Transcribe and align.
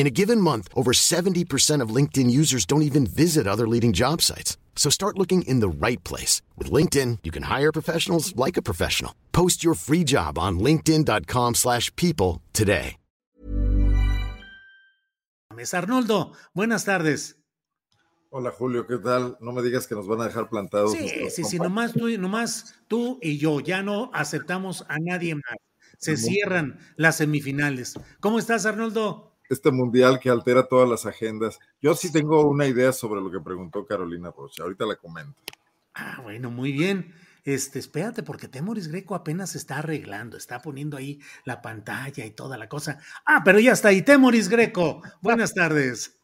In 0.00 0.06
a 0.06 0.16
given 0.22 0.40
month, 0.40 0.68
over 0.74 0.92
70% 0.92 1.82
of 1.82 1.94
LinkedIn 1.94 2.30
users 2.30 2.64
don't 2.64 2.80
even 2.80 3.06
visit 3.06 3.46
other 3.46 3.68
leading 3.68 3.92
job 3.92 4.22
sites. 4.22 4.56
So 4.74 4.88
start 4.88 5.18
looking 5.18 5.42
in 5.42 5.60
the 5.60 5.68
right 5.68 6.02
place. 6.04 6.40
With 6.56 6.72
LinkedIn, 6.72 7.18
you 7.22 7.30
can 7.30 7.42
hire 7.42 7.70
professionals 7.70 8.34
like 8.34 8.56
a 8.56 8.62
professional. 8.62 9.12
Post 9.32 9.62
your 9.62 9.74
free 9.74 10.02
job 10.04 10.38
on 10.38 10.58
linkedin.com 10.58 11.54
slash 11.54 11.94
people 11.96 12.40
today. 12.54 12.96
Arnoldo, 15.74 16.32
buenas 16.54 16.86
tardes. 16.86 17.36
Hola 18.30 18.52
Julio, 18.52 18.86
¿qué 18.86 18.96
tal? 18.96 19.36
No 19.42 19.52
me 19.52 19.60
digas 19.60 19.86
que 19.86 19.94
nos 19.94 20.06
van 20.06 20.22
a 20.22 20.28
dejar 20.28 20.48
plantados. 20.48 20.92
Sí, 20.92 21.28
sí, 21.28 21.44
sí, 21.44 21.58
nomás 21.58 21.92
tú, 21.92 22.08
nomás 22.16 22.74
tú 22.88 23.18
y 23.20 23.36
yo, 23.36 23.60
ya 23.60 23.82
no 23.82 24.10
aceptamos 24.14 24.86
a 24.88 24.96
nadie 24.98 25.34
más. 25.34 25.56
Se 25.98 26.16
cierran 26.16 26.78
las 26.96 27.16
semifinales. 27.16 28.00
¿Cómo 28.20 28.38
estás, 28.38 28.64
Arnoldo? 28.64 29.29
Este 29.50 29.70
mundial 29.70 30.18
que 30.20 30.30
altera 30.30 30.66
todas 30.66 30.88
las 30.88 31.04
agendas. 31.04 31.58
Yo 31.82 31.94
sí 31.94 32.10
tengo 32.10 32.48
una 32.48 32.66
idea 32.66 32.92
sobre 32.92 33.20
lo 33.20 33.30
que 33.30 33.40
preguntó 33.40 33.84
Carolina 33.84 34.30
Rocha. 34.30 34.62
Ahorita 34.62 34.86
la 34.86 34.94
comento. 34.94 35.42
Ah, 35.92 36.20
bueno, 36.22 36.50
muy 36.50 36.72
bien. 36.72 37.12
Este, 37.44 37.78
espérate, 37.78 38.22
porque 38.22 38.48
Temoris 38.48 38.88
Greco 38.88 39.14
apenas 39.14 39.50
se 39.50 39.58
está 39.58 39.78
arreglando, 39.78 40.36
está 40.36 40.62
poniendo 40.62 40.96
ahí 40.96 41.20
la 41.44 41.60
pantalla 41.60 42.24
y 42.24 42.30
toda 42.30 42.56
la 42.56 42.68
cosa. 42.68 43.00
Ah, 43.26 43.42
pero 43.44 43.58
ya 43.58 43.72
está 43.72 43.88
ahí, 43.88 44.02
Temoris 44.02 44.48
Greco. 44.48 45.02
Buenas 45.20 45.52
tardes. 45.52 46.16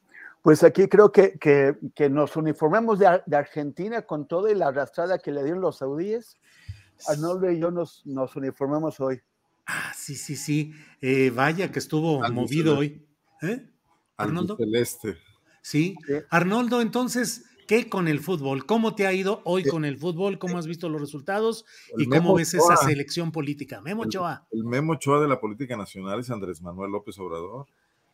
Pues 0.42 0.62
aquí 0.62 0.86
creo 0.86 1.10
que, 1.10 1.36
que, 1.38 2.08
nos 2.08 2.36
uniformamos 2.36 3.00
de, 3.00 3.22
de, 3.26 3.36
Argentina 3.36 4.02
con 4.02 4.28
toda 4.28 4.54
la 4.54 4.68
arrastrada 4.68 5.18
que 5.18 5.32
le 5.32 5.42
dieron 5.42 5.60
los 5.60 5.78
saudíes. 5.78 6.36
Arnoldo 7.08 7.50
y 7.50 7.58
yo 7.58 7.72
nos, 7.72 8.06
nos 8.06 8.36
uniformamos 8.36 9.00
hoy. 9.00 9.20
Ah, 9.66 9.92
sí, 9.96 10.14
sí, 10.14 10.36
sí. 10.36 10.72
Eh, 11.00 11.30
vaya 11.34 11.72
que 11.72 11.80
estuvo 11.80 12.20
movido 12.30 12.78
hoy. 12.78 13.05
¿Eh? 13.42 13.66
Arnoldo. 14.16 14.56
Celeste. 14.56 15.16
¿Sí? 15.62 15.96
Arnoldo, 16.30 16.80
entonces, 16.80 17.44
¿qué 17.66 17.88
con 17.88 18.08
el 18.08 18.20
fútbol? 18.20 18.66
¿Cómo 18.66 18.94
te 18.94 19.06
ha 19.06 19.12
ido 19.12 19.42
hoy 19.44 19.64
con 19.64 19.84
el 19.84 19.98
fútbol? 19.98 20.38
¿Cómo 20.38 20.58
has 20.58 20.66
visto 20.66 20.88
los 20.88 21.00
resultados? 21.00 21.64
¿Y 21.96 22.06
cómo 22.06 22.34
ves 22.34 22.54
esa 22.54 22.76
selección 22.76 23.32
política? 23.32 23.80
Memo 23.80 24.02
Ochoa. 24.02 24.46
El, 24.50 24.64
Memo 24.64 24.92
Ochoa 24.92 25.20
de 25.20 25.28
la 25.28 25.40
política 25.40 25.76
nacional 25.76 26.20
es 26.20 26.30
Andrés 26.30 26.62
Manuel 26.62 26.92
López 26.92 27.18
Obrador. 27.18 27.66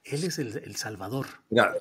Él 0.04 0.24
es 0.24 0.38
el, 0.38 0.56
el 0.56 0.76
Salvador. 0.76 1.26
Mira, 1.50 1.74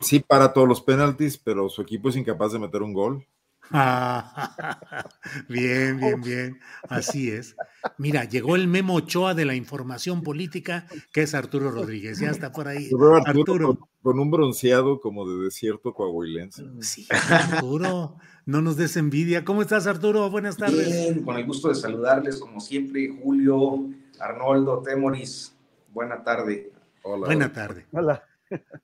sí 0.00 0.20
para 0.20 0.52
todos 0.52 0.68
los 0.68 0.82
penaltis, 0.82 1.38
pero 1.38 1.68
su 1.68 1.82
equipo 1.82 2.10
es 2.10 2.16
incapaz 2.16 2.52
de 2.52 2.58
meter 2.58 2.82
un 2.82 2.92
gol. 2.92 3.26
bien, 5.48 5.98
bien, 5.98 6.20
bien. 6.20 6.60
Así 6.88 7.30
es. 7.30 7.56
Mira, 7.98 8.24
llegó 8.24 8.56
el 8.56 8.68
Memo 8.68 8.94
Ochoa 8.94 9.34
de 9.34 9.44
la 9.44 9.54
información 9.54 10.22
política, 10.22 10.86
que 11.12 11.22
es 11.22 11.34
Arturo 11.34 11.70
Rodríguez. 11.70 12.20
Ya 12.20 12.30
está 12.30 12.52
por 12.52 12.68
ahí. 12.68 12.90
Arturo, 13.26 13.78
Con, 14.02 14.18
un 14.18 14.30
bronceado 14.30 15.00
como 15.00 15.28
de 15.28 15.44
desierto 15.44 15.94
coahuilense. 15.94 16.64
Sí, 16.80 17.06
Arturo, 17.30 18.16
no 18.46 18.60
nos 18.60 18.76
des 18.76 18.96
envidia. 18.96 19.44
¿Cómo 19.44 19.62
estás, 19.62 19.86
Arturo? 19.86 20.28
Buenas 20.30 20.56
tardes. 20.56 20.86
Bien, 20.86 21.24
con 21.24 21.36
el 21.36 21.46
gusto 21.46 21.68
de 21.68 21.74
saludarles, 21.74 22.38
como 22.38 22.60
siempre, 22.60 23.08
Julio, 23.22 23.88
Arnoldo, 24.20 24.82
Temoris. 24.82 25.54
Buena 25.92 26.22
tarde. 26.22 26.72
Hola. 27.02 27.26
Buena 27.26 27.52
tarde. 27.52 27.86
Hola. 27.92 28.24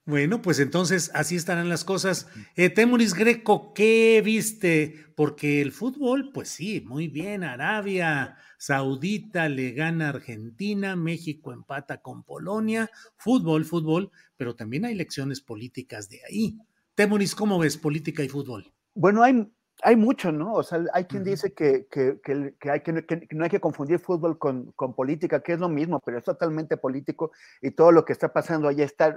Bueno, 0.04 0.42
pues 0.42 0.58
entonces 0.58 1.10
así 1.14 1.36
estarán 1.36 1.68
las 1.68 1.84
cosas. 1.84 2.28
Eh, 2.56 2.70
Temuris 2.70 3.14
Greco, 3.14 3.72
¿qué 3.74 4.20
viste? 4.24 5.06
Porque 5.14 5.60
el 5.60 5.72
fútbol, 5.72 6.30
pues 6.32 6.48
sí, 6.48 6.82
muy 6.86 7.08
bien. 7.08 7.44
Arabia 7.44 8.36
Saudita 8.58 9.48
le 9.48 9.72
gana 9.72 10.06
a 10.06 10.10
Argentina, 10.10 10.96
México 10.96 11.52
empata 11.52 12.00
con 12.00 12.24
Polonia. 12.24 12.90
Fútbol, 13.16 13.64
fútbol, 13.64 14.10
pero 14.36 14.56
también 14.56 14.84
hay 14.84 14.94
lecciones 14.94 15.40
políticas 15.40 16.08
de 16.08 16.20
ahí. 16.28 16.58
Temuris, 16.94 17.34
¿cómo 17.34 17.58
ves 17.58 17.76
política 17.76 18.22
y 18.22 18.28
fútbol? 18.28 18.72
Bueno, 18.94 19.22
hay, 19.22 19.50
hay 19.82 19.96
mucho, 19.96 20.32
¿no? 20.32 20.54
O 20.54 20.62
sea, 20.62 20.84
hay 20.92 21.04
quien 21.04 21.24
dice 21.24 21.52
que, 21.54 21.86
que, 21.90 22.20
que, 22.22 22.70
hay 22.70 22.80
que, 22.80 22.92
no 23.30 23.44
hay 23.44 23.50
que 23.50 23.60
confundir 23.60 23.98
fútbol 23.98 24.38
con, 24.38 24.72
con, 24.72 24.94
política, 24.94 25.42
que 25.42 25.54
es 25.54 25.60
lo 25.60 25.68
mismo, 25.68 26.00
pero 26.04 26.18
es 26.18 26.24
totalmente 26.24 26.76
político 26.76 27.32
y 27.62 27.70
todo 27.70 27.92
lo 27.92 28.04
que 28.04 28.12
está 28.12 28.32
pasando 28.32 28.68
allá 28.68 28.84
está 28.84 29.16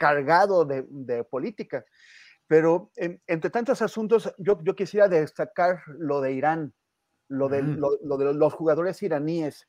cargado 0.00 0.64
de, 0.64 1.24
política. 1.24 1.84
Pero 2.46 2.90
entre 2.96 3.50
tantos 3.50 3.82
asuntos, 3.82 4.34
yo, 4.38 4.58
yo, 4.64 4.74
quisiera 4.74 5.08
destacar 5.08 5.82
lo 5.86 6.22
de 6.22 6.32
Irán, 6.32 6.72
lo 7.28 7.48
de, 7.48 7.62
lo, 7.62 8.16
de 8.16 8.34
los 8.34 8.54
jugadores 8.54 9.02
iraníes 9.02 9.68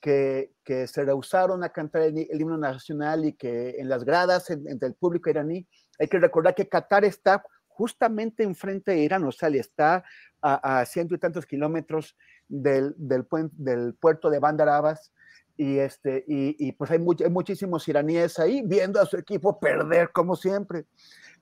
que, 0.00 0.52
que, 0.64 0.86
se 0.86 1.04
rehusaron 1.04 1.62
a 1.62 1.68
cantar 1.68 2.02
el, 2.02 2.40
himno 2.40 2.56
nacional 2.56 3.26
y 3.26 3.34
que 3.34 3.76
en 3.78 3.88
las 3.88 4.04
gradas, 4.04 4.50
entre 4.50 4.88
el 4.88 4.94
público 4.94 5.30
iraní, 5.30 5.68
hay 5.98 6.08
que 6.08 6.18
recordar 6.18 6.54
que 6.54 6.68
Qatar 6.68 7.04
está 7.04 7.44
justamente 7.66 8.42
enfrente 8.42 8.92
de 8.92 8.98
Irán, 8.98 9.24
o 9.24 9.30
sea, 9.30 9.50
está 9.50 10.02
a, 10.40 10.84
ciento 10.86 11.14
y 11.14 11.18
tantos 11.18 11.46
kilómetros 11.46 12.16
del, 12.48 12.94
del, 12.96 13.26
del 13.52 13.94
puerto 13.94 14.30
de 14.30 14.38
Bandar 14.40 14.70
Abbas, 14.70 15.12
y, 15.58 15.80
este, 15.80 16.24
y, 16.28 16.70
pues 16.72 16.92
hay, 16.92 17.00
muchísimos 17.00 17.88
iraníes 17.88 18.38
ahí 18.38 18.62
viendo 18.64 19.00
a 19.00 19.06
su 19.06 19.16
equipo 19.16 19.58
perder 19.58 20.12
como 20.12 20.36
siempre. 20.36 20.86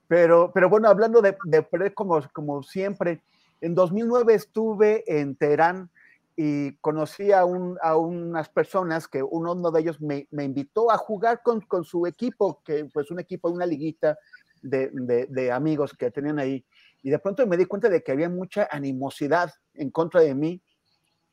Pero, 0.09 0.51
pero 0.55 0.71
bueno, 0.71 0.89
hablando 0.89 1.21
de, 1.21 1.35
perder 1.35 1.93
como, 1.93 2.19
como 2.33 2.63
siempre, 2.63 3.23
en 3.61 3.75
2009 3.75 4.33
estuve 4.33 5.05
en 5.07 5.37
Teherán 5.37 5.91
y 6.35 6.73
conocí 6.77 7.31
a, 7.31 7.45
un, 7.45 7.77
a 7.83 7.97
unas 7.97 8.49
personas 8.49 9.07
que 9.07 9.23
uno, 9.23 9.55
de 9.71 9.81
ellos 9.81 10.01
me, 10.01 10.27
me 10.31 10.45
invitó 10.45 10.91
a 10.91 10.97
jugar 10.97 11.43
con, 11.43 11.61
con, 11.61 11.85
su 11.85 12.07
equipo, 12.07 12.63
que 12.65 12.87
pues 12.87 13.11
un 13.11 13.21
equipo, 13.21 13.51
una 13.51 13.67
liguita 13.67 14.19
de, 14.63 14.89
de, 14.93 15.27
de, 15.27 15.53
amigos 15.53 15.93
que 15.93 16.11
tenían 16.11 16.39
ahí. 16.39 16.65
Y 17.03 17.11
de 17.11 17.19
pronto 17.19 17.47
me 17.47 17.59
di 17.59 17.67
cuenta 17.67 17.91
de 17.91 18.03
que 18.03 18.13
había 18.13 18.31
mucha 18.31 18.67
animosidad 18.71 19.53
en 19.75 19.91
contra 19.91 20.23
de 20.23 20.35
mí 20.35 20.63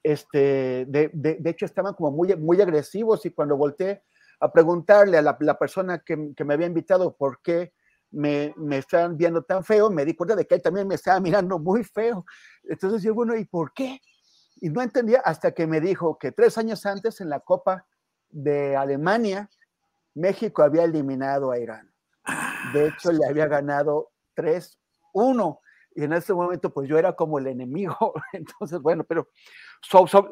este, 0.03 0.85
de, 0.87 1.09
de, 1.13 1.49
hecho 1.49 1.65
estaban 1.65 1.93
como 1.93 2.11
muy, 2.11 2.35
muy 2.35 2.61
agresivos 2.61 3.25
y 3.25 3.31
cuando 3.31 3.55
volteé 3.55 4.03
a 4.39 4.51
preguntarle 4.51 5.17
a 5.17 5.21
la, 5.21 5.37
la 5.39 5.57
persona 5.57 5.99
que, 5.99 6.33
que, 6.35 6.43
me 6.43 6.53
había 6.53 6.67
invitado 6.67 7.15
por 7.15 7.41
qué 7.41 7.73
me, 8.11 8.53
me 8.57 8.79
estaban 8.79 9.15
viendo 9.17 9.43
tan 9.43 9.63
feo, 9.63 9.89
me 9.89 10.03
di 10.03 10.13
cuenta 10.13 10.35
de 10.35 10.45
que 10.45 10.55
él 10.55 10.61
también 10.61 10.87
me 10.87 10.95
estaba 10.95 11.19
mirando 11.21 11.57
muy 11.57 11.83
feo. 11.83 12.25
Entonces 12.63 13.01
yo, 13.01 13.13
bueno, 13.13 13.35
¿y 13.35 13.45
por 13.45 13.73
qué? 13.73 14.01
Y 14.57 14.69
no 14.69 14.81
entendía 14.81 15.21
hasta 15.21 15.51
que 15.53 15.65
me 15.65 15.79
dijo 15.79 16.17
que 16.17 16.31
tres 16.31 16.57
años 16.57 16.85
antes 16.85 17.21
en 17.21 17.29
la 17.29 17.39
Copa 17.39 17.87
de 18.29 18.75
Alemania, 18.75 19.49
México 20.13 20.61
había 20.61 20.83
eliminado 20.83 21.51
a 21.51 21.59
Irán. 21.59 21.91
De 22.73 22.87
hecho, 22.87 23.11
le 23.11 23.25
había 23.27 23.47
ganado 23.47 24.11
3-1 24.35 25.59
y 25.95 26.03
en 26.03 26.13
ese 26.13 26.33
momento 26.33 26.73
pues 26.73 26.87
yo 26.89 26.97
era 26.97 27.13
como 27.13 27.39
el 27.39 27.47
enemigo. 27.47 28.13
Entonces, 28.33 28.79
bueno, 28.81 29.03
pero 29.03 29.29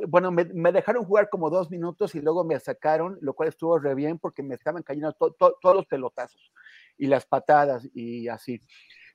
bueno, 0.07 0.31
me, 0.31 0.71
dejaron 0.71 1.05
jugar 1.05 1.29
como 1.29 1.49
dos 1.49 1.69
minutos 1.69 2.15
y 2.15 2.21
luego 2.21 2.43
me 2.43 2.59
sacaron, 2.59 3.17
lo 3.21 3.33
cual 3.33 3.49
estuvo 3.49 3.77
re 3.77 3.95
bien 3.95 4.17
porque 4.17 4.43
me 4.43 4.55
estaban 4.55 4.83
cayendo 4.83 5.13
todos 5.13 5.75
los 5.75 5.85
pelotazos 5.85 6.51
y 6.97 7.07
las 7.07 7.25
patadas 7.25 7.87
y 7.93 8.27
así. 8.27 8.61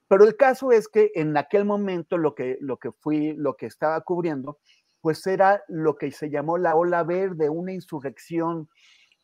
Pero 0.09 0.25
el 0.25 0.37
caso 0.37 0.71
es 0.73 0.89
que 0.89 1.11
en 1.15 1.37
aquel 1.37 1.65
momento 1.65 2.17
lo 2.17 2.35
que, 2.35 2.59
lo 2.61 2.77
que 2.77 2.93
fui, 2.93 3.33
lo 3.33 3.57
que 3.57 3.67
estaba 3.67 4.01
cubriendo, 4.03 4.59
pues 5.01 5.27
era 5.27 5.65
lo 5.69 5.97
que 5.97 6.13
se 6.13 6.31
llamó 6.31 6.59
la 6.59 6.77
ola 6.77 7.03
verde, 7.03 7.49
una 7.49 7.73
insurrección 7.73 8.69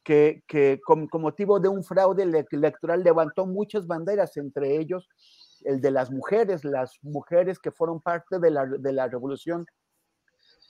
que, 0.02 0.42
que 0.48 0.80
con, 0.84 1.08
motivo 1.12 1.60
de 1.60 1.68
un 1.68 1.84
fraude 1.84 2.24
electoral 2.50 3.04
levantó 3.04 3.46
muchas 3.46 3.86
banderas, 3.86 4.36
entre 4.36 4.78
ellos 4.78 5.08
el 5.64 5.80
de 5.80 5.92
las 5.92 6.10
mujeres, 6.10 6.64
las 6.64 6.98
mujeres 7.02 7.60
que 7.60 7.70
fueron 7.70 8.00
parte 8.00 8.40
de 8.40 8.50
la, 8.50 8.66
de 8.66 8.92
la 8.92 9.06
revolución 9.06 9.66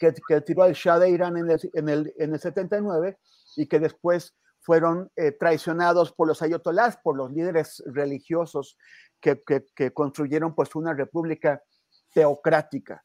que, 0.02 0.12
que, 0.26 0.40
tiró 0.40 0.64
al 0.64 0.72
Shah 0.72 0.98
de 0.98 1.10
Irán 1.10 1.36
en 1.36 1.50
el, 1.50 1.70
en 1.74 1.88
el, 1.88 2.14
en 2.18 2.34
el 2.34 2.40
79 2.40 3.16
y 3.56 3.66
que 3.66 3.78
después 3.78 4.34
fueron 4.60 5.10
eh, 5.14 5.30
traicionados 5.30 6.12
por 6.12 6.26
los 6.26 6.42
ayatolás, 6.42 6.96
por 6.96 7.16
los 7.16 7.30
líderes 7.30 7.82
religiosos 7.86 8.76
que, 9.20 9.40
que, 9.46 9.64
que 9.76 9.92
construyeron 9.92 10.54
pues 10.54 10.74
una 10.74 10.92
república 10.92 11.62
teocrática. 12.12 13.04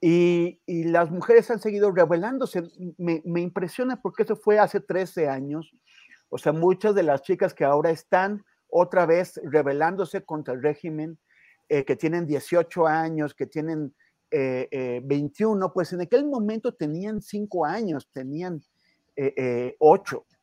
Y, 0.00 0.60
y, 0.66 0.84
las 0.84 1.10
mujeres 1.10 1.50
han 1.50 1.60
seguido 1.60 1.90
rebelándose. 1.90 2.62
Me, 2.98 3.22
me, 3.24 3.40
impresiona 3.40 4.02
porque 4.02 4.24
eso 4.24 4.36
fue 4.36 4.58
hace 4.58 4.80
13 4.80 5.28
años. 5.28 5.70
O 6.28 6.36
sea, 6.36 6.52
muchas 6.52 6.94
de 6.94 7.04
las 7.04 7.22
chicas 7.22 7.54
que 7.54 7.64
ahora 7.64 7.90
están 7.90 8.44
otra 8.68 9.06
vez 9.06 9.40
rebelándose 9.44 10.24
contra 10.24 10.52
el 10.52 10.62
régimen, 10.62 11.18
eh, 11.68 11.84
que 11.84 11.96
tienen 11.96 12.26
18 12.26 12.86
años, 12.86 13.34
que 13.34 13.46
tienen 13.46 13.94
eh, 14.36 14.68
eh, 14.72 15.00
21, 15.04 15.72
pues 15.72 15.92
en 15.92 16.00
aquel 16.00 16.26
momento 16.26 16.74
tenían 16.74 17.22
5 17.22 17.64
años, 17.64 18.08
tenían 18.12 18.60
8. 19.78 20.26
Eh, 20.26 20.34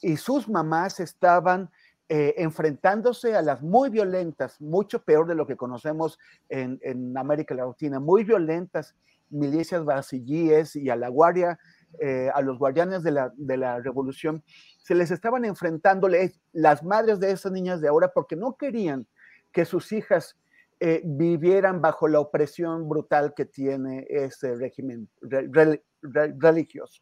y 0.00 0.16
sus 0.16 0.48
mamás 0.48 0.98
estaban 0.98 1.70
eh, 2.08 2.34
enfrentándose 2.38 3.36
a 3.36 3.42
las 3.42 3.60
muy 3.60 3.90
violentas, 3.90 4.58
mucho 4.62 5.02
peor 5.02 5.26
de 5.26 5.34
lo 5.34 5.46
que 5.46 5.56
conocemos 5.56 6.18
en, 6.48 7.16
América 7.18 7.54
Latina, 7.54 8.00
muy 8.00 8.24
violentas 8.24 8.94
milicias 9.28 9.84
basillíes 9.84 10.74
y 10.76 10.88
a 10.88 10.96
la 10.96 11.08
guardia, 11.08 11.58
eh, 12.00 12.30
a 12.34 12.40
los 12.40 12.58
guardianes 12.58 13.02
de 13.02 13.10
la, 13.10 13.30
de 13.36 13.58
la 13.58 13.78
revolución, 13.80 14.42
se 14.78 14.94
les 14.94 15.10
estaban 15.10 15.44
enfrentando 15.44 16.08
las 16.52 16.82
madres 16.82 17.20
de 17.20 17.30
esas 17.30 17.52
niñas 17.52 17.82
de 17.82 17.88
ahora 17.88 18.10
porque 18.14 18.36
no 18.36 18.56
querían 18.56 19.06
que 19.52 19.66
sus 19.66 19.92
hijas 19.92 20.38
eh, 20.86 21.00
vivieran 21.02 21.80
bajo 21.80 22.08
la 22.08 22.20
opresión 22.20 22.86
brutal 22.86 23.32
que 23.34 23.46
tiene 23.46 24.06
ese 24.06 24.54
régimen 24.54 25.08
re, 25.22 25.48
re, 25.50 25.82
re, 26.02 26.34
religioso. 26.38 27.00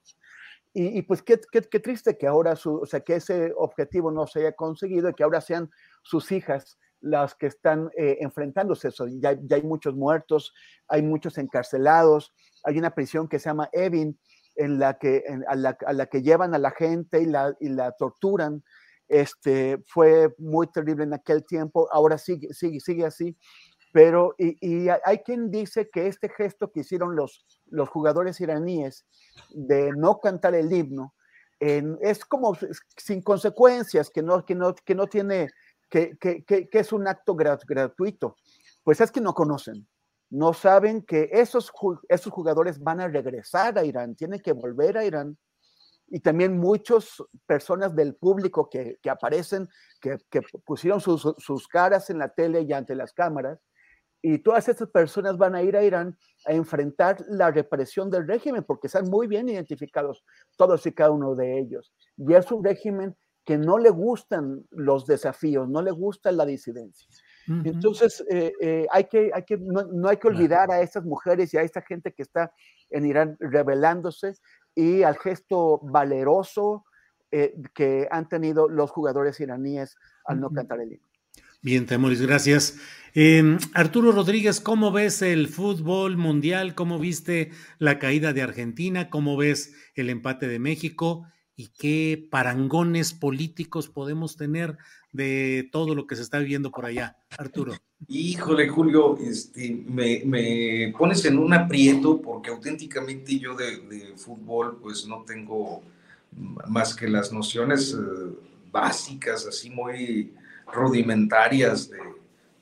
Y, 0.73 0.99
y, 0.99 1.03
pues 1.03 1.21
qué, 1.21 1.41
qué, 1.51 1.63
qué, 1.63 1.81
triste 1.81 2.17
que 2.17 2.29
ahora, 2.29 2.55
su, 2.55 2.77
o 2.77 2.87
sea, 2.87 3.01
que 3.01 3.17
ese 3.17 3.53
objetivo 3.57 4.13
no 4.13 4.29
se 4.29 4.39
haya 4.39 4.53
conseguido 4.53 5.09
y 5.09 5.15
que 5.15 5.25
ahora 5.25 5.41
sean 5.41 5.69
sus 6.05 6.31
hijas 6.31 6.79
las 7.01 7.35
que 7.35 7.47
están 7.49 7.91
eh, 7.99 8.19
enfrentándose 8.21 8.87
eso. 8.87 9.09
Ya, 9.09 9.33
ya, 9.33 9.57
hay 9.57 9.63
muchos 9.65 9.97
muertos, 9.97 10.55
hay 10.87 11.03
muchos 11.03 11.37
encarcelados, 11.37 12.33
hay 12.63 12.79
una 12.79 12.95
prisión 12.95 13.27
que 13.27 13.41
se 13.41 13.49
llama 13.49 13.69
Evin, 13.73 14.17
en 14.55 14.79
la 14.79 14.97
que, 14.97 15.25
en, 15.27 15.43
a, 15.49 15.57
la, 15.57 15.77
a, 15.85 15.93
la, 15.93 16.07
que 16.07 16.23
llevan 16.23 16.55
a 16.55 16.59
la 16.59 16.71
gente 16.71 17.21
y 17.21 17.27
la, 17.27 17.53
y 17.59 17.69
la 17.69 17.91
torturan. 17.99 18.63
Este, 19.09 19.83
fue 19.89 20.33
muy 20.39 20.69
terrible 20.69 21.05
en 21.05 21.13
aquel 21.13 21.45
tiempo, 21.45 21.87
ahora 21.93 22.17
sigue, 22.17 22.55
sigue, 22.55 22.81
sigue 22.81 23.05
así. 23.05 23.37
Pero, 23.93 24.35
y, 24.39 24.57
y, 24.61 24.89
hay 25.05 25.19
quien 25.19 25.51
dice 25.51 25.91
que 25.91 26.07
este 26.07 26.31
gesto 26.31 26.73
que 26.73 26.81
hicieron 26.81 27.15
los, 27.15 27.47
los 27.67 27.89
jugadores 27.89 28.41
iraníes 28.41 29.07
de 29.51 29.93
no 29.93 30.19
cantar 30.19 30.55
el 30.55 30.73
himno, 30.73 31.15
es 31.61 32.25
como 32.25 32.57
sin 32.97 33.23
consecuencias, 33.23 34.11
que 34.11 34.23
no, 34.23 34.45
que 34.45 34.55
no, 34.55 34.75
que 34.75 34.95
no 34.97 35.07
tiene, 35.07 35.49
que, 35.89 36.17
que, 36.19 36.43
que, 36.45 36.69
que 36.69 36.79
es 36.81 36.93
un 36.93 37.07
acto 37.07 37.37
gratuito. 37.37 38.37
Pues 38.83 39.01
es 39.01 39.13
que 39.13 39.21
no 39.21 39.33
conocen, 39.33 39.87
no 40.33 40.55
saben 40.55 41.03
que 41.03 41.29
esos, 41.31 41.71
esos 42.09 42.33
jugadores 42.33 42.81
van 42.81 43.01
a 43.01 43.09
regresar 43.09 43.79
a 43.79 43.85
Irán, 43.85 44.17
tienen 44.17 44.41
que 44.41 44.53
volver 44.53 44.97
a 44.99 45.05
Irán. 45.05 45.39
Y 46.09 46.21
también 46.21 46.59
muchas 46.59 47.23
personas 47.47 47.95
del 47.95 48.17
público 48.17 48.69
que, 48.69 48.99
que 49.01 49.09
aparecen, 49.09 49.69
que, 50.01 50.17
que 50.31 50.41
pusieron 50.65 51.01
sus, 51.01 51.27
sus, 51.39 51.69
caras 51.69 52.11
en 52.11 52.19
la 52.19 52.29
tele 52.29 52.63
y 52.63 52.73
ante 52.73 52.95
las 52.95 53.13
cámaras, 53.13 53.61
y 54.23 54.39
todas 54.39 54.69
estas 54.69 54.89
personas 54.89 55.37
van 55.37 55.57
a 55.57 55.63
ir 55.63 55.77
a 55.77 55.83
Irán 55.83 56.17
a 56.47 56.53
enfrentar 56.53 57.23
la 57.29 57.51
represión 57.51 58.09
del 58.09 58.27
régimen, 58.27 58.63
porque 58.63 58.87
están 58.87 59.11
muy 59.11 59.27
bien 59.27 59.49
identificados 59.49 60.25
todos 60.57 60.87
y 60.87 60.93
cada 60.93 61.11
uno 61.11 61.35
de 61.35 61.59
ellos. 61.59 61.93
Y 62.17 62.33
es 62.33 62.51
un 62.53 62.65
régimen 62.65 63.17
que 63.45 63.59
no 63.59 63.79
le 63.79 63.91
gustan 63.91 64.65
los 64.71 65.05
desafíos, 65.07 65.69
no 65.69 65.83
le 65.83 65.91
gusta 65.91 66.31
la 66.31 66.47
disidencia. 66.47 67.09
Uh 67.49 67.53
-huh. 67.53 67.67
Entonces, 67.67 68.25
eh, 68.31 68.53
eh, 68.61 68.87
hay 68.93 69.05
que, 69.05 69.33
hay 69.35 69.43
que, 69.43 69.59
no, 69.59 69.83
no, 69.83 70.09
hay 70.09 70.17
que 70.17 70.29
olvidar 70.29 70.71
a 70.71 70.81
estas 70.81 71.05
mujeres 71.05 71.53
y 71.53 71.57
a 71.59 71.63
esta 71.63 71.83
gente 71.83 72.13
que 72.13 72.23
está 72.23 72.53
en 72.91 73.05
Irán 73.05 73.37
rebelándose 73.41 74.35
y 74.77 75.03
al 75.03 75.19
gesto 75.19 75.81
valeroso 75.83 76.85
eh, 77.33 77.55
que 77.75 78.07
han 78.11 78.29
tenido 78.29 78.69
los 78.69 78.93
jugadores 78.93 79.41
iraníes 79.41 79.97
al 80.25 80.39
no 80.39 80.47
uh 80.47 80.51
-huh. 80.51 80.55
cantar 80.55 80.81
el 80.81 80.93
himno. 80.93 81.12
Bien, 81.65 81.87
Temoris, 81.87 82.21
gracias. 82.21 82.77
Eh, 83.15 83.57
Arturo 83.73 84.11
Rodríguez, 84.11 84.61
¿cómo 84.61 84.91
ves 84.91 85.23
el 85.23 85.47
fútbol 85.47 86.17
mundial? 86.17 86.75
¿Cómo 86.75 86.99
viste 86.99 87.53
la 87.79 88.01
caída 88.01 88.33
de 88.33 88.43
Argentina? 88.43 89.11
¿Cómo 89.11 89.37
ves 89.37 89.73
el 89.95 90.11
empate 90.11 90.49
de 90.49 90.59
México? 90.59 91.25
¿Y 91.55 91.69
qué 91.69 92.27
parangones 92.33 93.15
políticos 93.15 93.89
podemos 93.89 94.37
tener 94.37 94.77
de 95.13 95.69
todo 95.71 95.95
lo 95.95 96.09
que 96.09 96.17
se 96.17 96.23
está 96.23 96.41
viviendo 96.41 96.73
por 96.73 96.85
allá? 96.85 97.17
Arturo. 97.39 97.75
Híjole, 98.09 98.69
Julio, 98.69 99.17
este, 99.19 99.85
me, 99.87 100.93
pones 100.99 101.25
en 101.27 101.39
un 101.39 101.55
aprieto 101.55 102.21
porque 102.21 102.51
auténticamente 102.51 103.39
yo 103.39 103.55
de, 103.55 103.77
de, 103.87 104.17
fútbol 104.17 104.81
pues 104.83 105.07
no 105.07 105.23
tengo 105.23 105.81
más 106.67 106.97
que 106.97 107.07
las 107.07 107.33
nociones 107.33 107.95
eh, 107.95 108.33
básicas, 108.73 109.47
así 109.47 109.71
muy 109.71 110.33
rudimentarias 110.73 111.91
de 111.91 111.99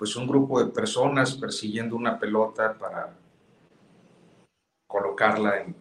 pues 0.00 0.16
un 0.16 0.26
grupo 0.26 0.64
de 0.64 0.72
personas 0.72 1.34
persiguiendo 1.34 1.94
una 1.94 2.18
pelota 2.18 2.72
para 2.78 3.14
colocarla 4.86 5.60
en... 5.60 5.76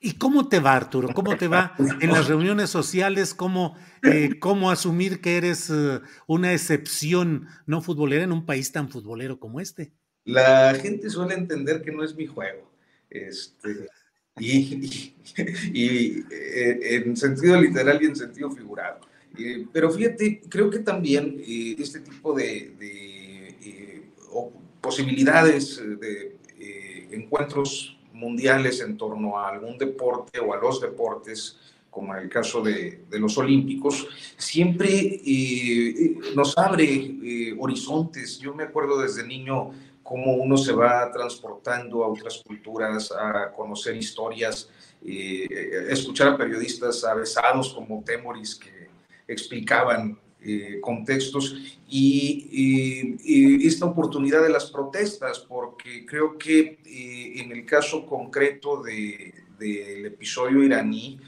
¿Y 0.00 0.12
cómo 0.12 0.48
te 0.48 0.60
va, 0.60 0.76
Arturo? 0.76 1.08
¿Cómo 1.12 1.36
te 1.36 1.48
va 1.48 1.74
en 2.00 2.12
las 2.12 2.28
reuniones 2.28 2.70
sociales? 2.70 3.34
¿Cómo, 3.34 3.76
eh, 4.02 4.38
cómo 4.38 4.70
asumir 4.70 5.20
que 5.20 5.36
eres 5.36 5.68
uh, 5.68 6.00
una 6.28 6.52
excepción 6.52 7.48
no 7.66 7.82
futbolera 7.82 8.22
en 8.22 8.32
un 8.32 8.46
país 8.46 8.70
tan 8.70 8.88
futbolero 8.88 9.40
como 9.40 9.60
este? 9.60 9.92
La 10.24 10.72
gente 10.74 11.10
suele 11.10 11.34
entender 11.34 11.82
que 11.82 11.90
no 11.90 12.04
es 12.04 12.14
mi 12.14 12.26
juego. 12.26 12.70
Este, 13.10 13.88
y, 14.38 14.48
y, 15.34 15.72
y 15.74 16.24
eh, 16.30 17.04
en 17.04 17.16
sentido 17.16 17.60
literal 17.60 18.00
y 18.00 18.06
en 18.06 18.16
sentido 18.16 18.50
figurado. 18.52 19.09
Eh, 19.38 19.66
pero 19.72 19.90
fíjate, 19.90 20.42
creo 20.48 20.70
que 20.70 20.80
también 20.80 21.42
eh, 21.46 21.76
este 21.78 22.00
tipo 22.00 22.34
de, 22.34 22.74
de 22.78 23.48
eh, 23.62 24.02
posibilidades 24.80 25.80
de 26.00 26.36
encuentros 27.12 27.98
mundiales 28.12 28.80
en 28.80 28.96
torno 28.96 29.38
a 29.38 29.48
algún 29.48 29.76
deporte 29.76 30.38
o 30.38 30.54
a 30.54 30.58
los 30.58 30.80
deportes, 30.80 31.58
como 31.90 32.14
en 32.14 32.22
el 32.22 32.28
caso 32.28 32.62
de, 32.62 33.04
los 33.10 33.36
olímpicos, 33.36 34.06
siempre 34.36 35.20
nos 36.36 36.56
abre 36.56 37.56
horizontes. 37.58 38.38
Yo 38.38 38.54
me 38.54 38.62
acuerdo 38.62 39.00
desde 39.00 39.26
niño 39.26 39.72
cómo 40.04 40.34
uno 40.34 40.56
se 40.56 40.72
va 40.72 41.10
transportando 41.10 42.04
a 42.04 42.08
otras 42.08 42.42
culturas, 42.46 43.10
a 43.10 43.50
conocer 43.52 43.96
historias, 43.96 44.68
escuchar 45.02 46.28
a 46.28 46.36
periodistas 46.36 47.02
avesados 47.02 47.74
como 47.74 48.04
Temoris, 48.04 48.54
que 48.54 48.79
explicaban 49.32 50.18
eh, 50.42 50.78
contextos 50.80 51.56
y, 51.88 53.66
esta 53.66 53.84
oportunidad 53.86 54.42
de 54.42 54.48
las 54.48 54.70
protestas, 54.70 55.38
porque 55.40 56.06
creo 56.06 56.38
que 56.38 56.78
eh, 56.84 57.40
en 57.42 57.52
el 57.52 57.66
caso 57.66 58.06
concreto 58.06 58.82
del 58.82 59.34
de, 59.58 59.66
de 59.66 60.06
episodio 60.06 60.62
iraní, 60.62 61.18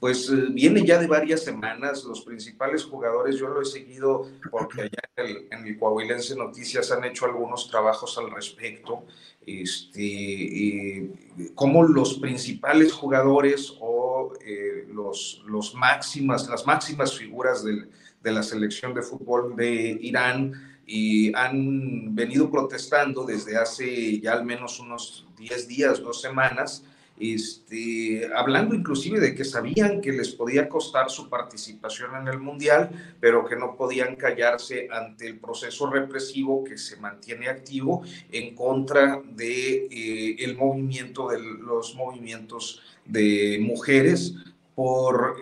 pues 0.00 0.30
eh, 0.30 0.46
viene 0.50 0.84
ya 0.84 0.98
de 0.98 1.06
varias 1.06 1.44
semanas, 1.44 2.04
los 2.04 2.22
principales 2.22 2.84
jugadores, 2.84 3.36
yo 3.36 3.48
lo 3.48 3.60
he 3.60 3.66
seguido 3.66 4.26
porque 4.50 4.82
allá 4.82 5.02
en 5.16 5.26
el, 5.26 5.48
en 5.50 5.66
el 5.66 5.78
Coahuilense 5.78 6.34
Noticias 6.34 6.90
han 6.90 7.04
hecho 7.04 7.26
algunos 7.26 7.68
trabajos 7.68 8.16
al 8.16 8.30
respecto, 8.30 9.04
este, 9.46 10.00
eh, 10.02 11.10
como 11.54 11.84
los 11.84 12.14
principales 12.14 12.92
jugadores 12.92 13.74
o 13.78 14.32
eh, 14.44 14.86
los, 14.90 15.42
los 15.46 15.74
máximas, 15.74 16.48
las 16.48 16.66
máximas 16.66 17.16
figuras 17.16 17.62
del, 17.62 17.90
de 18.22 18.32
la 18.32 18.42
selección 18.42 18.94
de 18.94 19.02
fútbol 19.02 19.54
de 19.54 19.98
Irán 20.00 20.80
y 20.86 21.32
han 21.36 22.14
venido 22.14 22.50
protestando 22.50 23.24
desde 23.24 23.56
hace 23.56 24.18
ya 24.18 24.32
al 24.32 24.44
menos 24.46 24.80
unos 24.80 25.26
10 25.36 25.68
días, 25.68 26.00
dos 26.00 26.20
semanas, 26.20 26.84
este, 27.20 28.28
hablando 28.34 28.74
inclusive 28.74 29.20
de 29.20 29.34
que 29.34 29.44
sabían 29.44 30.00
que 30.00 30.12
les 30.12 30.30
podía 30.30 30.68
costar 30.68 31.10
su 31.10 31.28
participación 31.28 32.16
en 32.16 32.28
el 32.28 32.38
Mundial, 32.38 33.16
pero 33.20 33.44
que 33.44 33.56
no 33.56 33.76
podían 33.76 34.16
callarse 34.16 34.88
ante 34.90 35.26
el 35.26 35.38
proceso 35.38 35.90
represivo 35.90 36.64
que 36.64 36.78
se 36.78 36.96
mantiene 36.96 37.48
activo 37.48 38.02
en 38.32 38.54
contra 38.54 39.22
de 39.24 39.86
eh, 39.90 40.56
movimiento 40.58 41.28
de 41.28 41.38
los 41.40 41.94
movimientos 41.94 42.82
de 43.04 43.58
mujeres 43.60 44.34
por, 44.74 45.36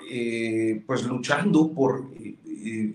pues 0.86 1.02
luchando 1.04 1.72
por 1.72 2.10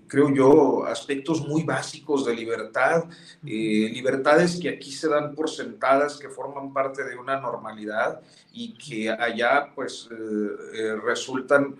creo 0.06 0.34
yo, 0.34 0.84
aspectos 0.86 1.46
muy 1.46 1.62
básicos 1.62 2.24
de 2.26 2.34
libertad, 2.34 3.04
eh, 3.44 3.90
libertades 3.92 4.58
que 4.60 4.68
aquí 4.68 4.90
se 4.90 5.08
dan 5.08 5.34
por 5.34 5.50
sentadas, 5.50 6.18
que 6.18 6.28
forman 6.28 6.72
parte 6.72 7.04
de 7.04 7.16
una 7.16 7.40
normalidad 7.40 8.20
y 8.52 8.74
que 8.74 9.10
allá 9.10 9.72
pues 9.74 10.08
eh, 10.10 10.14
eh, 10.74 10.96
resultan 11.04 11.76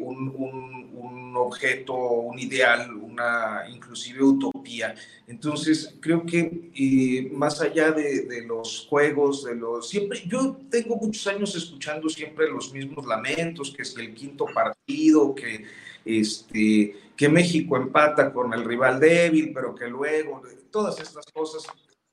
un, 0.00 0.90
un, 0.94 1.36
objeto, 1.36 1.94
un 1.94 2.38
ideal, 2.38 2.94
una 2.94 3.62
inclusive 3.68 4.22
utopía. 4.22 4.94
Entonces, 5.26 5.96
creo 6.00 6.24
que 6.24 7.28
más 7.32 7.60
allá 7.60 7.90
de, 7.90 8.22
de, 8.22 8.42
los 8.42 8.86
juegos, 8.88 9.44
de 9.44 9.54
los... 9.56 9.88
Siempre, 9.88 10.22
yo 10.26 10.58
tengo 10.70 10.96
muchos 10.96 11.26
años 11.26 11.54
escuchando 11.56 12.08
siempre 12.08 12.48
los 12.50 12.72
mismos 12.72 13.06
lamentos, 13.06 13.72
que 13.74 13.82
es 13.82 13.96
el 13.96 14.14
quinto 14.14 14.46
partido, 14.54 15.34
que 15.34 15.64
este, 16.04 16.96
que 17.16 17.28
México 17.28 17.76
empata 17.76 18.32
con 18.32 18.52
el 18.52 18.64
rival 18.64 19.00
débil, 19.00 19.52
pero 19.52 19.74
que 19.74 19.86
luego, 19.86 20.42
todas 20.70 21.00
estas 21.00 21.26
cosas, 21.26 21.64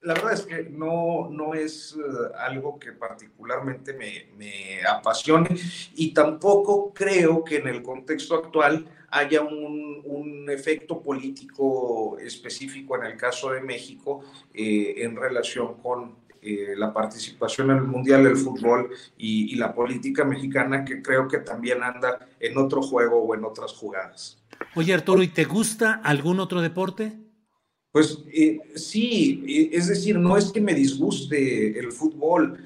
la 0.01 0.15
verdad 0.15 0.33
es 0.33 0.41
que 0.41 0.63
no, 0.63 1.29
no 1.29 1.53
es 1.53 1.95
eh, 1.95 2.31
algo 2.39 2.79
que 2.79 2.91
particularmente 2.91 3.93
me, 3.93 4.81
apasione 4.83 5.49
y 5.95 6.13
tampoco 6.13 6.91
creo 6.91 7.43
que 7.43 7.57
en 7.57 7.67
el 7.67 7.83
contexto 7.83 8.35
actual 8.35 8.87
haya 9.09 9.41
un, 9.41 10.01
un 10.03 10.49
efecto 10.49 11.01
político 11.01 12.17
específico 12.17 12.95
en 12.95 13.03
el 13.03 13.17
caso 13.17 13.51
de 13.51 13.61
México 13.61 14.23
eh, 14.53 14.95
en 14.97 15.15
relación 15.15 15.75
con 15.75 16.15
eh, 16.43 16.73
la 16.75 16.91
participación 16.91 17.69
en 17.69 17.77
el 17.77 17.83
Mundial 17.83 18.23
del 18.23 18.35
Fútbol 18.35 18.89
y, 19.15 19.55
la 19.57 19.75
política 19.75 20.23
mexicana 20.23 20.83
que 20.83 20.99
creo 21.03 21.27
que 21.27 21.37
también 21.37 21.83
anda 21.83 22.27
en 22.39 22.57
otro 22.57 22.81
juego 22.81 23.21
o 23.21 23.35
en 23.35 23.45
otras 23.45 23.73
jugadas. 23.73 24.41
Oye 24.75 24.91
Arturo, 24.91 25.21
¿y 25.21 25.27
te 25.27 25.43
gusta 25.43 26.01
algún 26.03 26.39
otro 26.39 26.61
deporte? 26.61 27.13
Pues 27.91 28.23
eh, 28.33 28.59
sí, 28.73 29.43
eh, 29.47 29.69
es 29.77 29.87
decir, 29.87 30.17
no 30.17 30.35
es 30.35 30.51
que 30.51 30.61
me 30.61 30.73
disguste 30.73 31.77
el 31.77 31.91
fútbol, 31.91 32.57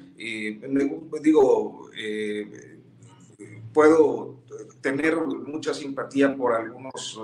digo, 1.22 1.90
puedo 3.74 4.40
tener 4.80 5.16
mucha 5.16 5.74
simpatía 5.74 6.34
por 6.34 6.54
algunos, 6.54 7.20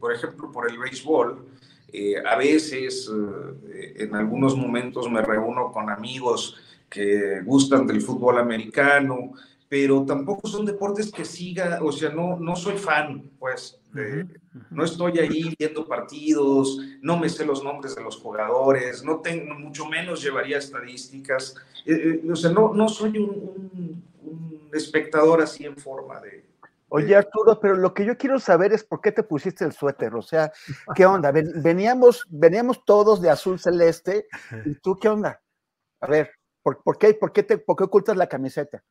por 0.00 0.12
ejemplo, 0.12 0.50
por 0.50 0.68
el 0.68 0.76
béisbol, 0.76 1.46
eh, 1.90 2.16
a 2.24 2.36
veces, 2.36 3.10
eh, 3.72 3.94
en 3.96 4.14
algunos 4.14 4.56
momentos 4.56 5.10
me 5.10 5.22
reúno 5.22 5.72
con 5.72 5.88
amigos 5.88 6.56
que 6.88 7.40
gustan 7.42 7.86
del 7.86 8.02
fútbol 8.02 8.38
americano, 8.38 9.32
pero 9.68 10.04
tampoco 10.04 10.48
son 10.48 10.64
deportes 10.64 11.10
que 11.12 11.24
siga, 11.24 11.78
o 11.82 11.92
sea, 11.92 12.10
no, 12.10 12.38
no 12.38 12.56
soy 12.56 12.76
fan, 12.76 13.30
pues, 13.38 13.78
no 14.70 14.84
estoy 14.84 15.18
ahí 15.18 15.54
viendo 15.58 15.86
partidos, 15.86 16.78
no 17.02 17.18
me 17.18 17.28
sé 17.28 17.44
los 17.44 17.62
nombres 17.62 17.94
de 17.94 18.02
los 18.02 18.16
jugadores, 18.16 19.04
no 19.04 19.20
tengo, 19.20 19.54
mucho 19.54 19.86
menos 19.86 20.22
llevaría 20.22 20.58
estadísticas, 20.58 21.54
eh, 21.84 22.22
o 22.30 22.36
sea, 22.36 22.50
no, 22.50 22.72
no 22.72 22.88
soy 22.88 23.18
un 23.18 24.02
espectador 24.72 25.42
así 25.42 25.64
en 25.64 25.76
forma 25.76 26.20
de, 26.20 26.47
Oye, 26.90 27.14
Arturo, 27.14 27.60
pero 27.60 27.76
lo 27.76 27.92
que 27.92 28.04
yo 28.04 28.16
quiero 28.16 28.38
saber 28.38 28.72
es 28.72 28.82
por 28.82 29.00
qué 29.00 29.12
te 29.12 29.22
pusiste 29.22 29.64
el 29.64 29.72
suéter, 29.72 30.14
o 30.14 30.22
sea, 30.22 30.50
¿qué 30.94 31.04
onda? 31.04 31.32
Veníamos, 31.32 32.24
veníamos 32.30 32.84
todos 32.84 33.20
de 33.20 33.28
azul 33.28 33.58
celeste, 33.58 34.26
¿y 34.64 34.74
tú 34.76 34.96
qué 34.96 35.08
onda? 35.08 35.40
A 36.00 36.06
ver, 36.06 36.30
¿por, 36.62 36.98
qué, 36.98 37.12
por, 37.14 37.32
qué, 37.32 37.42
te, 37.42 37.58
por 37.58 37.76
qué 37.76 37.84
ocultas 37.84 38.16
la 38.16 38.26
camiseta? 38.26 38.82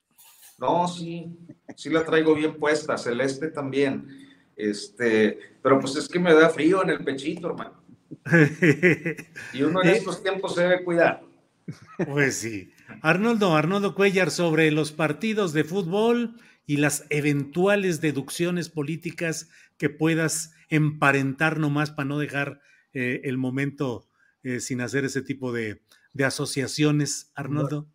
No, 0.59 0.87
sí, 0.87 1.37
sí 1.75 1.89
la 1.89 2.03
traigo 2.03 2.35
bien 2.35 2.57
puesta, 2.57 2.97
celeste 2.97 3.49
también. 3.49 4.07
Este, 4.55 5.39
pero 5.61 5.79
pues 5.79 5.95
es 5.95 6.07
que 6.07 6.19
me 6.19 6.33
da 6.33 6.49
frío 6.49 6.83
en 6.83 6.89
el 6.89 7.03
pechito, 7.03 7.47
hermano. 7.47 7.83
Y 9.53 9.63
uno 9.63 9.83
en 9.83 9.89
estos 9.89 10.21
tiempos 10.23 10.55
se 10.55 10.61
debe 10.61 10.83
cuidar. 10.83 11.23
Pues 12.07 12.37
sí. 12.37 12.71
Arnoldo, 13.01 13.55
Arnoldo 13.55 13.95
Cuellar, 13.95 14.31
sobre 14.31 14.71
los 14.71 14.91
partidos 14.91 15.53
de 15.53 15.63
fútbol 15.63 16.35
y 16.65 16.77
las 16.77 17.05
eventuales 17.09 18.01
deducciones 18.01 18.69
políticas 18.69 19.49
que 19.77 19.89
puedas 19.89 20.53
emparentar 20.69 21.59
nomás 21.59 21.91
para 21.91 22.07
no 22.09 22.19
dejar 22.19 22.61
eh, 22.93 23.21
el 23.23 23.37
momento 23.37 24.07
eh, 24.43 24.59
sin 24.59 24.81
hacer 24.81 25.05
ese 25.05 25.21
tipo 25.21 25.51
de, 25.51 25.81
asociaciones, 26.23 27.31
Arnoldo? 27.35 27.87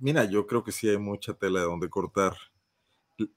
Mira, 0.00 0.24
yo 0.24 0.46
creo 0.46 0.64
que 0.64 0.72
sí 0.72 0.88
hay 0.88 0.98
mucha 0.98 1.34
tela 1.34 1.60
de 1.60 1.66
donde 1.66 1.88
cortar. 1.88 2.34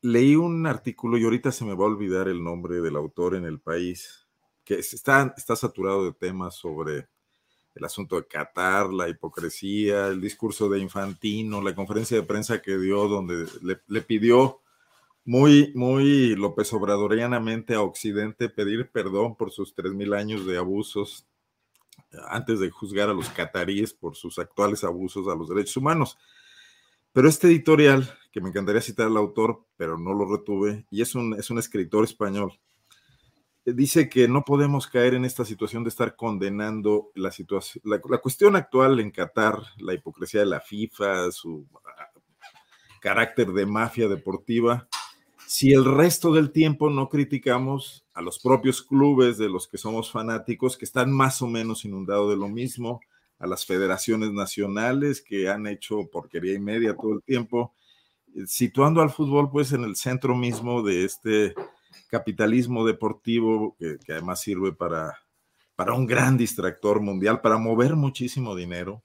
Leí 0.02 0.36
un 0.36 0.66
artículo 0.66 1.18
y 1.18 1.24
ahorita 1.24 1.52
se 1.52 1.66
me 1.66 1.76
va 1.76 1.84
a 1.84 1.90
olvidar 1.90 2.28
el 2.28 2.44
nombre 2.44 2.82
del 2.82 2.96
autor 2.96 3.36
en 3.36 3.46
el 3.46 3.60
país, 3.60 4.28
que 4.64 4.76
está, 4.76 5.34
está 5.38 5.56
saturado 5.56 6.04
de 6.06 6.14
temas 6.14 6.56
sobre 6.56 7.08
el 7.78 7.86
asunto 7.86 8.16
de 8.16 8.28
Qatar, 8.28 8.92
la 8.92 9.08
hipocresía, 9.08 10.08
el 10.08 10.22
discurso 10.22 10.70
de 10.70 10.80
Infantino, 10.80 11.62
la 11.62 11.76
conferencia 11.76 12.18
de 12.18 12.24
prensa 12.24 12.62
que 12.62 12.78
dio 12.78 13.08
donde 13.08 13.48
le, 13.88 14.02
pidió 14.02 14.62
muy, 15.26 15.72
muy 15.76 16.36
López 16.36 16.72
Obradorianamente 16.74 17.76
a 17.76 17.82
Occidente 17.82 18.50
pedir 18.50 18.90
perdón 18.92 19.36
por 19.36 19.52
sus 19.52 19.76
3.000 19.76 20.18
años 20.18 20.46
de 20.46 20.58
abusos 20.58 21.28
antes 22.30 22.60
de 22.60 22.70
juzgar 22.70 23.10
a 23.10 23.14
los 23.14 23.30
cataríes 23.30 23.94
por 23.94 24.16
sus 24.16 24.40
actuales 24.40 24.84
abusos 24.84 25.28
a 25.28 25.36
los 25.36 25.50
derechos 25.50 25.78
humanos. 25.78 26.18
Pero 27.12 27.30
este 27.30 27.48
editorial, 27.48 28.10
que 28.32 28.42
me 28.42 28.50
encantaría 28.50 28.82
citar 28.82 29.08
al 29.08 29.18
autor, 29.18 29.66
pero 29.76 29.98
no 29.98 30.14
lo 30.14 30.26
retuve, 30.26 30.86
y 30.92 31.02
es 31.02 31.16
un, 31.16 31.34
es 31.34 31.50
un 31.50 31.58
escritor 31.58 32.04
español, 32.04 32.60
dice 33.74 34.08
que 34.08 34.28
no 34.28 34.44
podemos 34.44 34.88
caer 34.88 35.14
en 35.14 35.26
esta 35.26 35.44
situación 35.44 35.84
de 35.84 35.90
estar 35.90 36.16
condenando 36.16 37.12
la 37.16 37.32
situación, 37.32 37.84
la, 37.86 38.00
cuestión 38.00 38.56
actual 38.56 39.00
en 39.00 39.12
Qatar, 39.12 39.62
la 39.78 39.94
hipocresía 39.94 40.42
de 40.42 40.46
la 40.46 40.62
FIFA, 40.62 41.32
su 41.32 41.68
ah, 41.86 42.12
carácter 43.02 43.52
de 43.52 43.66
mafia 43.66 44.08
deportiva, 44.08 44.88
si 45.48 45.72
el 45.72 45.86
resto 45.86 46.34
del 46.34 46.52
tiempo 46.52 46.90
no 46.90 47.10
criticamos 47.10 48.06
a 48.14 48.22
los 48.22 48.40
propios 48.40 48.82
clubes 48.82 49.38
de 49.38 49.50
los 49.50 49.68
que 49.68 49.78
somos 49.78 50.12
fanáticos, 50.12 50.78
que 50.78 50.86
están 50.86 51.12
más 51.12 51.42
o 51.42 51.48
menos 51.48 51.86
inundados 51.86 52.30
de 52.30 52.38
lo 52.38 52.48
mismo, 52.48 53.02
a 53.40 53.48
las 53.48 53.66
federaciones 53.66 54.32
nacionales 54.32 55.22
que 55.22 55.50
han 55.50 55.68
hecho 55.68 56.10
porquería 56.12 56.54
y 56.54 56.60
media 56.60 56.96
todo 56.96 57.14
el 57.14 57.24
tiempo, 57.24 57.74
eh, 58.36 58.46
situando 58.48 59.02
al 59.02 59.10
fútbol 59.10 59.50
pues 59.52 59.72
en 59.74 59.84
el 59.84 59.96
centro 59.96 60.36
mismo 60.36 60.82
de 60.84 61.06
este 61.06 61.54
capitalismo 62.08 62.86
deportivo 62.86 63.76
que, 63.80 63.98
además 64.10 64.42
sirve 64.42 64.72
para, 64.74 65.18
para 65.76 65.94
un 65.94 66.06
gran 66.06 66.38
distractor 66.38 67.02
mundial, 67.02 67.42
para 67.42 67.58
mover 67.58 67.96
muchísimo 67.96 68.56
dinero. 68.56 69.04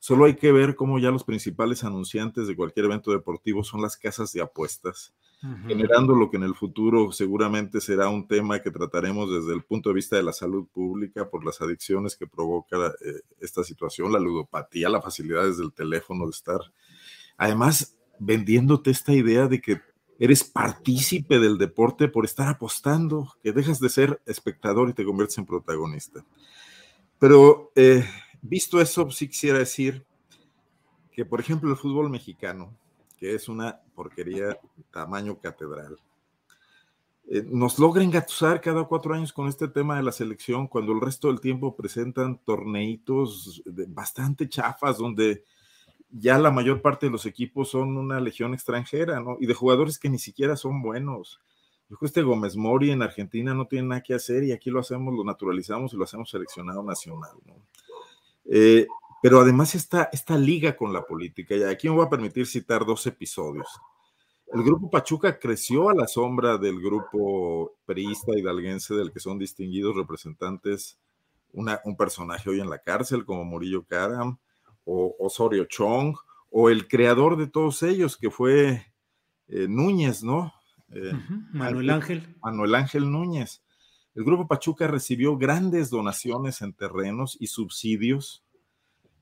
Solo 0.00 0.26
hay 0.26 0.36
que 0.36 0.52
ver 0.52 0.76
cómo 0.76 0.98
ya 0.98 1.10
los 1.10 1.24
principales 1.24 1.82
anunciantes 1.82 2.46
de 2.46 2.54
cualquier 2.54 2.86
evento 2.86 3.10
deportivo 3.10 3.64
son 3.64 3.82
las 3.82 3.96
casas 3.96 4.32
de 4.32 4.40
apuestas, 4.40 5.12
generando 5.66 6.14
lo 6.14 6.30
que 6.30 6.36
en 6.36 6.44
el 6.44 6.54
futuro 6.54 7.10
seguramente 7.12 7.80
será 7.80 8.08
un 8.08 8.26
tema 8.26 8.60
que 8.60 8.70
trataremos 8.70 9.30
desde 9.30 9.54
el 9.54 9.64
punto 9.64 9.90
de 9.90 9.96
vista 9.96 10.16
de 10.16 10.22
la 10.22 10.32
salud 10.32 10.66
pública 10.72 11.28
por 11.28 11.44
las 11.44 11.60
adicciones 11.60 12.16
que 12.16 12.26
provoca 12.26 12.76
eh, 13.04 13.20
esta 13.40 13.62
situación, 13.64 14.12
la 14.12 14.18
ludopatía, 14.18 14.88
la 14.88 15.02
facilidad 15.02 15.44
desde 15.44 15.64
el 15.64 15.72
teléfono 15.72 16.24
de 16.24 16.30
estar. 16.30 16.60
Además, 17.36 17.96
vendiéndote 18.18 18.90
esta 18.90 19.12
idea 19.12 19.46
de 19.46 19.60
que 19.60 19.80
eres 20.18 20.42
partícipe 20.42 21.38
del 21.38 21.58
deporte 21.58 22.08
por 22.08 22.24
estar 22.24 22.48
apostando, 22.48 23.34
que 23.42 23.52
dejas 23.52 23.78
de 23.78 23.88
ser 23.88 24.20
espectador 24.26 24.90
y 24.90 24.92
te 24.92 25.04
conviertes 25.04 25.38
en 25.38 25.46
protagonista. 25.46 26.24
Pero 27.18 27.70
eh, 27.76 28.04
visto 28.42 28.80
eso, 28.80 29.10
sí 29.10 29.28
quisiera 29.28 29.58
decir 29.58 30.04
que, 31.12 31.24
por 31.24 31.40
ejemplo, 31.40 31.70
el 31.70 31.76
fútbol 31.76 32.10
mexicano, 32.10 32.76
que 33.16 33.34
es 33.34 33.48
una 33.48 33.80
porquería 33.94 34.58
tamaño 34.90 35.38
catedral, 35.38 35.98
eh, 37.30 37.44
nos 37.46 37.78
logra 37.78 38.02
engatusar 38.02 38.60
cada 38.60 38.84
cuatro 38.84 39.14
años 39.14 39.32
con 39.32 39.48
este 39.48 39.68
tema 39.68 39.96
de 39.96 40.02
la 40.02 40.12
selección, 40.12 40.66
cuando 40.66 40.92
el 40.92 41.00
resto 41.00 41.28
del 41.28 41.40
tiempo 41.40 41.76
presentan 41.76 42.38
torneitos 42.38 43.62
bastante 43.88 44.48
chafas, 44.48 44.98
donde 44.98 45.44
ya 46.10 46.38
la 46.38 46.50
mayor 46.50 46.82
parte 46.82 47.06
de 47.06 47.12
los 47.12 47.26
equipos 47.26 47.70
son 47.70 47.96
una 47.96 48.20
legión 48.20 48.54
extranjera, 48.54 49.20
¿no? 49.20 49.36
Y 49.40 49.46
de 49.46 49.54
jugadores 49.54 49.98
que 49.98 50.08
ni 50.08 50.18
siquiera 50.18 50.56
son 50.56 50.82
buenos. 50.82 51.40
Yo 51.90 51.96
este 52.02 52.22
Gómez 52.22 52.56
Mori 52.56 52.90
en 52.90 53.02
Argentina 53.02 53.54
no 53.54 53.66
tiene 53.66 53.88
nada 53.88 54.02
que 54.02 54.14
hacer 54.14 54.44
y 54.44 54.52
aquí 54.52 54.70
lo 54.70 54.80
hacemos, 54.80 55.14
lo 55.14 55.24
naturalizamos 55.24 55.92
y 55.92 55.96
lo 55.96 56.04
hacemos 56.04 56.30
seleccionado 56.30 56.82
nacional, 56.82 57.32
¿no? 57.46 57.54
Eh, 58.50 58.86
pero 59.22 59.40
además 59.40 59.74
está 59.74 60.08
esta 60.12 60.36
liga 60.36 60.76
con 60.76 60.92
la 60.92 61.04
política, 61.04 61.56
y 61.56 61.62
aquí 61.64 61.88
me 61.88 61.96
voy 61.96 62.06
a 62.06 62.10
permitir 62.10 62.46
citar 62.46 62.86
dos 62.86 63.06
episodios. 63.06 63.66
El 64.52 64.62
grupo 64.62 64.90
Pachuca 64.90 65.38
creció 65.38 65.90
a 65.90 65.94
la 65.94 66.06
sombra 66.06 66.56
del 66.56 66.80
grupo 66.80 67.74
periista 67.84 68.32
hidalguense 68.38 68.94
del 68.94 69.12
que 69.12 69.20
son 69.20 69.38
distinguidos 69.38 69.96
representantes, 69.96 70.98
un 71.52 71.96
personaje 71.96 72.48
hoy 72.48 72.60
en 72.60 72.70
la 72.70 72.78
cárcel 72.78 73.24
como 73.24 73.44
Murillo 73.44 73.84
Karam, 73.84 74.38
o 74.90 75.14
Osorio 75.18 75.66
Chong, 75.66 76.16
o 76.50 76.70
el 76.70 76.88
creador 76.88 77.36
de 77.36 77.46
todos 77.46 77.82
ellos, 77.82 78.16
que 78.16 78.30
fue 78.30 78.86
eh, 79.48 79.66
Núñez, 79.68 80.24
¿no? 80.24 80.54
Eh, 80.90 81.12
Manuel 81.52 81.90
Ángel. 81.90 82.36
Manuel 82.42 82.74
Ángel 82.74 83.10
Núñez. 83.10 83.62
El 84.14 84.24
Grupo 84.24 84.48
Pachuca 84.48 84.86
recibió 84.86 85.36
grandes 85.36 85.90
donaciones 85.90 86.62
en 86.62 86.72
terrenos 86.72 87.36
y 87.38 87.48
subsidios 87.48 88.42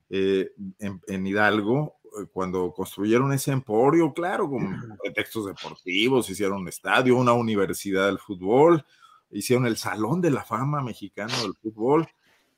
eh, 0.09 0.51
en, 0.79 1.27
Hidalgo 1.27 1.97
cuando 2.31 2.73
construyeron 2.73 3.33
ese 3.33 3.51
emporio, 3.51 4.13
claro, 4.13 4.49
con 4.49 4.97
pretextos 5.03 5.45
deportivos, 5.45 6.29
hicieron 6.29 6.61
un 6.61 6.69
estadio, 6.69 7.17
una 7.17 7.33
universidad 7.33 8.07
del 8.07 8.17
fútbol, 8.17 8.85
hicieron 9.29 9.67
el 9.67 9.75
Salón 9.75 10.21
de 10.21 10.31
la 10.31 10.43
Fama 10.43 10.81
mexicano 10.81 11.33
del 11.43 11.53
fútbol, 11.55 12.07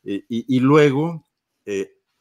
y, 0.04 0.60
luego 0.62 1.25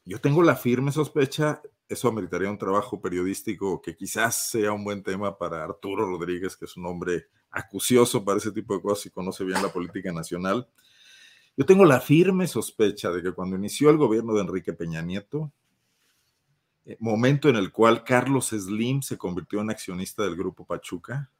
yo 0.08 0.18
tengo 0.22 0.42
la 0.42 0.56
firme 0.56 0.90
sospecha, 0.90 1.60
eso 1.86 2.08
ameritaría 2.08 2.50
un 2.50 2.56
trabajo 2.56 2.98
periodístico 2.98 3.82
que 3.82 3.94
quizás 3.94 4.48
sea 4.48 4.72
un 4.72 4.82
buen 4.82 5.02
tema 5.02 5.36
para 5.36 5.62
Arturo 5.62 6.06
Rodríguez, 6.06 6.56
que 6.56 6.64
es 6.64 6.78
un 6.78 6.86
hombre 6.86 7.26
acucioso 7.50 8.24
para 8.24 8.38
ese 8.38 8.50
tipo 8.50 8.74
de 8.74 8.80
cosas 8.80 9.04
y 9.04 9.10
conoce 9.10 9.44
bien 9.44 9.60
la 9.60 9.68
política 9.68 10.10
nacional. 10.10 10.66
Yo 11.58 11.66
tengo 11.66 11.84
la 11.84 12.00
firme 12.00 12.46
sospecha 12.46 13.10
de 13.10 13.22
que 13.22 13.32
cuando 13.32 13.56
inició 13.56 13.90
el 13.90 13.98
gobierno 13.98 14.32
de 14.32 14.40
Enrique 14.40 14.72
Peña 14.72 15.02
Nieto, 15.02 15.52
eh, 16.86 16.96
momento 17.00 17.50
en 17.50 17.56
el 17.56 17.70
cual 17.70 18.02
Carlos 18.02 18.48
Slim 18.48 19.02
se 19.02 19.18
convirtió 19.18 19.60
en 19.60 19.68
accionista 19.68 20.22
del 20.22 20.36
grupo 20.36 20.64
Pachuca 20.64 21.30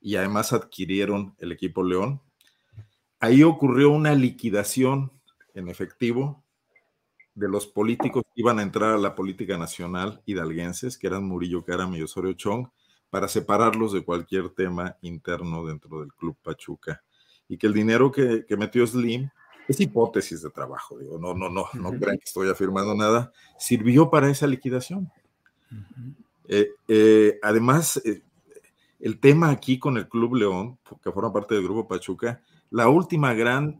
y 0.00 0.16
además 0.16 0.52
adquirieron 0.52 1.36
el 1.38 1.52
equipo 1.52 1.84
León, 1.84 2.20
ahí 3.20 3.44
ocurrió 3.44 3.90
una 3.90 4.12
liquidación 4.16 5.12
en 5.54 5.68
efectivo 5.68 6.41
de 7.34 7.48
los 7.48 7.66
políticos 7.66 8.24
que 8.34 8.40
iban 8.40 8.58
a 8.58 8.62
entrar 8.62 8.94
a 8.94 8.98
la 8.98 9.14
política 9.14 9.56
nacional 9.56 10.22
hidalguenses, 10.26 10.98
que 10.98 11.06
eran 11.06 11.24
Murillo 11.24 11.64
Caram 11.64 11.94
y 11.94 12.02
Osorio 12.02 12.34
Chong, 12.34 12.68
para 13.10 13.28
separarlos 13.28 13.92
de 13.92 14.04
cualquier 14.04 14.50
tema 14.50 14.96
interno 15.02 15.66
dentro 15.66 16.00
del 16.00 16.12
Club 16.14 16.36
Pachuca. 16.42 17.02
Y 17.48 17.58
que 17.58 17.66
el 17.66 17.74
dinero 17.74 18.10
que, 18.10 18.44
metió 18.56 18.86
Slim, 18.86 19.28
es 19.68 19.80
hipótesis 19.80 20.42
de 20.42 20.50
trabajo, 20.50 20.98
digo, 20.98 21.18
no, 21.18 21.34
no, 21.34 21.48
no, 21.48 21.66
no 21.74 21.90
crean 21.90 22.18
que 22.18 22.24
estoy 22.24 22.48
afirmando 22.48 22.94
nada, 22.94 23.32
sirvió 23.58 24.10
para 24.10 24.28
esa 24.28 24.46
liquidación. 24.46 25.10
Eh, 26.48 26.70
eh, 26.88 27.38
además, 27.42 28.00
eh, 28.04 28.22
el 28.98 29.20
tema 29.20 29.50
aquí 29.50 29.78
con 29.78 29.96
el 29.96 30.08
Club 30.08 30.34
León, 30.34 30.78
que 31.02 31.12
forma 31.12 31.32
parte 31.32 31.54
del 31.54 31.64
Grupo 31.64 31.86
Pachuca, 31.86 32.42
la 32.70 32.88
última 32.88 33.34
gran 33.34 33.78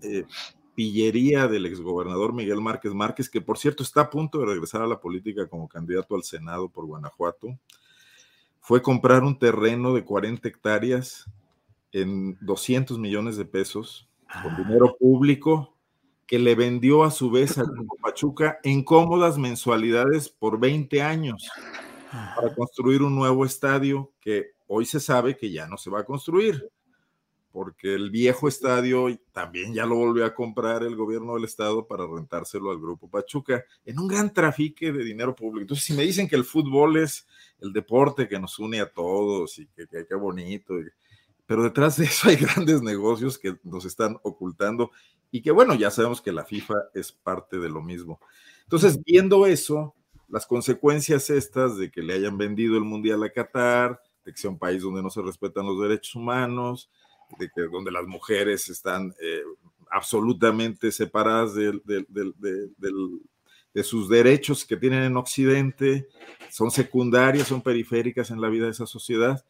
pillería 0.74 1.48
del 1.48 1.66
exgobernador 1.66 2.32
Miguel 2.32 2.60
Márquez 2.60 2.94
Márquez, 2.94 3.28
que 3.28 3.40
por 3.40 3.58
cierto 3.58 3.82
está 3.82 4.02
a 4.02 4.10
punto 4.10 4.38
de 4.38 4.46
regresar 4.46 4.82
a 4.82 4.86
la 4.86 5.00
política 5.00 5.46
como 5.46 5.68
candidato 5.68 6.14
al 6.14 6.22
Senado 6.22 6.68
por 6.68 6.86
Guanajuato, 6.86 7.58
fue 8.60 8.80
comprar 8.80 9.22
un 9.22 9.38
terreno 9.38 9.94
de 9.94 10.04
40 10.04 10.48
hectáreas 10.48 11.26
en 11.92 12.38
200 12.40 12.98
millones 12.98 13.36
de 13.36 13.44
pesos 13.44 14.08
con 14.42 14.52
ah. 14.52 14.56
dinero 14.56 14.96
público 14.98 15.76
que 16.26 16.38
le 16.38 16.54
vendió 16.54 17.04
a 17.04 17.10
su 17.10 17.30
vez 17.30 17.58
a 17.58 17.64
Pachuca 18.02 18.58
en 18.62 18.82
cómodas 18.82 19.36
mensualidades 19.36 20.28
por 20.28 20.58
20 20.58 21.02
años 21.02 21.48
para 22.10 22.54
construir 22.54 23.02
un 23.02 23.14
nuevo 23.14 23.44
estadio 23.44 24.12
que 24.20 24.52
hoy 24.66 24.86
se 24.86 25.00
sabe 25.00 25.36
que 25.36 25.50
ya 25.50 25.66
no 25.66 25.76
se 25.76 25.90
va 25.90 26.00
a 26.00 26.04
construir 26.04 26.66
porque 27.52 27.94
el 27.94 28.10
viejo 28.10 28.48
estadio 28.48 29.08
también 29.32 29.74
ya 29.74 29.84
lo 29.84 29.96
volvió 29.96 30.24
a 30.24 30.34
comprar 30.34 30.82
el 30.82 30.96
gobierno 30.96 31.34
del 31.34 31.44
estado 31.44 31.86
para 31.86 32.06
rentárselo 32.06 32.70
al 32.70 32.80
grupo 32.80 33.08
Pachuca 33.08 33.64
en 33.84 33.98
un 33.98 34.08
gran 34.08 34.32
trafique 34.32 34.90
de 34.90 35.04
dinero 35.04 35.36
público. 35.36 35.60
Entonces, 35.60 35.84
si 35.84 35.92
me 35.92 36.02
dicen 36.02 36.26
que 36.26 36.36
el 36.36 36.44
fútbol 36.44 36.96
es 36.96 37.26
el 37.60 37.72
deporte 37.72 38.26
que 38.26 38.40
nos 38.40 38.58
une 38.58 38.80
a 38.80 38.90
todos 38.90 39.58
y 39.58 39.66
que 39.68 39.86
qué 39.86 40.14
bonito, 40.14 40.74
pero 41.46 41.62
detrás 41.62 41.98
de 41.98 42.06
eso 42.06 42.28
hay 42.28 42.36
grandes 42.36 42.82
negocios 42.82 43.38
que 43.38 43.56
nos 43.62 43.84
están 43.84 44.18
ocultando 44.22 44.90
y 45.30 45.42
que 45.42 45.50
bueno, 45.50 45.74
ya 45.74 45.90
sabemos 45.90 46.20
que 46.20 46.32
la 46.32 46.44
FIFA 46.44 46.76
es 46.94 47.12
parte 47.12 47.58
de 47.58 47.68
lo 47.68 47.82
mismo. 47.82 48.18
Entonces, 48.64 49.02
viendo 49.04 49.46
eso, 49.46 49.94
las 50.28 50.46
consecuencias 50.46 51.28
estas 51.28 51.76
de 51.76 51.90
que 51.90 52.02
le 52.02 52.14
hayan 52.14 52.38
vendido 52.38 52.76
el 52.76 52.84
Mundial 52.84 53.22
a 53.22 53.30
Qatar, 53.30 54.00
de 54.24 54.32
que 54.32 54.38
sea 54.38 54.50
un 54.50 54.58
país 54.58 54.82
donde 54.82 55.02
no 55.02 55.10
se 55.10 55.20
respetan 55.20 55.66
los 55.66 55.80
derechos 55.80 56.14
humanos, 56.14 56.90
de 57.38 57.50
que, 57.54 57.62
donde 57.62 57.90
las 57.90 58.06
mujeres 58.06 58.68
están 58.68 59.14
eh, 59.20 59.42
absolutamente 59.90 60.90
separadas 60.90 61.54
de, 61.54 61.82
sus 63.82 64.08
derechos 64.08 64.64
que 64.64 64.76
tienen 64.76 65.02
en 65.02 65.16
Occidente, 65.16 66.08
son 66.50 66.70
secundarias, 66.70 67.48
son 67.48 67.62
periféricas 67.62 68.30
en 68.30 68.40
la 68.40 68.48
vida 68.48 68.66
de 68.66 68.72
esa 68.72 68.86
sociedad, 68.86 69.44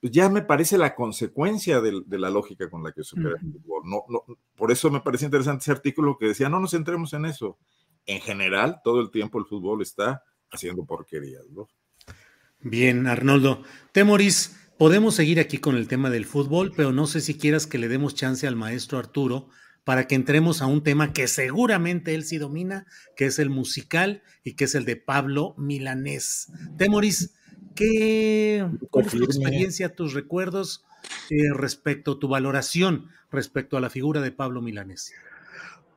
pues 0.00 0.12
ya 0.12 0.28
me 0.28 0.42
parece 0.42 0.76
la 0.78 0.94
consecuencia 0.94 1.80
de, 1.80 2.02
la 2.18 2.30
lógica 2.30 2.68
con 2.68 2.82
la 2.82 2.92
que 2.92 3.04
se 3.04 3.18
opera 3.18 3.36
el 3.40 3.52
fútbol. 3.52 3.82
No, 3.84 4.04
no, 4.08 4.24
por 4.56 4.72
eso 4.72 4.90
me 4.90 5.00
parece 5.00 5.26
interesante 5.26 5.62
ese 5.62 5.70
artículo 5.70 6.18
que 6.18 6.26
decía, 6.26 6.48
no 6.48 6.58
nos 6.58 6.72
centremos 6.72 7.12
en 7.12 7.26
eso. 7.26 7.58
En 8.04 8.20
general, 8.20 8.80
todo 8.82 9.00
el 9.00 9.10
tiempo 9.10 9.38
el 9.38 9.44
fútbol 9.44 9.80
está 9.80 10.24
haciendo 10.50 10.84
porquerías. 10.84 11.44
Bien, 12.60 13.06
Arnoldo. 13.06 13.62
Temoris, 13.92 14.56
Podemos 14.82 15.14
seguir 15.14 15.38
aquí 15.38 15.58
con 15.58 15.76
el 15.76 15.86
tema 15.86 16.10
del 16.10 16.24
fútbol, 16.24 16.72
pero 16.76 16.90
no 16.90 17.06
sé 17.06 17.20
si 17.20 17.38
quieras 17.38 17.68
que 17.68 17.78
le 17.78 17.86
demos 17.86 18.16
chance 18.16 18.48
al 18.48 18.56
maestro 18.56 18.98
Arturo 18.98 19.48
para 19.84 20.08
que 20.08 20.16
entremos 20.16 20.60
a 20.60 20.66
un 20.66 20.82
tema 20.82 21.12
que 21.12 21.28
seguramente 21.28 22.16
él 22.16 22.24
sí 22.24 22.36
domina, 22.36 22.84
que 23.14 23.26
es 23.26 23.38
el 23.38 23.48
musical 23.48 24.24
y 24.42 24.56
que 24.56 24.64
es 24.64 24.74
el 24.74 24.84
de 24.84 24.96
Pablo 24.96 25.54
Milanés. 25.56 26.50
Temoris, 26.78 27.32
¿qué, 27.76 28.68
¿cuál 28.90 29.06
es 29.06 29.12
tu 29.12 29.22
experiencia, 29.22 29.94
tus 29.94 30.14
recuerdos 30.14 30.84
eh, 31.30 31.54
respecto, 31.54 32.18
tu 32.18 32.26
valoración 32.26 33.06
respecto 33.30 33.76
a 33.76 33.80
la 33.80 33.88
figura 33.88 34.20
de 34.20 34.32
Pablo 34.32 34.62
Milanés? 34.62 35.14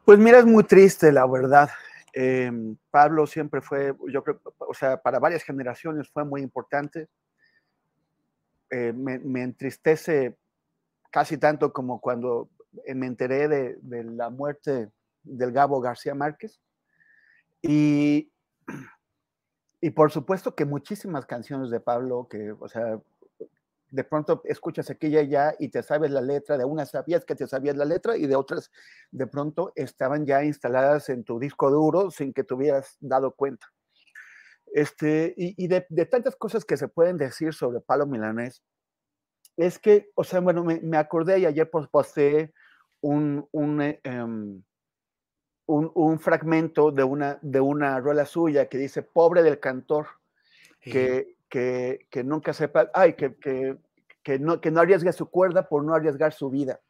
Pues 0.05 0.19
mira, 0.19 0.37
es 0.37 0.45
muy 0.45 0.63
triste, 0.63 1.11
la 1.11 1.25
verdad. 1.25 1.71
Em, 2.13 2.77
Pablo 2.91 3.25
siempre 3.25 3.61
fue, 3.61 3.95
yo 4.13 4.23
creo, 4.23 4.39
o 4.59 4.75
sea, 4.75 5.01
para 5.01 5.17
varias 5.17 5.41
generaciones 5.41 6.07
fue 6.07 6.23
muy 6.23 6.43
importante 6.43 7.07
eh, 8.77 8.91
me, 8.91 9.41
entristece 9.41 10.37
casi 11.09 11.37
tanto 11.37 11.71
como 11.71 12.01
cuando 12.01 12.49
me 12.93 13.07
enteré 13.07 13.47
de, 13.47 14.03
la 14.03 14.29
muerte 14.29 14.91
del 15.23 15.53
Gabo 15.53 15.79
García 15.79 16.13
Márquez. 16.13 16.59
Y, 17.61 18.33
y 19.81 19.91
por 19.91 20.11
supuesto 20.11 20.55
que 20.55 20.65
muchísimas 20.65 21.25
canciones 21.25 21.69
de 21.69 21.79
Pablo, 21.79 22.27
que, 22.29 22.51
o 22.51 22.67
sea, 22.67 22.99
de 23.91 24.03
pronto 24.03 24.41
escuchas 24.43 24.89
aquella 24.89 25.21
ya 25.21 25.55
y 25.57 25.69
te 25.69 25.81
sabes 25.81 26.11
la 26.11 26.19
letra, 26.19 26.57
de 26.57 26.65
unas 26.65 26.89
sabías 26.89 27.23
que 27.23 27.35
te 27.35 27.47
sabías 27.47 27.77
la 27.77 27.85
letra 27.85 28.17
y 28.17 28.27
de 28.27 28.35
otras 28.35 28.73
de 29.09 29.25
pronto 29.25 29.71
estaban 29.75 30.25
ya 30.25 30.43
instaladas 30.43 31.07
en 31.07 31.23
tu 31.23 31.39
disco 31.39 31.71
duro 31.71 32.11
sin 32.11 32.33
que 32.33 32.43
te 32.43 32.53
hubieras 32.53 32.97
dado 32.99 33.31
cuenta. 33.31 33.67
Este, 34.75 35.33
y, 35.37 35.67
de, 35.69 35.85
tantas 36.05 36.35
cosas 36.35 36.65
que 36.65 36.75
se 36.75 36.89
pueden 36.89 37.17
decir 37.17 37.53
sobre 37.53 37.79
Palo 37.79 38.05
Milanés, 38.05 38.61
es 39.55 39.79
que, 39.79 40.11
o 40.15 40.25
sea, 40.25 40.41
bueno, 40.41 40.65
me, 40.65 40.97
acordé 40.97 41.39
y 41.39 41.45
ayer 41.45 41.69
posté 41.69 42.53
un, 42.99 43.47
un, 43.53 43.81
eh, 43.81 44.01
em, 44.03 44.61
un, 45.67 45.91
un, 45.95 46.19
fragmento 46.19 46.91
de 46.91 47.05
una, 47.05 47.39
de 47.41 47.61
una 47.61 48.01
rueda 48.01 48.25
suya 48.25 48.67
que 48.67 48.77
dice, 48.77 49.01
pobre 49.01 49.43
del 49.43 49.61
cantor, 49.61 50.07
que, 50.81 51.37
que, 51.47 52.07
que, 52.09 52.25
nunca 52.25 52.51
sepa, 52.51 52.91
ay, 52.93 53.13
que, 53.13 53.33
que, 53.37 53.77
que, 54.21 54.39
no, 54.39 54.59
que 54.59 54.71
no 54.71 54.81
arriesgue 54.81 55.13
su 55.13 55.29
cuerda 55.29 55.69
por 55.69 55.85
no 55.85 55.93
arriesgar 55.95 56.33
su 56.33 56.49
vida. 56.49 56.81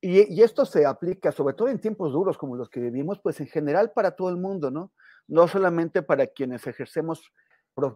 Y, 0.00 0.34
y, 0.34 0.42
esto 0.42 0.64
se 0.64 0.86
aplica 0.86 1.30
sobre 1.30 1.54
todo 1.54 1.68
en 1.68 1.78
tiempos 1.78 2.10
duros 2.10 2.38
como 2.38 2.56
los 2.56 2.70
que 2.70 2.80
vivimos, 2.80 3.20
pues 3.20 3.38
en 3.38 3.48
general 3.48 3.92
para 3.92 4.12
todo 4.12 4.30
el 4.30 4.38
mundo, 4.38 4.70
¿no? 4.70 4.92
No 5.28 5.46
solamente 5.46 6.02
para 6.02 6.26
quienes 6.26 6.66
ejercemos 6.66 7.32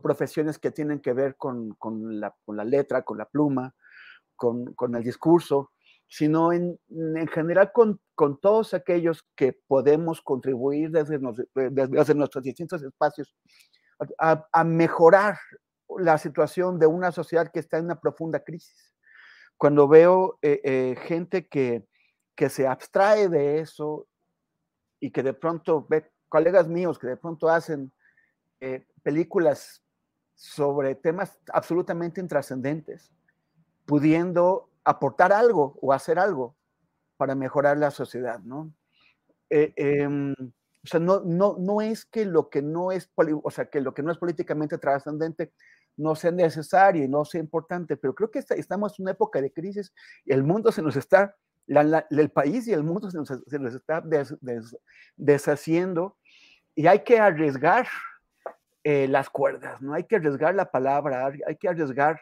profesiones 0.01 0.59
que 0.59 0.71
tienen 0.71 1.01
que 1.01 1.13
ver 1.13 1.37
con, 1.37 1.77
la, 2.21 2.65
letra, 2.65 3.03
con 3.03 3.19
la 3.19 3.25
pluma, 3.25 3.75
con, 4.37 4.95
el 4.95 5.03
discurso, 5.03 5.73
sino 6.07 6.53
en, 6.53 6.79
general 7.33 7.73
con, 7.73 8.01
todos 8.41 8.75
aquellos 8.75 9.27
que 9.35 9.59
podemos 9.67 10.21
contribuir 10.23 10.91
desde, 10.91 11.19
nuestros 11.19 12.45
distintos 12.45 12.83
espacios 12.83 13.35
a, 14.19 14.65
mejorar 14.65 15.39
la 15.99 16.17
situación 16.19 16.79
de 16.79 16.87
una 16.87 17.11
sociedad 17.13 17.51
que 17.51 17.61
está 17.61 17.79
en 17.79 17.87
una 17.87 18.01
profunda 18.01 18.45
crisis. 18.45 18.95
Cuando 19.57 19.89
veo 19.89 20.39
eh, 20.43 20.61
eh, 20.65 20.97
gente 21.07 21.49
que, 21.49 21.87
que 22.35 22.49
se 22.49 22.67
abstrae 22.67 23.29
de 23.29 23.61
eso 23.61 24.07
y 25.01 25.11
que 25.11 25.23
de 25.23 25.35
pronto 25.35 25.87
ve 25.89 26.11
colegas 26.33 26.67
míos 26.67 26.99
que 26.99 27.09
de 27.09 27.19
pronto 27.19 27.51
hacen 27.51 27.93
eh, 28.59 28.87
películas 29.03 29.83
sobre 30.35 30.95
temas 30.95 31.39
absolutamente 31.53 32.23
intrascendentes, 32.23 33.13
pudiendo 33.85 34.71
aportar 34.83 35.31
algo 35.31 35.79
o 35.83 35.93
hacer 35.93 36.19
algo 36.19 36.57
para 37.19 37.35
mejorar 37.35 37.77
la 37.77 37.91
sociedad, 37.91 38.39
¿no? 38.41 38.73
Eh, 39.51 39.75
em, 39.77 40.33
o 40.41 40.87
sea, 40.87 41.01
no, 41.01 41.21
no, 41.21 41.57
no 41.59 41.83
es 41.83 42.07
que 42.07 42.25
lo 42.25 42.49
que 42.49 42.63
no 42.63 42.93
es, 42.93 43.11
o 43.15 43.51
sea, 43.51 43.67
que 43.67 43.83
lo 43.83 43.93
que 43.93 44.03
no 44.03 44.11
es 44.11 44.17
políticamente 44.17 44.79
trascendente 44.79 45.53
no 45.99 46.15
sea 46.15 46.31
necesaria 46.31 47.05
y 47.05 47.09
no 47.09 47.27
sea 47.27 47.43
importante, 47.43 47.99
pero 47.99 48.15
creo 48.15 48.31
que 48.31 48.39
estamos 48.39 48.99
en 48.99 49.05
una 49.05 49.13
época 49.13 49.43
de 49.43 49.53
crisis 49.53 49.93
y 50.25 50.33
el 50.33 50.45
mundo 50.45 50.73
se 50.73 50.81
nos 50.81 50.97
está, 50.97 51.37
el 51.67 52.31
país 52.31 52.67
y 52.67 52.73
el 52.73 52.83
mundo 52.83 53.11
se 53.11 53.19
nos, 53.19 53.31
está 53.31 54.03
deshaciendo 55.17 56.17
y 56.75 56.87
hay 56.87 57.01
que 57.01 57.19
arriesgar 57.19 57.87
eh, 58.85 59.07
las 59.07 59.31
cuerdas, 59.31 59.81
¿no? 59.81 59.95
Hay 59.95 60.05
que 60.05 60.17
arriesgar 60.17 60.55
la 60.55 60.71
palabra, 60.71 61.33
hay 61.47 61.57
que 61.57 61.69
arriesgar 61.69 62.21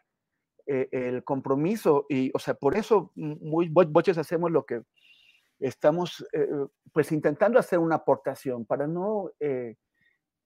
eh, 0.66 0.88
el 0.92 1.24
compromiso 1.24 2.04
y, 2.08 2.30
o 2.34 2.38
sea, 2.38 2.52
por 2.52 2.76
eso 2.76 3.12
muy, 3.14 3.70
muchos 3.70 4.18
hacemos 4.18 4.50
lo 4.50 4.66
que 4.66 4.82
estamos, 5.58 6.26
eh, 6.32 6.48
pues, 6.92 7.12
intentando 7.12 7.58
hacer 7.58 7.78
una 7.78 7.96
aportación 7.96 8.66
para 8.66 8.86
no 8.86 9.30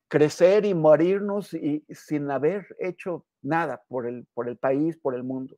crecer 0.07 0.67
y 0.67 0.75
morirnos 0.75 1.53
y, 1.53 1.85
sin 1.91 2.31
haber 2.31 2.65
hecho 2.79 3.27
nada 3.43 3.83
por 3.89 4.07
el, 4.07 4.27
por 4.35 4.49
el 4.49 4.57
país, 4.57 4.97
por 4.97 5.17
el 5.17 5.25
mundo. 5.25 5.57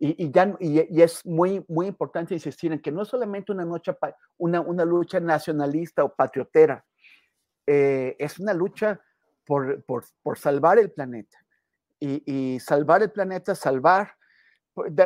Y, 0.00 0.30
ya, 0.30 0.56
y, 0.58 1.02
es 1.02 1.26
muy, 1.26 1.62
muy 1.68 1.86
importante 1.86 2.32
insistir 2.32 2.72
en 2.72 2.80
que 2.80 2.90
no 2.90 3.02
es 3.02 3.08
solamente 3.08 3.52
una, 3.52 3.66
noche, 3.66 3.94
una, 4.38 4.62
una 4.62 4.86
lucha 4.86 5.20
nacionalista 5.20 6.02
o 6.02 6.14
patriotera, 6.14 6.82
es 7.66 8.38
una 8.38 8.54
lucha 8.54 9.00
por, 9.46 9.82
por, 9.84 10.04
por 10.22 10.38
salvar 10.38 10.78
el 10.78 10.90
planeta. 10.90 11.38
Y, 12.04 12.58
salvar 12.58 13.02
el 13.02 13.12
planeta, 13.12 13.54
salvar, 13.54 14.16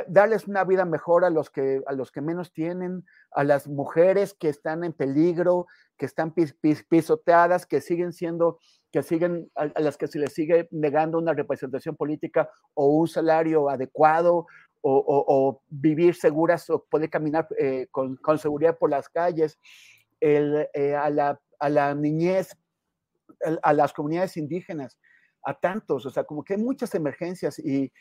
darles 0.06 0.48
una 0.48 0.64
vida 0.64 0.86
mejor 0.86 1.26
a 1.26 1.30
los, 1.30 1.50
que, 1.50 1.82
a 1.86 1.92
los 1.92 2.10
que 2.10 2.22
menos 2.22 2.54
tienen, 2.54 3.04
a 3.32 3.44
las 3.44 3.68
mujeres 3.68 4.32
que 4.32 4.48
están 4.48 4.82
en 4.82 4.94
peligro, 4.94 5.66
que 5.98 6.06
están 6.06 6.32
pisoteadas, 6.32 7.66
que 7.66 7.82
siguen 7.82 8.14
siendo, 8.14 8.60
que 8.90 9.02
siguen, 9.02 9.50
a, 9.56 9.66
las 9.78 9.98
que 9.98 10.06
se 10.06 10.18
les 10.18 10.32
sigue 10.32 10.68
negando 10.70 11.18
una 11.18 11.34
representación 11.34 11.96
política 11.96 12.48
o 12.72 12.86
un 12.86 13.08
salario 13.08 13.68
adecuado, 13.68 14.46
o, 14.80 15.60
vivir 15.68 16.14
seguras 16.14 16.70
o 16.70 16.84
poder 16.84 17.10
caminar 17.10 17.48
eh, 17.58 17.88
con, 17.90 18.16
con, 18.16 18.38
seguridad 18.38 18.78
por 18.78 18.88
las 18.88 19.08
calles, 19.08 19.58
el, 20.20 20.68
eh, 20.72 20.94
a, 20.94 21.10
la, 21.10 21.40
a 21.58 21.68
la 21.68 21.94
niñez 21.94 22.56
a 23.62 23.72
las 23.72 23.92
comunidades 23.92 24.36
indígenas, 24.36 24.98
a 25.42 25.54
tantos, 25.54 26.06
o 26.06 26.10
sea, 26.10 26.24
como 26.24 26.44
que 26.44 26.54
hay 26.54 26.60
muchas 26.60 26.94
emergencias. 26.94 27.58
Y, 27.58 27.92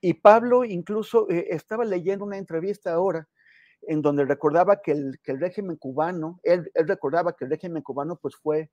y 0.00 0.14
Pablo 0.14 0.64
incluso 0.64 1.28
eh, 1.30 1.46
estaba 1.50 1.84
leyendo 1.84 2.24
una 2.24 2.38
entrevista 2.38 2.92
ahora 2.92 3.28
en 3.82 4.00
donde 4.00 4.24
recordaba 4.24 4.80
que 4.80 4.92
el, 4.92 5.18
que 5.22 5.32
el 5.32 5.40
régimen 5.40 5.76
cubano, 5.76 6.38
él, 6.44 6.70
él, 6.74 6.86
recordaba 6.86 7.34
que 7.34 7.44
el 7.44 7.50
régimen 7.50 7.82
cubano 7.82 8.16
pues 8.16 8.36
fue 8.36 8.70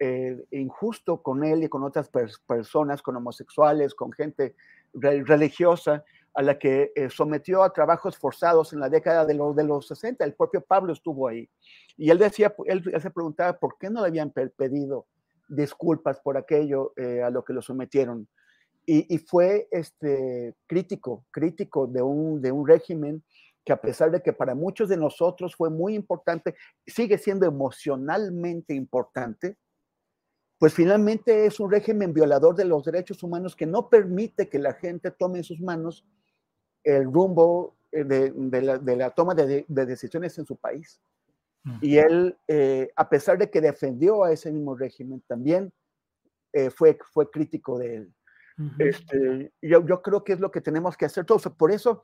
eh, 0.00 0.36
injusto 0.50 1.22
con 1.22 1.44
él 1.44 1.62
y 1.62 1.68
con 1.68 1.84
otras 1.84 2.10
personas, 2.46 3.02
con 3.02 3.16
homosexuales, 3.16 3.94
con 3.94 4.12
gente 4.12 4.56
religiosa, 4.92 6.04
a 6.34 6.42
la 6.42 6.58
que 6.58 6.92
eh, 6.94 7.10
sometió 7.10 7.62
a 7.62 7.72
trabajos 7.72 8.16
forzados 8.16 8.72
en 8.72 8.80
la 8.80 8.88
década 8.88 9.24
de, 9.24 9.34
los 9.34 9.54
de 9.56 9.64
los 9.64 9.86
60. 9.88 10.24
El 10.24 10.34
propio 10.34 10.60
Pablo 10.60 10.92
estuvo 10.92 11.28
ahí. 11.28 11.48
Y 11.96 12.10
él 12.10 12.18
decía, 12.18 12.54
él, 12.66 12.82
se 13.00 13.10
preguntaba 13.10 13.58
por 13.58 13.76
qué 13.78 13.90
no 13.90 14.02
le 14.02 14.08
habían 14.08 14.30
pedido 14.30 15.06
disculpas 15.48 16.20
por 16.20 16.36
aquello 16.36 16.92
eh, 16.96 17.22
a 17.22 17.30
lo 17.30 17.44
que 17.44 17.52
lo 17.52 17.62
sometieron. 17.62 18.28
Y, 18.86 19.18
fue 19.18 19.68
este, 19.70 20.54
crítico, 20.66 21.24
crítico 21.30 21.86
de 21.86 22.02
un, 22.02 22.42
de 22.42 22.50
un 22.50 22.66
régimen 22.66 23.22
que 23.64 23.72
a 23.72 23.80
pesar 23.80 24.10
de 24.10 24.20
que 24.20 24.32
para 24.32 24.56
muchos 24.56 24.88
de 24.88 24.96
nosotros 24.96 25.54
fue 25.54 25.70
muy 25.70 25.94
importante, 25.94 26.56
sigue 26.86 27.16
siendo 27.16 27.46
emocionalmente 27.46 28.74
importante, 28.74 29.58
pues 30.60 30.74
finalmente 30.74 31.46
es 31.46 31.58
un 31.58 31.70
régimen 31.70 32.12
violador 32.12 32.54
de 32.54 32.66
los 32.66 32.84
derechos 32.84 33.22
humanos 33.22 33.56
que 33.56 33.64
no 33.64 33.88
permite 33.88 34.50
que 34.50 34.58
la 34.58 34.74
gente 34.74 35.10
tome 35.10 35.38
en 35.38 35.44
sus 35.44 35.58
manos 35.58 36.04
el 36.84 37.04
rumbo 37.04 37.78
eh, 37.90 38.04
de, 38.04 38.60
la, 38.60 38.76
de 38.76 38.94
la, 38.94 39.08
toma 39.08 39.34
de, 39.34 39.64
de, 39.66 39.86
decisiones 39.86 40.38
en 40.38 40.44
su 40.44 40.56
país. 40.56 41.00
Y 41.80 41.96
él, 41.96 42.36
eh, 42.46 42.90
a 42.94 43.08
pesar 43.08 43.38
de 43.38 43.50
que 43.50 43.62
defendió 43.62 44.22
a 44.22 44.32
ese 44.32 44.52
mismo 44.52 44.76
régimen, 44.76 45.22
también 45.26 45.72
eh, 46.52 46.68
fue, 46.68 46.98
fue 47.10 47.30
crítico 47.30 47.78
de 47.78 47.96
él. 47.96 48.14
este, 48.78 49.52
yo, 49.62 49.86
yo, 49.86 50.02
creo 50.02 50.22
que 50.22 50.34
es 50.34 50.40
lo 50.40 50.50
que 50.50 50.60
tenemos 50.60 50.94
que 50.94 51.06
hacer 51.06 51.24
todos. 51.24 51.50
Por 51.56 51.72
eso 51.72 52.02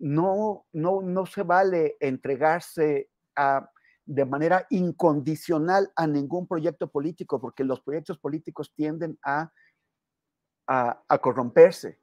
no, 0.00 0.66
no, 0.72 1.00
no 1.00 1.26
se 1.26 1.44
vale 1.44 1.96
entregarse 2.00 3.08
a, 3.36 3.70
de 4.08 4.24
manera 4.24 4.66
incondicional 4.70 5.92
a 5.94 6.06
ningún 6.06 6.46
proyecto 6.46 6.90
político, 6.90 7.38
porque 7.38 7.62
los 7.62 7.82
proyectos 7.82 8.16
políticos 8.16 8.72
tienden 8.74 9.18
a, 9.22 9.52
a, 10.66 11.18
corromperse. 11.20 12.00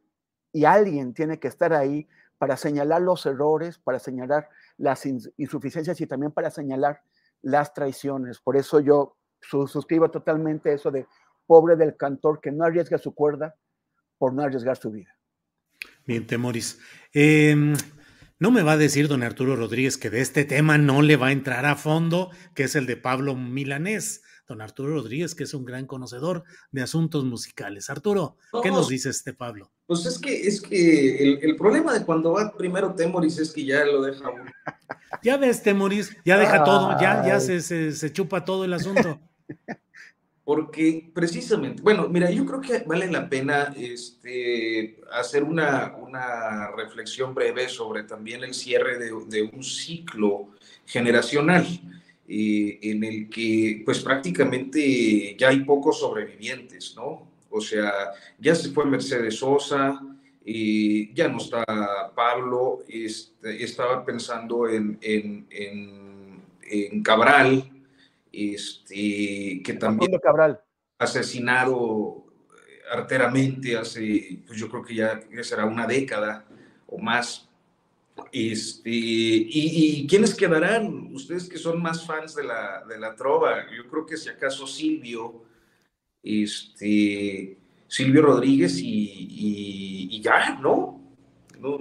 Y 0.53 0.65
alguien 0.65 1.15
tiene 1.15 1.39
que 1.39 1.47
estar 1.47 1.73
ahí 1.73 2.07
para 2.37 2.57
señalar 2.57 3.01
los 3.01 3.25
errores, 3.25 3.79
para 3.79 3.97
señalar 3.97 4.47
las 4.77 5.03
insuficiencias 5.05 5.99
y 5.99 6.05
también 6.05 6.31
para 6.31 6.51
señalar 6.51 7.01
las 7.41 7.73
traiciones. 7.73 8.39
Por 8.39 8.55
eso 8.55 8.79
yo 8.79 9.17
suscribo 9.41 10.11
totalmente 10.11 10.73
eso 10.73 10.91
de 10.91 11.07
pobre 11.47 11.75
del 11.75 11.97
cantor 11.97 12.39
que 12.39 12.51
no 12.51 12.65
arriesga 12.65 12.99
su 12.99 13.15
cuerda 13.15 13.55
por 14.19 14.31
no 14.31 14.43
arriesgar 14.43 14.77
su 14.77 14.91
vida. 14.91 15.09
Bien, 16.05 16.25
Temoris. 16.27 16.79
Em, 17.11 17.73
no 18.39 18.51
me 18.51 18.63
va 18.63 18.73
a 18.73 18.77
decir 18.77 19.07
don 19.07 19.23
Arturo 19.23 19.55
Rodríguez 19.55 19.97
que 19.97 20.09
de 20.09 20.21
este 20.21 20.45
tema 20.45 20.77
no 20.77 21.01
le 21.01 21.15
va 21.15 21.27
a 21.27 21.31
entrar 21.31 21.65
a 21.65 21.75
fondo, 21.75 22.31
que 22.53 22.63
es 22.63 22.75
el 22.75 22.85
de 22.85 22.97
Pablo 22.97 23.35
Milanés 23.35 24.21
don 24.47 24.61
Arturo 24.61 24.93
Rodríguez, 24.93 25.33
que 25.33 25.43
es 25.43 25.53
un 25.53 25.65
gran 25.65 25.85
conocedor 25.85 26.43
de 26.71 26.83
asuntos 26.83 27.25
musicales. 27.25 27.89
Arturo, 27.89 28.37
¿qué 28.61 28.69
nos 28.69 28.89
dice 28.89 29.09
este 29.09 29.33
Pablo? 29.33 29.71
Pues 29.87 30.05
es 30.05 30.19
que, 30.19 30.47
es 30.47 30.61
que 30.61 31.33
el, 31.41 31.55
problema 31.55 31.97
de 31.97 32.05
cuando 32.05 32.33
va 32.33 32.53
primero 32.55 32.93
Temoris 32.93 33.39
es 33.39 33.51
que 33.51 33.65
ya 33.65 33.85
lo 33.85 34.01
deja 34.01 34.29
uno. 34.29 34.51
Ya 35.23 35.37
ves, 35.37 35.63
Temoris, 35.63 36.15
ya 36.25 36.37
deja 36.37 36.63
todo, 36.63 36.91
ya, 36.99 37.25
ya 37.25 37.39
se, 37.39 37.61
se, 37.61 38.13
chupa 38.13 38.45
todo 38.45 38.65
el 38.65 38.73
asunto. 38.73 39.19
Porque 40.45 41.09
precisamente, 41.13 41.81
bueno, 41.81 42.07
mira, 42.07 42.29
yo 42.29 42.45
creo 42.45 42.61
que 42.61 42.85
vale 42.85 43.11
la 43.11 43.27
pena 43.27 43.73
este, 43.75 45.01
hacer 45.11 45.43
una, 45.43 45.95
una 45.97 46.71
reflexión 46.71 47.33
breve 47.33 47.67
sobre 47.67 48.03
también 48.03 48.43
el 48.43 48.53
cierre 48.53 48.99
de, 48.99 49.11
de 49.27 49.41
un 49.41 49.63
ciclo 49.63 50.51
generacional. 50.85 51.65
Eh, 52.27 52.79
en 52.81 53.03
el 53.03 53.29
que 53.29 53.83
pues 53.85 53.99
prácticamente 53.99 55.35
ya 55.37 55.49
hay 55.49 55.59
pocos 55.59 55.99
sobrevivientes, 55.99 56.95
¿no? 56.95 57.27
O 57.51 57.61
sea, 57.61 57.91
ya 58.39 58.55
se 58.55 58.71
fue 58.71 58.83
Mercedes 58.85 59.37
Sosa, 59.37 60.01
eh, 60.43 61.11
ya 61.13 61.27
no 61.27 61.37
está 61.37 61.63
Pablo, 62.15 62.83
este, 62.87 63.63
estaba 63.63 64.03
pensando 64.03 64.67
en, 64.67 64.97
en, 65.01 65.47
en, 65.49 67.03
Cabral, 67.03 67.69
este, 68.35 69.61
que 69.63 69.73
también 69.79 70.11
Cabral. 70.19 70.61
asesinado 70.99 72.25
eh, 72.51 72.81
arteramente 72.91 73.77
hace, 73.77 74.43
pues 74.45 74.59
yo 74.59 74.69
creo 74.69 74.83
que 74.83 74.95
ya 74.95 75.21
será 75.41 75.65
una 75.65 75.87
década 75.87 76.45
o 76.87 76.97
más. 76.97 77.49
Este, 78.31 78.89
y, 78.89 80.01
y, 80.01 80.07
quiénes 80.07 80.35
quedarán? 80.35 81.13
Ustedes 81.13 81.49
que 81.49 81.57
son 81.57 81.81
más 81.81 82.05
fans 82.05 82.33
de 82.35 82.45
la, 82.45 82.83
de 82.87 82.97
la 82.97 83.13
trova, 83.15 83.65
yo 83.75 83.89
creo 83.89 84.05
que 84.05 84.15
si 84.15 84.29
acaso 84.29 84.65
Silvio, 84.65 85.43
este, 86.23 87.57
Silvio 87.87 88.21
Rodríguez 88.21 88.79
y, 88.79 90.07
y, 90.09 90.21
ya, 90.21 90.57
¿no? 90.61 91.04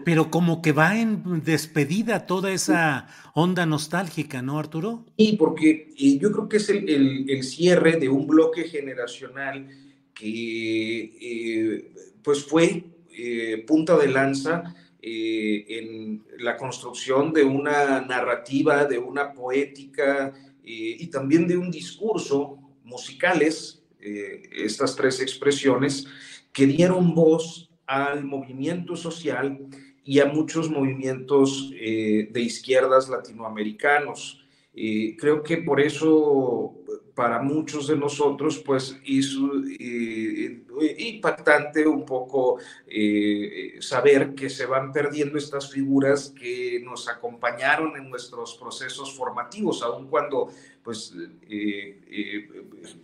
Pero 0.05 0.31
como 0.31 0.63
que 0.63 0.73
va 0.73 0.99
en 0.99 1.43
despedida 1.45 2.27
toda 2.27 2.53
esa 2.53 3.09
onda 3.35 3.67
nostálgica, 3.67 4.43
¿no, 4.43 4.59
Arturo? 4.59 5.05
Y 5.17 5.37
porque 5.37 5.93
yo 5.97 6.33
creo 6.33 6.49
que 6.49 6.59
es 6.59 6.69
el, 6.69 7.29
el, 7.29 7.43
cierre 7.43 7.99
de 7.99 8.09
un 8.09 8.27
bloque 8.27 8.65
generacional 8.65 9.69
que 10.15 11.17
eh, 11.21 11.93
pues 12.23 12.45
fue 12.45 12.85
eh, 13.11 13.65
punta 13.67 13.97
de 13.97 14.09
lanza 14.09 14.75
eh, 15.07 15.67
en 15.69 16.25
la 16.39 16.57
construcción 16.57 17.31
de 17.35 17.45
una 17.45 18.01
narrativa, 18.01 18.87
de 18.87 18.99
una 18.99 19.35
poética 19.35 20.33
eh, 20.65 20.97
y 20.99 21.09
también 21.09 21.47
de 21.47 21.59
un 21.59 21.71
discurso 21.71 22.59
musicales, 22.85 23.83
eh, 24.01 24.49
estas 24.51 24.97
tres 24.97 25.21
expresiones, 25.21 26.07
que 26.55 26.65
dieron 26.65 27.15
voz 27.15 27.64
al 27.87 28.25
movimiento 28.25 28.97
social 28.97 29.59
y 30.05 30.21
a 30.21 30.27
muchos 30.27 30.71
movimientos 30.71 31.71
de 31.71 32.41
izquierdas 32.41 33.09
latinoamericanos. 33.09 34.45
creo 35.19 35.43
que 35.43 35.59
por 35.59 35.81
eso 35.81 36.85
para 37.15 37.41
muchos 37.41 37.87
de 37.87 37.97
nosotros, 37.97 38.59
pues 38.59 38.99
hizo 39.05 39.49
eh, 39.79 40.65
impactante 40.99 41.87
un 41.87 42.05
poco 42.05 42.59
eh, 42.87 43.77
saber 43.81 44.35
que 44.35 44.51
se 44.51 44.67
van 44.67 44.93
perdiendo 44.93 45.39
estas 45.39 45.71
figuras 45.71 46.35
que 46.37 46.83
nos 46.85 47.09
acompañaron 47.09 47.97
en 47.97 48.11
nuestros 48.11 48.57
procesos 48.57 49.17
formativos, 49.17 49.83
aun 49.83 50.09
cuando 50.09 50.51
pues 50.85 51.15
eh, 51.49 52.49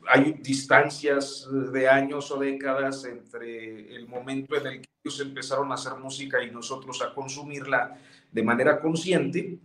hay 0.06 0.34
distancias 0.40 1.48
de 1.72 1.88
años 1.88 2.30
o 2.30 2.38
décadas 2.38 3.04
entre 3.06 3.96
el 3.96 4.06
momento 4.06 4.54
en 4.56 4.66
el 4.66 4.80
que 4.82 4.88
ellos 5.02 5.20
empezaron 5.20 5.72
a 5.72 5.74
hacer 5.74 5.94
música 5.94 6.44
y 6.44 6.50
nosotros 6.50 7.00
a 7.02 7.14
consumirla 7.14 7.98
de 8.30 8.42
manera 8.42 8.78
consciente 8.80 9.58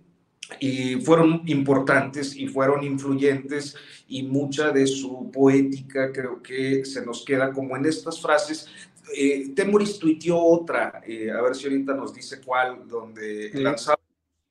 y 0.59 0.95
fueron 1.01 1.41
importantes 1.47 2.35
y 2.35 2.47
fueron 2.47 2.83
influyentes 2.83 3.75
y 4.07 4.23
mucha 4.23 4.71
de 4.71 4.87
su 4.87 5.29
poética 5.31 6.11
creo 6.13 6.41
que 6.41 6.85
se 6.85 7.05
nos 7.05 7.25
queda 7.25 7.51
como 7.51 7.75
en 7.75 7.85
estas 7.85 8.21
frases. 8.21 8.69
Eh, 9.15 9.49
Temoris 9.55 9.99
tuiteó 9.99 10.41
otra, 10.41 11.01
eh, 11.05 11.31
a 11.31 11.41
ver 11.41 11.55
si 11.55 11.65
ahorita 11.65 11.93
nos 11.93 12.13
dice 12.13 12.41
cuál, 12.41 12.87
donde 12.87 13.51
lanzaba 13.53 13.99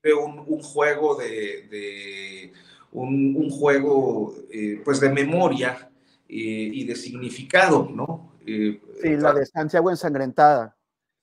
un, 0.05 0.45
un, 0.47 0.61
juego 0.61 1.17
de, 1.17 2.53
un, 2.95 3.37
un, 3.37 3.51
juego 3.51 4.35
eh, 4.51 4.81
pues 4.85 5.01
de 5.01 5.11
memoria 5.11 5.91
eh, 6.29 6.71
y 6.73 6.85
de 6.85 6.97
significado, 6.97 7.91
¿no? 7.93 8.33
sí, 8.47 8.81
la 9.03 9.33
de 9.33 9.47
Santiago 9.47 9.91
ensangrentada. 9.91 10.77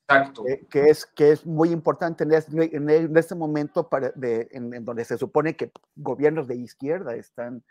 Exacto. 0.08 0.44
que, 0.70 0.90
es, 0.90 1.06
que 1.06 1.32
es 1.32 1.46
muy 1.46 1.70
importante 1.70 2.26
en 2.26 2.34
este, 2.34 2.76
en 2.76 3.18
este 3.18 3.34
momento 3.34 3.88
para 3.88 4.12
de, 4.12 4.50
en, 4.52 4.84
donde 4.84 5.06
se 5.06 5.18
supone 5.18 5.56
que 5.56 5.72
gobiernos 5.96 6.48
de 6.48 6.58
izquierda 6.58 7.16
están 7.16 7.64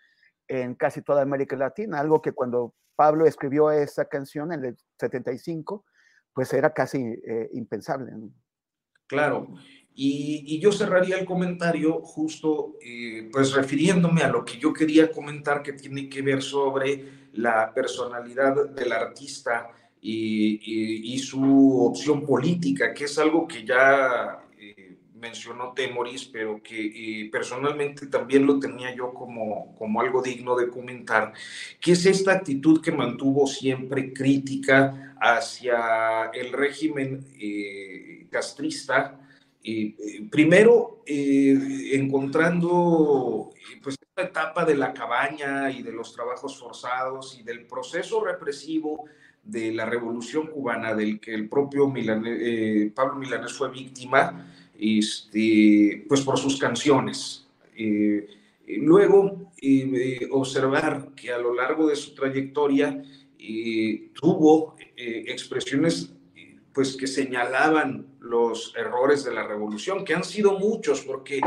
en 0.49 0.75
casi 0.75 1.03
toda 1.03 1.21
América 1.21 1.55
Latina, 1.57 2.01
algo 2.01 2.23
que 2.23 2.33
cuando 2.33 2.75
Pablo 2.97 3.27
escribió 3.27 3.71
esa 3.71 4.07
canción 4.07 4.53
en 4.53 4.65
el 4.65 4.79
75, 4.99 5.85
pues 6.33 6.53
era 6.53 6.73
casi 6.73 6.99
eh, 6.99 7.51
impensable. 7.53 8.13
Claro, 9.07 9.49
y, 10.03 10.59
yo 10.61 10.73
cerraría 10.73 11.19
el 11.19 11.27
comentario 11.27 12.01
justo 12.01 12.79
eh, 12.81 13.29
pues 13.31 13.53
refiriéndome 13.53 14.23
a 14.23 14.29
lo 14.29 14.47
que 14.47 14.57
yo 14.57 14.73
quería 14.73 15.13
comentar 15.13 15.63
que 15.63 15.75
tiene 15.75 16.09
que 16.09 16.23
ver 16.23 16.43
sobre 16.43 17.29
la 17.35 17.75
personalidad 17.75 18.71
del 18.71 18.93
artista 18.93 19.69
y, 20.01 21.19
su 21.19 21.85
opción 21.85 22.25
política, 22.25 22.95
que 22.95 23.05
es 23.05 23.19
algo 23.19 23.47
que 23.47 23.63
ya 23.67 24.43
eh, 24.59 24.97
mencionó 25.17 25.75
Temoris, 25.75 26.25
pero 26.25 26.63
que 26.63 26.81
eh, 26.87 27.29
personalmente 27.31 28.07
también 28.07 28.47
lo 28.47 28.59
tenía 28.59 28.95
yo 28.95 29.13
como, 29.13 29.75
como 29.77 30.01
algo 30.01 30.23
digno 30.23 30.57
de 30.57 30.71
comentar, 30.71 31.35
que 31.79 31.93
es 31.93 32.07
esta 32.07 32.33
actitud 32.33 32.81
que 32.81 32.91
mantuvo 32.91 33.47
siempre 33.47 34.15
crítica 34.15 35.15
hacia 35.21 36.31
el 36.33 36.55
régimen 36.55 37.27
castrista, 38.31 39.20
primero 40.31 41.03
encontrando 41.07 43.51
pues 43.83 43.97
esta 44.01 44.23
etapa 44.23 44.65
de 44.65 44.75
la 44.75 44.93
cabaña 44.93 45.71
y 45.71 45.83
de 45.83 45.93
los 45.93 46.15
trabajos 46.15 46.59
forzados 46.59 47.39
y 47.39 47.43
del 47.43 47.67
proceso 47.67 48.25
represivo 48.25 49.05
de 49.43 49.73
la 49.73 49.87
revolución 49.87 50.49
cubana, 50.49 50.95
del 50.95 51.21
que 51.21 51.35
el 51.35 51.49
propio 51.49 51.93
eh, 51.97 52.93
Pablo 52.95 53.17
Milanés 53.17 53.53
fue 53.53 53.71
víctima, 53.71 54.53
este, 54.79 56.05
pues 56.09 56.23
por 56.23 56.39
sus 56.39 56.59
canciones. 56.59 57.47
Eh, 57.77 58.29
luego, 58.79 59.53
eh, 59.61 60.29
observar 60.31 61.11
que 61.15 61.33
a 61.33 61.39
lo 61.39 61.55
largo 61.55 61.89
de 61.89 61.97
su 61.97 62.15
trayectoria 62.15 63.03
tuvo 64.15 64.77
expresiones 64.97 66.13
pues 66.75 66.95
que 66.95 67.07
señalaban 67.07 68.07
los 68.31 68.73
errores 68.77 69.25
de 69.25 69.35
la 69.35 69.47
revolución, 69.47 70.05
que 70.05 70.15
han 70.15 70.25
sido 70.25 70.59
muchos, 70.59 71.03
porque 71.03 71.41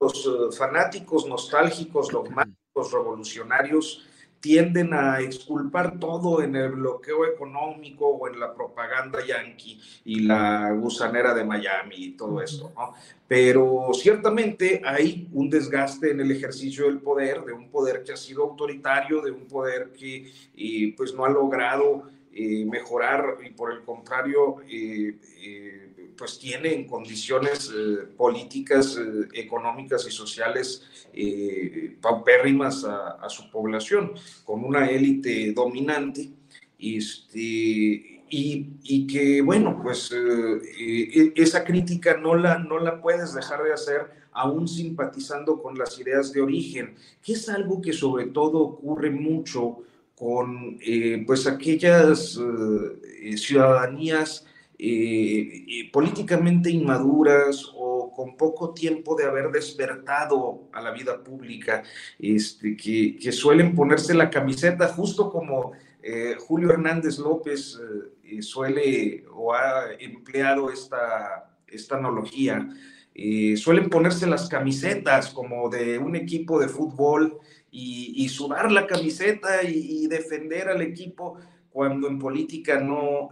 los 0.00 0.58
fanáticos 0.58 1.26
nostálgicos, 1.26 2.08
dogmáticos, 2.08 2.92
revolucionarios, 2.92 4.06
tienden 4.40 4.94
a 4.94 5.20
exculpar 5.20 5.98
todo 5.98 6.42
en 6.42 6.56
el 6.56 6.70
bloqueo 6.70 7.26
económico 7.26 8.06
o 8.06 8.26
en 8.26 8.40
la 8.40 8.54
propaganda 8.54 9.18
yanqui 9.24 9.78
y 10.06 10.20
la 10.20 10.72
gusanera 10.72 11.34
de 11.34 11.44
Miami 11.44 11.96
y 11.96 12.10
todo 12.12 12.40
esto, 12.40 12.72
¿no? 12.74 12.94
Pero 13.28 13.90
ciertamente 13.92 14.80
hay 14.84 15.28
un 15.32 15.50
desgaste 15.50 16.10
en 16.10 16.20
el 16.20 16.30
ejercicio 16.30 16.86
del 16.86 17.00
poder, 17.00 17.44
de 17.44 17.52
un 17.52 17.70
poder 17.70 18.02
que 18.02 18.12
ha 18.12 18.16
sido 18.16 18.44
autoritario, 18.44 19.20
de 19.20 19.30
un 19.30 19.46
poder 19.46 19.92
que 19.92 20.32
eh, 20.56 20.94
pues 20.96 21.14
no 21.14 21.24
ha 21.24 21.28
logrado 21.28 22.04
eh, 22.32 22.64
mejorar 22.64 23.38
y 23.44 23.50
por 23.50 23.72
el 23.72 23.82
contrario 23.82 24.56
eh, 24.68 25.16
pues 26.16 26.38
tiene 26.38 26.74
en 26.74 26.86
condiciones 26.86 27.72
políticas, 28.16 28.98
económicas 29.32 30.06
y 30.06 30.10
sociales 30.10 30.82
eh, 31.12 31.96
paupérrimas 32.00 32.84
a, 32.84 33.28
su 33.28 33.50
población, 33.50 34.12
con 34.44 34.64
una 34.64 34.88
élite 34.88 35.52
dominante. 35.52 36.30
Este, 36.78 38.22
y, 38.32 39.06
que, 39.08 39.42
bueno, 39.42 39.80
pues 39.82 40.12
eh, 40.12 40.60
eh, 40.78 41.32
esa 41.34 41.64
crítica 41.64 42.16
no 42.16 42.36
la, 42.36 42.58
no 42.58 42.78
la 42.78 43.02
puedes 43.02 43.34
dejar 43.34 43.64
de 43.64 43.72
hacer 43.72 44.20
aún 44.32 44.68
simpatizando 44.68 45.60
con 45.60 45.76
las 45.76 45.98
ideas 45.98 46.32
de 46.32 46.40
origen, 46.40 46.94
que 47.22 47.32
es 47.32 47.48
algo 47.48 47.82
que 47.82 47.92
sobre 47.92 48.26
todo 48.26 48.60
ocurre 48.60 49.10
mucho 49.10 49.78
con 50.20 50.78
eh, 50.82 51.24
pues 51.26 51.46
aquellas 51.46 52.38
ciudadanías 53.36 54.46
políticamente 55.92 56.70
inmaduras 56.70 57.64
o 57.74 58.12
con 58.14 58.36
poco 58.36 58.74
tiempo 58.74 59.16
de 59.16 59.24
haber 59.24 59.50
despertado 59.50 60.68
a 60.72 60.82
la 60.82 60.90
vida 60.90 61.24
pública, 61.24 61.82
este, 62.18 62.76
que, 62.76 63.16
que 63.16 63.32
suelen 63.32 63.74
ponerse 63.74 64.12
la 64.14 64.28
camiseta 64.28 64.88
justo 64.88 65.30
como 65.30 65.72
eh, 66.02 66.36
Julio 66.38 66.70
Hernández 66.70 67.18
López 67.18 67.78
eh, 68.24 68.42
suele 68.42 69.24
o 69.32 69.52
ha 69.52 69.92
empleado 69.98 70.70
esta, 70.70 71.50
esta 71.66 71.96
analogía. 71.96 72.68
Eh, 73.14 73.56
suelen 73.56 73.90
ponerse 73.90 74.26
las 74.26 74.48
camisetas 74.48 75.30
como 75.30 75.68
de 75.68 75.98
un 75.98 76.16
equipo 76.16 76.58
de 76.58 76.68
fútbol 76.68 77.38
y, 77.70 78.28
sudar 78.28 78.70
la 78.72 78.86
camiseta 78.86 79.62
y, 79.62 80.04
y, 80.04 80.06
defender 80.06 80.68
al 80.68 80.82
equipo 80.82 81.38
cuando 81.70 82.08
en 82.08 82.18
política 82.18 82.80
no 82.80 83.30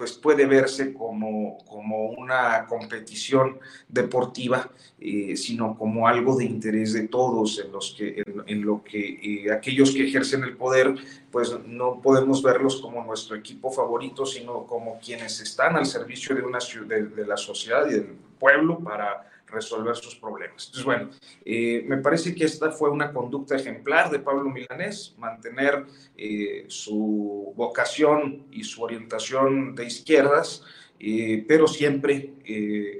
pues 0.00 0.12
puede 0.12 0.46
verse 0.46 0.94
como, 0.94 1.58
como 1.66 2.06
una 2.06 2.64
competición 2.66 3.58
deportiva, 3.86 4.70
eh, 4.98 5.36
sino 5.36 5.76
como 5.76 6.08
algo 6.08 6.36
de 6.36 6.46
interés 6.46 6.94
de 6.94 7.06
todos, 7.08 7.62
en, 7.62 7.70
los 7.70 7.94
que, 7.96 8.22
en, 8.46 8.62
lo 8.62 8.82
que 8.82 9.44
eh, 9.44 9.52
aquellos 9.52 9.92
que 9.92 10.06
ejercen 10.08 10.42
el 10.44 10.56
poder, 10.56 10.94
pues 11.30 11.54
no 11.66 12.00
podemos 12.00 12.42
verlos 12.42 12.80
como 12.80 13.04
nuestro 13.04 13.36
equipo 13.36 13.70
favorito, 13.70 14.24
sino 14.24 14.64
como 14.66 14.98
quienes 14.98 15.38
están 15.40 15.76
al 15.76 15.84
servicio 15.84 16.34
de, 16.34 16.42
una, 16.42 16.60
de, 16.86 17.02
de 17.04 17.26
la 17.26 17.36
sociedad 17.36 17.86
y 17.86 17.92
del 17.92 18.16
pueblo 18.38 18.78
para 18.78 19.29
resolver 19.50 19.96
sus 19.96 20.16
problemas. 20.16 20.66
Entonces, 20.66 20.84
bueno, 20.84 21.10
eh, 21.44 21.84
me 21.86 21.98
parece 21.98 22.34
que 22.34 22.44
esta 22.44 22.70
fue 22.70 22.90
una 22.90 23.12
conducta 23.12 23.56
ejemplar 23.56 24.10
de 24.10 24.18
Pablo 24.18 24.50
Milanés, 24.50 25.14
mantener 25.18 25.86
eh, 26.16 26.64
su 26.68 27.52
vocación 27.56 28.46
y 28.50 28.64
su 28.64 28.82
orientación 28.82 29.74
de 29.74 29.86
izquierdas, 29.86 30.64
eh, 30.98 31.44
pero 31.48 31.66
siempre 31.66 32.34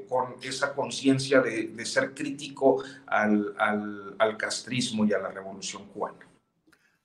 con 0.08 0.36
esa 0.42 0.74
conciencia 0.74 1.40
de, 1.40 1.84
ser 1.84 2.14
crítico 2.14 2.82
al, 3.06 3.54
al, 3.58 4.36
castrismo 4.38 5.04
y 5.04 5.12
a 5.12 5.18
la 5.18 5.30
revolución 5.30 5.86
cubana. 5.88 6.26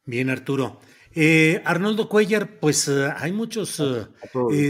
Bien, 0.06 0.30
Arturo. 0.30 0.80
Arnoldo 1.66 2.08
Cuellar, 2.08 2.60
pues 2.60 2.88
hay 2.88 3.32
muchos, 3.32 3.82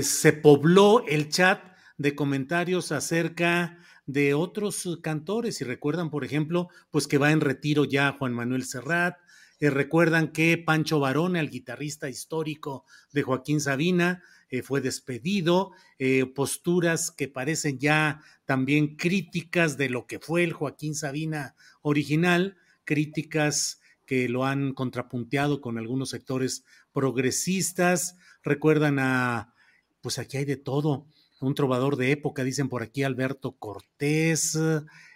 se 0.02 0.34
pobló 0.34 1.06
el 1.06 1.30
chat 1.30 1.60
de 1.98 2.16
comentarios 2.16 2.92
acerca 2.92 3.78
de 4.06 4.34
otros 4.34 4.86
uh, 4.86 5.02
cantores. 5.02 5.62
Y 5.62 5.64
recuerdan, 5.64 6.10
por 6.10 6.24
ejemplo, 6.24 6.70
pues 6.92 7.08
que 7.08 7.18
va 7.18 7.32
en 7.32 7.42
retiro 7.42 7.86
ya 7.86 8.12
Juan 8.14 8.34
Manuel 8.34 8.66
Serrat. 8.66 9.18
Eh, 9.60 9.70
recuerdan 9.70 10.32
que 10.32 10.58
Pancho 10.58 11.00
Barone, 11.00 11.40
el 11.40 11.50
guitarrista 11.50 12.10
histórico 12.10 12.86
de 13.14 13.24
Joaquín 13.24 13.62
Sabina, 13.62 14.22
eh, 14.50 14.62
fue 14.62 14.82
despedido. 14.82 15.72
Eh, 15.98 16.26
posturas 16.26 17.12
que 17.12 17.28
parecen 17.28 17.80
ya 17.80 18.22
también 18.46 18.96
críticas 18.96 19.78
de 19.78 19.90
lo 19.90 20.08
que 20.08 20.20
fue 20.20 20.44
el 20.44 20.54
Joaquín 20.54 20.94
Sabina 20.94 21.56
original, 21.82 22.58
críticas 22.84 23.80
que 24.06 24.30
lo 24.30 24.46
han 24.46 24.74
contrapunteado 24.74 25.62
con 25.62 25.78
algunos 25.78 26.10
sectores 26.10 26.64
progresistas. 26.92 28.18
Recuerdan 28.44 29.00
a, 29.00 29.54
pues 30.02 30.20
aquí 30.20 30.38
hay 30.38 30.46
de 30.46 30.58
todo 30.58 31.08
un 31.42 31.56
trovador 31.56 31.96
de 31.98 32.12
época, 32.12 32.44
dicen 32.44 32.70
por 32.70 32.84
aquí 32.84 33.04
Alberto 33.04 33.54
Cortés. 33.54 34.58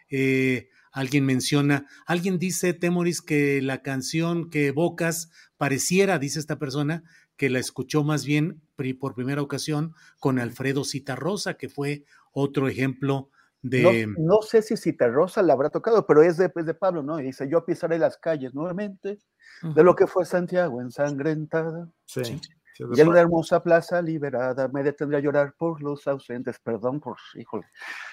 Eh, 0.10 0.70
alguien 0.92 1.26
menciona, 1.26 1.86
alguien 2.06 2.40
dice, 2.40 2.74
Temoris, 2.74 3.22
que 3.22 3.62
la 3.62 3.82
canción 3.82 4.50
que 4.50 4.68
evocas 4.68 5.30
pareciera, 5.58 6.20
dice 6.20 6.40
esta 6.40 6.58
persona, 6.58 7.04
que 7.38 7.50
la 7.50 7.60
escuchó 7.60 8.04
más 8.04 8.26
bien 8.26 8.62
por 9.00 9.14
primera 9.14 9.42
ocasión 9.42 9.94
con 10.20 10.40
Alfredo 10.40 10.84
Citarrosa, 10.84 11.56
que 11.56 11.70
fue 11.70 12.04
otro 12.32 12.68
ejemplo 12.68 13.30
de... 13.62 14.08
No, 14.18 14.42
sé 14.42 14.62
si 14.62 14.78
Citarrosa 14.78 15.42
le 15.42 15.52
habrá 15.52 15.70
tocado, 15.70 16.06
pero 16.06 16.22
es 16.22 16.38
de, 16.38 16.52
de 16.54 16.74
Pablo, 16.74 17.04
¿no? 17.04 17.20
Y 17.20 17.24
dice, 17.24 17.50
yo 17.50 17.66
pisaré 17.66 18.00
las 18.00 18.18
calles 18.18 18.54
nuevamente 18.54 19.20
de 19.62 19.84
lo 19.84 19.96
que 19.96 20.08
fue 20.08 20.26
Santiago 20.26 20.82
ensangrentada. 20.82 21.90
Sí. 22.06 22.40
Y 22.80 23.02
en 23.02 23.08
una 23.10 23.20
hermosa 23.20 23.62
plaza 23.62 24.02
liberada 24.02 24.70
me 24.70 24.84
detendré 24.84 25.18
a 25.18 25.20
llorar 25.20 25.54
por 25.58 25.82
los 25.82 26.08
ausentes. 26.08 26.60
Perdón 26.60 27.02
por, 27.02 27.18
híjole, 27.36 27.66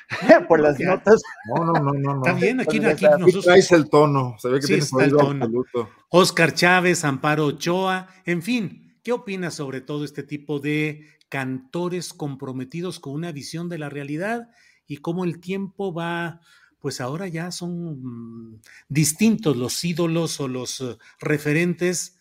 por 0.48 0.60
las 0.60 0.78
notas. 0.80 1.22
No, 1.54 1.64
no, 1.64 1.72
no, 1.74 1.92
no. 1.92 2.16
Está 2.16 2.32
bien, 2.32 2.60
aquí, 2.60 2.84
aquí 2.84 3.04
nosotros... 3.04 3.44
traes 3.44 3.70
el 3.72 3.88
tono, 3.88 4.34
se 4.38 4.48
ve 4.48 4.60
que 4.60 4.66
tienes 4.66 4.92
el 4.92 5.10
tono. 5.10 5.44
Absoluto. 5.44 5.88
Oscar 6.08 6.52
Chávez, 6.52 7.04
Amparo 7.04 7.46
Ochoa, 7.46 8.08
en 8.24 8.42
fin, 8.42 8.98
¿qué 9.04 9.12
opinas 9.12 9.54
sobre 9.54 9.80
todo 9.80 10.04
este 10.04 10.24
tipo 10.24 10.58
de 10.58 11.06
cantores 11.28 12.12
comprometidos 12.12 12.98
con 12.98 13.12
una 13.12 13.32
visión 13.32 13.68
de 13.68 13.78
la 13.78 13.88
realidad 13.88 14.48
y 14.86 14.98
cómo 14.98 15.24
el 15.24 15.40
tiempo 15.40 15.92
va, 15.92 16.40
pues 16.78 17.00
ahora 17.00 17.28
ya 17.28 17.50
son 17.50 18.60
distintos 18.88 19.56
los 19.56 19.84
ídolos 19.84 20.40
o 20.40 20.48
los 20.48 20.80
eh, 20.80 20.96
referentes 21.20 22.18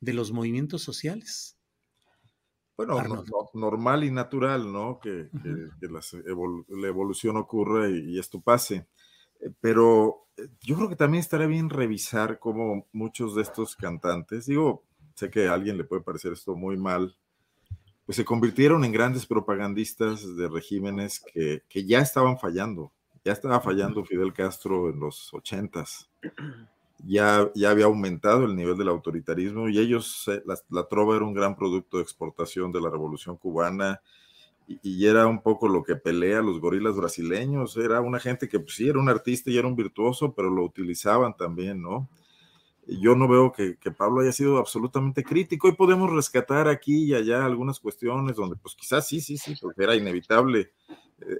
de 0.00 0.14
los 0.14 0.32
movimientos 0.32 0.82
sociales? 0.82 1.55
Bueno, 2.76 3.02
normal 3.54 4.04
y 4.04 4.10
natural, 4.10 4.70
¿no? 4.70 5.00
Que, 5.00 5.28
la 5.80 6.88
evolución 6.88 7.36
ocurra 7.36 7.88
y, 7.88 8.18
esto 8.18 8.40
pase. 8.40 8.86
Eh, 9.40 9.50
pero 9.60 10.26
eh, 10.36 10.48
yo 10.60 10.76
creo 10.76 10.88
que 10.88 10.96
también 10.96 11.20
estaría 11.20 11.46
bien 11.46 11.70
revisar 11.70 12.38
cómo 12.38 12.86
muchos 12.92 13.34
de 13.34 13.42
estos 13.42 13.76
cantantes, 13.76 14.46
digo, 14.46 14.82
sé 15.14 15.30
que 15.30 15.48
a 15.48 15.54
alguien 15.54 15.78
le 15.78 15.84
puede 15.84 16.02
parecer 16.02 16.32
esto 16.32 16.54
muy 16.54 16.76
mal, 16.76 17.16
pues 18.04 18.16
se 18.16 18.24
convirtieron 18.24 18.84
en 18.84 18.92
grandes 18.92 19.26
propagandistas 19.26 20.36
de 20.36 20.48
regímenes 20.48 21.20
que, 21.20 21.62
que 21.68 21.84
ya 21.84 22.00
estaban 22.00 22.38
fallando. 22.38 22.92
Ya 23.24 23.32
estaba 23.32 23.60
fallando 23.60 24.04
Fidel 24.04 24.32
Castro 24.32 24.88
en 24.90 25.00
los 25.00 25.34
ochentas 25.34 26.08
ya, 26.98 27.50
ya 27.54 27.70
había 27.70 27.86
aumentado 27.86 28.44
el 28.44 28.56
nivel 28.56 28.76
del 28.76 28.88
autoritarismo 28.88 29.68
y 29.68 29.78
ellos, 29.78 30.24
la, 30.70 30.88
trova 30.88 31.16
era 31.16 31.24
un 31.24 31.34
gran 31.34 31.56
producto 31.56 31.98
de 31.98 32.02
exportación 32.02 32.72
de 32.72 32.80
la 32.80 32.90
revolución 32.90 33.36
cubana 33.36 34.00
y, 34.66 35.06
era 35.06 35.26
un 35.26 35.42
poco 35.42 35.68
lo 35.68 35.84
que 35.84 35.94
pelea 35.94 36.42
los 36.42 36.60
gorilas 36.60 36.96
brasileños, 36.96 37.76
era 37.76 38.00
una 38.00 38.18
gente 38.18 38.48
que 38.48 38.58
pues, 38.58 38.74
sí 38.74 38.88
era 38.88 38.98
un 38.98 39.08
artista 39.08 39.50
y 39.50 39.58
era 39.58 39.68
un 39.68 39.76
virtuoso, 39.76 40.34
pero 40.34 40.50
lo 40.50 40.64
utilizaban 40.64 41.36
también, 41.36 41.80
¿no? 41.80 42.08
yo 42.88 43.16
no 43.16 43.26
veo 43.26 43.52
que, 43.52 43.76
que, 43.78 43.90
Pablo 43.90 44.20
haya 44.20 44.30
sido 44.30 44.58
absolutamente 44.58 45.24
crítico 45.24 45.68
y 45.68 45.72
podemos 45.72 46.08
rescatar 46.12 46.68
aquí 46.68 47.06
y 47.06 47.14
allá 47.14 47.44
algunas 47.44 47.80
cuestiones 47.80 48.36
donde 48.36 48.54
pues 48.54 48.76
quizás 48.76 49.08
sí, 49.08 49.20
sí, 49.20 49.36
sí, 49.36 49.56
porque 49.60 49.82
era 49.82 49.96
inevitable 49.96 50.70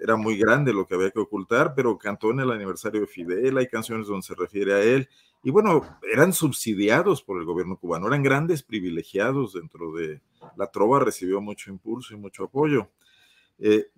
era 0.00 0.16
muy 0.16 0.38
grande 0.38 0.72
lo 0.72 0.86
que 0.86 0.94
había 0.94 1.10
que 1.10 1.20
ocultar, 1.20 1.74
pero 1.74 1.98
cantó 1.98 2.30
en 2.30 2.40
el 2.40 2.50
aniversario 2.50 3.02
de 3.02 3.06
Fidel, 3.06 3.58
hay 3.58 3.68
canciones 3.68 4.06
donde 4.06 4.26
se 4.26 4.34
refiere 4.34 4.74
a 4.74 4.82
él, 4.82 5.08
y 5.42 5.50
bueno, 5.50 5.82
eran 6.12 6.32
subsidiados 6.32 7.22
por 7.22 7.38
el 7.38 7.44
gobierno 7.44 7.76
cubano, 7.76 8.08
eran 8.08 8.22
grandes 8.22 8.62
privilegiados 8.62 9.52
dentro 9.52 9.92
de 9.92 10.20
la 10.56 10.66
trova, 10.70 11.00
recibió 11.00 11.40
mucho 11.40 11.70
impulso 11.70 12.14
y 12.14 12.16
mucho 12.16 12.44
apoyo. 12.44 12.88
Eh, 13.58 13.90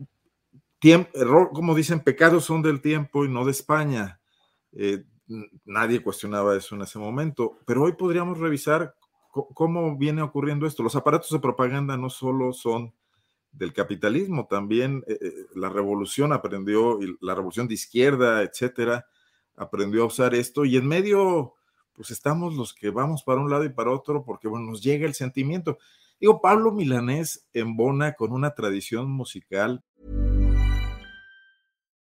como 1.52 1.74
dicen, 1.74 2.00
pecados 2.00 2.44
son 2.44 2.62
del 2.62 2.80
tiempo 2.80 3.24
y 3.24 3.28
no 3.28 3.44
de 3.44 3.50
España. 3.52 4.20
Eh, 4.72 5.04
nadie 5.64 6.02
cuestionaba 6.02 6.56
eso 6.56 6.74
en 6.74 6.82
ese 6.82 6.98
momento, 6.98 7.58
pero 7.66 7.82
hoy 7.82 7.92
podríamos 7.92 8.38
revisar 8.38 8.94
cómo 9.30 9.96
viene 9.96 10.22
ocurriendo 10.22 10.66
esto. 10.66 10.82
Los 10.82 10.96
aparatos 10.96 11.30
de 11.30 11.38
propaganda 11.38 11.96
no 11.96 12.10
solo 12.10 12.52
son 12.52 12.92
del 13.52 13.72
capitalismo. 13.72 14.46
También 14.46 15.04
eh, 15.06 15.18
eh, 15.20 15.32
la 15.54 15.68
revolución 15.68 16.32
aprendió, 16.32 16.98
la 17.20 17.34
revolución 17.34 17.68
de 17.68 17.74
izquierda, 17.74 18.42
etcétera, 18.42 19.06
aprendió 19.56 20.02
a 20.02 20.06
usar 20.06 20.34
esto 20.34 20.64
y 20.64 20.76
en 20.76 20.86
medio, 20.86 21.54
pues 21.92 22.10
estamos 22.10 22.54
los 22.54 22.72
que 22.72 22.90
vamos 22.90 23.22
para 23.22 23.40
un 23.40 23.50
lado 23.50 23.64
y 23.64 23.70
para 23.70 23.90
otro 23.90 24.24
porque, 24.24 24.48
bueno, 24.48 24.66
nos 24.66 24.82
llega 24.82 25.06
el 25.06 25.14
sentimiento. 25.14 25.78
Digo, 26.20 26.40
Pablo 26.40 26.72
Milanés 26.72 27.46
embona 27.52 28.14
con 28.14 28.32
una 28.32 28.54
tradición 28.54 29.10
musical. 29.10 29.82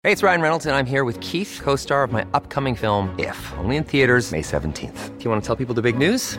Hey, 0.02 0.12
it's 0.12 0.22
Ryan 0.22 0.40
Reynolds 0.40 0.66
and 0.66 0.76
I'm 0.76 0.86
here 0.86 1.02
with 1.02 1.18
Keith, 1.20 1.60
co-star 1.64 2.04
of 2.04 2.12
my 2.12 2.24
upcoming 2.32 2.76
film, 2.76 3.12
If, 3.18 3.36
only 3.58 3.76
in 3.76 3.82
theaters 3.82 4.30
May 4.30 4.42
17th. 4.42 5.18
Do 5.18 5.24
you 5.24 5.30
want 5.30 5.42
to 5.42 5.46
tell 5.46 5.56
people 5.56 5.74
the 5.74 5.82
big 5.82 5.98
news? 5.98 6.38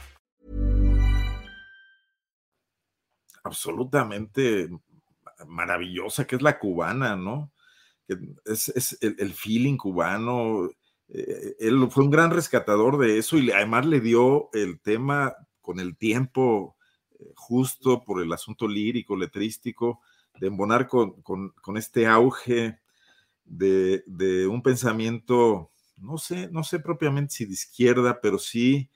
Absolutamente 3.43 4.69
maravillosa 5.47 6.25
que 6.25 6.35
es 6.35 6.41
la 6.41 6.59
cubana, 6.59 7.15
¿no? 7.15 7.51
Que 8.07 8.17
es, 8.45 8.97
el, 9.01 9.33
feeling 9.33 9.77
cubano. 9.77 10.69
Eh, 11.09 11.55
él 11.59 11.87
fue 11.89 12.03
un 12.03 12.11
gran 12.11 12.31
rescatador 12.31 12.97
de 12.97 13.17
eso 13.17 13.37
y 13.37 13.51
además 13.51 13.85
le 13.85 13.99
dio 13.99 14.49
el 14.53 14.79
tema 14.79 15.35
con 15.61 15.79
el 15.79 15.95
tiempo 15.97 16.75
eh, 17.19 17.31
justo 17.35 18.03
por 18.03 18.21
el 18.21 18.31
asunto 18.33 18.67
lírico, 18.67 19.15
letrístico, 19.15 20.01
de 20.39 20.47
embonar 20.47 20.87
con, 20.87 21.21
este 21.75 22.07
auge 22.07 22.79
de, 23.45 24.47
un 24.49 24.63
pensamiento, 24.63 25.71
no 25.97 26.17
sé, 26.17 26.49
no 26.51 26.63
sé 26.63 26.79
propiamente 26.79 27.35
si 27.35 27.45
de 27.45 27.53
izquierda, 27.53 28.19
pero 28.21 28.39
sí 28.39 28.89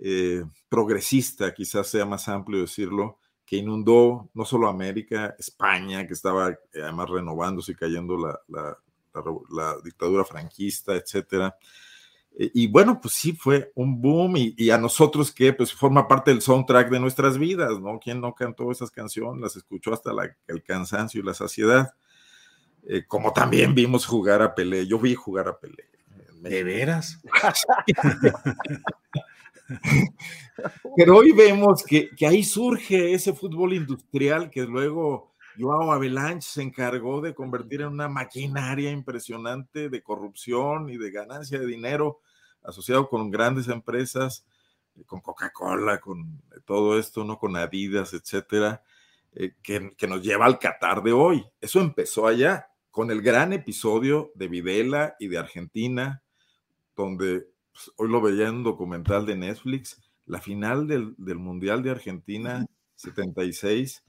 eh, 0.00 0.44
progresista, 0.68 1.52
quizás 1.52 1.88
sea 1.88 2.06
más 2.06 2.28
amplio 2.28 2.60
decirlo, 2.60 3.17
que 3.48 3.56
inundó 3.56 4.28
no 4.34 4.44
solo 4.44 4.68
América, 4.68 5.34
España, 5.38 6.06
que 6.06 6.12
estaba 6.12 6.50
eh, 6.50 6.58
además 6.82 7.08
renovándose 7.08 7.72
y 7.72 7.76
cayendo 7.76 8.18
la, 8.18 8.38
la, 8.46 8.76
dictadura 9.82 10.24
franquista, 10.24 10.94
etcétera. 10.94 11.56
Eh, 12.38 12.50
y 12.52 12.66
bueno, 12.66 13.00
pues 13.00 13.14
sí 13.14 13.32
fue 13.32 13.72
un 13.74 14.02
boom 14.02 14.34
y, 14.36 14.68
a 14.68 14.76
nosotros 14.76 15.32
que 15.32 15.54
pues 15.54 15.72
forma 15.72 16.06
parte 16.06 16.30
del 16.30 16.42
soundtrack 16.42 16.90
de 16.90 17.00
nuestras 17.00 17.38
vidas, 17.38 17.80
¿no? 17.80 17.98
¿Quién 17.98 18.20
no 18.20 18.34
cantó 18.34 18.70
esas 18.70 18.90
canciones? 18.90 19.40
Las 19.40 19.56
escuchó 19.56 19.94
hasta 19.94 20.10
el 20.46 20.62
cansancio 20.62 21.22
y 21.22 21.24
la 21.24 21.32
saciedad. 21.32 21.94
Eh, 22.86 23.06
como 23.06 23.32
también 23.32 23.74
vimos 23.74 24.04
jugar 24.04 24.42
a 24.42 24.54
Pelé. 24.54 24.86
Yo 24.86 24.98
vi 24.98 25.14
jugar 25.14 25.48
a 25.48 25.58
Pelé. 25.58 25.88
¿De 26.42 26.62
veras? 26.62 27.18
Pero 30.96 31.16
hoy 31.16 31.32
vemos 31.32 31.84
que, 31.84 32.10
ahí 32.26 32.42
surge 32.42 33.12
ese 33.12 33.32
fútbol 33.32 33.74
industrial 33.74 34.50
que 34.50 34.62
luego 34.62 35.34
Joao 35.58 35.92
Avalanche 35.92 36.48
se 36.48 36.62
encargó 36.62 37.20
de 37.20 37.34
convertir 37.34 37.82
en 37.82 37.88
una 37.88 38.08
maquinaria 38.08 38.90
impresionante 38.90 39.88
de 39.88 40.02
corrupción 40.02 40.88
y 40.88 40.96
de 40.96 41.10
ganancia 41.10 41.58
de 41.58 41.66
dinero 41.66 42.20
asociado 42.62 43.08
con 43.08 43.30
grandes 43.30 43.68
empresas, 43.68 44.46
con 45.06 45.20
Coca-Cola, 45.20 46.00
con 46.00 46.42
todo 46.64 46.98
esto, 46.98 47.24
¿no? 47.24 47.38
Con 47.38 47.56
Adidas, 47.56 48.14
etcétera, 48.14 48.82
eh, 49.34 49.54
que, 49.62 49.94
que, 49.96 50.06
nos 50.06 50.22
lleva 50.22 50.46
al 50.46 50.58
Qatar 50.58 51.02
de 51.02 51.12
hoy. 51.12 51.44
Eso 51.60 51.80
empezó 51.80 52.26
allá, 52.26 52.68
con 52.90 53.10
el 53.10 53.22
gran 53.22 53.52
episodio 53.52 54.32
de 54.34 54.48
Videla 54.48 55.14
y 55.20 55.28
de 55.28 55.38
Argentina, 55.38 56.22
donde 56.96 57.46
pues, 57.78 57.92
hoy 57.96 58.08
lo 58.08 58.20
veía 58.20 58.48
en 58.48 58.56
un 58.56 58.64
documental 58.64 59.24
de 59.24 59.36
Netflix, 59.36 60.02
la 60.26 60.40
final 60.40 60.88
del, 60.88 61.14
Mundial 61.36 61.82
de 61.84 61.90
Argentina 61.90 62.66
76, 62.96 64.04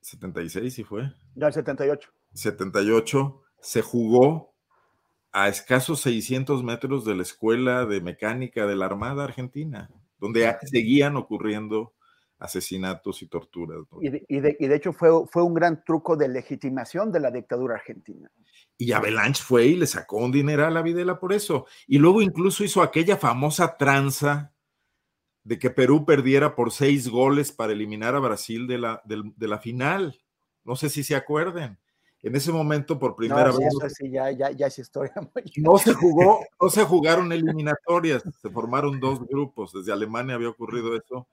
76 0.00 0.72
sí 0.72 0.84
fue. 0.84 1.12
Ya 1.34 1.50
78. 1.50 2.08
78 2.34 3.42
se 3.60 3.82
jugó 3.82 4.54
a 5.32 5.48
escasos 5.48 6.00
600 6.02 6.62
metros 6.62 7.04
de 7.04 7.16
la 7.16 7.22
escuela 7.22 7.84
de 7.84 8.00
mecánica 8.00 8.64
de 8.66 8.76
la 8.76 8.86
Armada 8.86 9.24
Argentina, 9.24 9.90
donde 10.20 10.56
seguían 10.62 11.16
ocurriendo 11.16 11.93
asesinatos 12.44 13.22
y 13.22 13.26
torturas. 13.26 13.78
Y, 14.00 14.10
de, 14.10 14.26
y, 14.28 14.66
de, 14.68 14.76
hecho 14.76 14.92
fue, 14.92 15.08
fue 15.26 15.42
un 15.42 15.54
gran 15.54 15.82
truco 15.82 16.14
de 16.14 16.28
legitimación 16.28 17.10
de 17.10 17.20
la 17.20 17.30
dictadura 17.30 17.76
argentina. 17.76 18.30
Y 18.76 18.92
Avalanche 18.92 19.42
fue 19.42 19.66
y 19.66 19.76
le 19.76 19.86
sacó 19.86 20.18
un 20.18 20.30
dinero 20.30 20.66
a 20.66 20.70
la 20.70 20.82
Videla 20.82 21.18
por 21.18 21.32
eso. 21.32 21.66
Y 21.86 21.98
luego 21.98 22.20
incluso 22.20 22.62
hizo 22.62 22.82
aquella 22.82 23.16
famosa 23.16 23.78
tranza 23.78 24.52
de 25.42 25.58
que 25.58 25.70
Perú 25.70 26.04
perdiera 26.04 26.54
por 26.54 26.70
seis 26.70 27.08
goles 27.08 27.50
para 27.50 27.72
eliminar 27.72 28.14
a 28.14 28.20
Brasil 28.20 28.66
de 28.66 28.78
la, 28.78 29.02
de, 29.06 29.48
la 29.48 29.58
final. 29.58 30.20
No 30.64 30.76
sé 30.76 30.90
si 30.90 31.02
se 31.02 31.16
acuerden. 31.16 31.78
En 32.22 32.36
ese 32.36 32.52
momento, 32.52 32.98
por 32.98 33.16
primera 33.16 33.52
vez. 33.52 33.94
sí, 33.96 34.10
ya, 34.10 34.30
ya, 34.32 34.50
ya 34.50 34.66
es 34.66 34.78
historia. 34.78 35.14
No 35.56 35.78
se 35.78 35.94
jugó, 35.94 36.40
no 36.60 36.68
se 36.68 36.84
jugaron 36.84 37.32
eliminatorias, 37.32 38.22
se 38.40 38.50
formaron 38.50 39.00
dos 39.00 39.26
grupos. 39.26 39.72
Desde 39.72 39.92
Alemania 39.92 40.34
había 40.34 40.48
ocurrido 40.50 40.94
eso. 40.94 41.26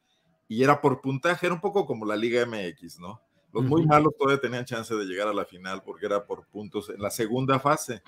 Y 0.52 0.64
era 0.64 0.82
por 0.82 1.00
puntaje, 1.00 1.46
era 1.46 1.56
un 1.56 1.62
poco 1.62 1.86
como 1.86 2.06
la 2.06 2.18
Liga 2.18 2.46
MX, 2.46 3.00
¿no? 3.00 3.22
Los 3.54 3.64
muy 3.64 3.86
malos 3.86 4.14
todavía 4.20 4.42
tenían 4.42 4.66
chance 4.66 4.94
de 4.94 5.06
llegar 5.06 5.30
a 5.30 5.34
la 5.34 5.46
final 5.46 5.82
porque 5.82 6.06
era 6.06 6.26
por 6.26 6.46
puntos 6.48 6.90
en 6.90 7.02
la 7.02 7.10
segunda 7.10 7.58
fase. 7.58 8.04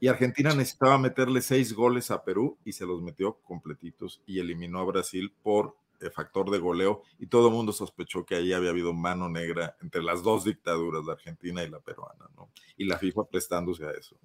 Y 0.00 0.08
Argentina 0.08 0.54
necesitaba 0.54 0.96
meterle 0.96 1.42
seis 1.42 1.74
goles 1.74 2.10
a 2.10 2.24
Perú 2.24 2.56
y 2.64 2.72
se 2.72 2.86
los 2.86 3.02
metió 3.02 3.34
completitos 3.42 4.22
y 4.24 4.40
eliminó 4.40 4.78
a 4.80 4.84
Brasil 4.84 5.30
por 5.42 5.76
el 6.00 6.10
factor 6.12 6.50
de 6.50 6.60
goleo. 6.60 7.02
Y 7.18 7.26
todo 7.26 7.48
el 7.48 7.52
mundo 7.52 7.72
sospechó 7.72 8.24
que 8.24 8.36
ahí 8.36 8.54
había 8.54 8.70
habido 8.70 8.94
mano 8.94 9.28
negra 9.28 9.76
entre 9.82 10.02
las 10.02 10.22
dos 10.22 10.44
dictaduras, 10.44 11.04
la 11.04 11.12
argentina 11.12 11.62
y 11.62 11.68
la 11.68 11.80
peruana, 11.80 12.24
¿no? 12.38 12.48
Y 12.78 12.86
la 12.86 12.96
FIFA 12.96 13.24
prestándose 13.24 13.84
a 13.84 13.90
eso. 13.90 14.16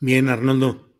Bien, 0.00 0.30
Arnoldo. 0.30 0.93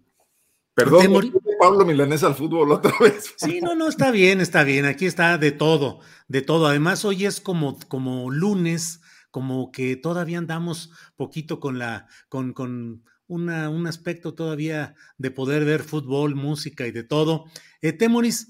Perdón, 0.75 1.33
Pablo 1.61 1.85
Milanés 1.85 2.25
al 2.25 2.35
fútbol 2.35 2.73
otra 2.73 2.93
vez. 3.01 3.33
Sí, 3.37 3.61
no, 3.61 3.75
no, 3.75 3.89
está 3.89 4.11
bien, 4.11 4.41
está 4.41 4.65
bien. 4.65 4.85
Aquí 4.87 5.07
está 5.07 5.39
de 5.39 5.53
todo, 5.53 6.01
de 6.27 6.43
todo. 6.43 6.67
Además, 6.67 7.05
hoy 7.05 7.27
es 7.27 7.41
como, 7.41 7.79
como 7.89 8.31
lunes, 8.31 9.01
como 9.31 9.71
que 9.71 9.97
todavía 9.97 10.39
andamos 10.39 10.91
poquito 11.17 11.61
con 11.61 11.79
la, 11.79 12.09
con, 12.29 12.53
con 12.53 13.05
una, 13.29 13.71
un 13.71 13.87
aspecto 13.87 14.35
todavía 14.35 14.97
de 15.17 15.31
poder 15.31 15.65
ver 15.65 15.83
fútbol, 15.83 16.35
música 16.35 16.87
y 16.87 16.91
de 16.91 17.05
todo. 17.05 17.45
Eh, 17.81 17.93
Temoris, 17.93 18.49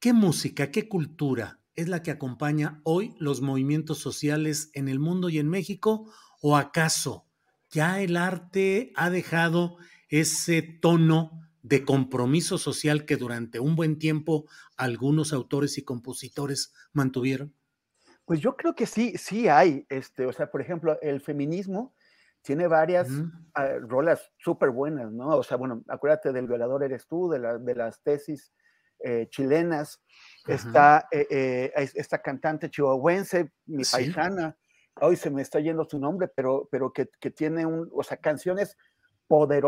¿qué 0.00 0.12
música, 0.12 0.70
qué 0.70 0.86
cultura 0.86 1.60
es 1.74 1.88
la 1.88 2.02
que 2.02 2.10
acompaña 2.10 2.80
hoy 2.84 3.14
los 3.18 3.40
movimientos 3.40 3.98
sociales 3.98 4.70
en 4.74 4.88
el 4.88 4.98
mundo 4.98 5.30
y 5.30 5.38
en 5.38 5.48
México? 5.48 6.12
¿O 6.42 6.56
acaso 6.56 7.26
ya 7.70 8.00
el 8.00 8.16
arte 8.16 8.92
ha 8.96 9.10
dejado 9.10 9.76
ese 10.08 10.62
tono 10.62 11.48
de 11.62 11.84
compromiso 11.84 12.58
social 12.58 13.04
que 13.04 13.16
durante 13.16 13.60
un 13.60 13.76
buen 13.76 13.98
tiempo 13.98 14.46
algunos 14.76 15.32
autores 15.32 15.76
y 15.78 15.84
compositores 15.84 16.72
mantuvieron? 16.92 17.54
Pues 18.24 18.40
yo 18.40 18.56
creo 18.56 18.74
que 18.74 18.86
sí, 18.86 19.16
sí 19.16 19.48
hay, 19.48 19.86
este, 19.88 20.26
o 20.26 20.32
sea, 20.32 20.50
por 20.50 20.60
ejemplo, 20.60 20.98
el 21.00 21.20
feminismo 21.20 21.94
tiene 22.42 22.66
varias 22.66 23.08
ah, 23.54 23.68
rolas 23.80 24.30
súper 24.38 24.70
buenas, 24.70 25.12
¿no? 25.12 25.28
O 25.36 25.42
sea, 25.42 25.56
bueno, 25.56 25.82
acuérdate 25.88 26.32
del 26.32 26.46
violador 26.46 26.84
eres 26.84 27.06
tú, 27.06 27.28
de, 27.28 27.58
de 27.58 27.74
las 27.74 28.02
tesis 28.02 28.52
eh, 29.00 29.28
chilenas, 29.30 30.02
está 30.46 31.08
eh, 31.10 31.26
eh, 31.30 31.90
esta 31.94 32.20
cantante 32.20 32.70
chihuahuense, 32.70 33.52
mi 33.66 33.82
paisana, 33.84 34.56
hoy 35.00 35.16
se 35.16 35.30
me 35.30 35.42
está 35.42 35.60
yendo 35.60 35.84
su 35.84 35.98
nombre, 35.98 36.28
pero, 36.28 36.68
pero 36.70 36.92
que, 36.92 37.08
que 37.20 37.30
tiene 37.30 37.64
un, 37.64 37.88
o 37.92 38.02
sea, 38.02 38.16
canciones 38.16 38.76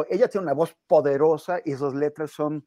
ella 0.09 0.29
tiene 0.29 0.45
una 0.45 0.55
voz 0.55 0.77
poderosa 0.87 1.61
y 1.65 1.75
sus 1.75 1.95
letras 1.95 2.31
son, 2.31 2.67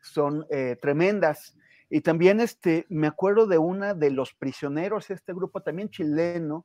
son 0.00 0.46
eh, 0.50 0.76
tremendas. 0.80 1.56
Y 1.90 2.00
también 2.00 2.40
este, 2.40 2.86
me 2.88 3.08
acuerdo 3.08 3.46
de 3.46 3.58
una 3.58 3.94
de 3.94 4.10
los 4.10 4.32
prisioneros, 4.32 5.10
este 5.10 5.32
grupo 5.32 5.60
también 5.62 5.90
chileno, 5.90 6.64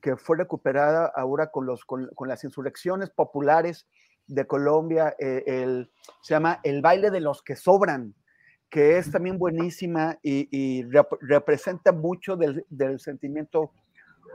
que 0.00 0.16
fue 0.16 0.36
recuperada 0.36 1.06
ahora 1.14 1.50
con, 1.50 1.64
los, 1.64 1.84
con, 1.84 2.10
las 2.26 2.44
insurrecciones 2.44 3.10
populares 3.10 3.86
de 4.26 4.46
Colombia, 4.46 5.14
eh, 5.18 5.44
el, 5.46 5.90
se 6.22 6.34
llama 6.34 6.60
El 6.62 6.82
baile 6.82 7.10
de 7.10 7.20
los 7.20 7.42
que 7.42 7.56
sobran, 7.56 8.14
que 8.68 8.98
es 8.98 9.10
también 9.10 9.38
buenísima 9.38 10.18
y, 10.22 10.82
representa 11.20 11.92
mucho 11.92 12.36
del, 12.36 12.66
del, 12.68 12.98
sentimiento 12.98 13.70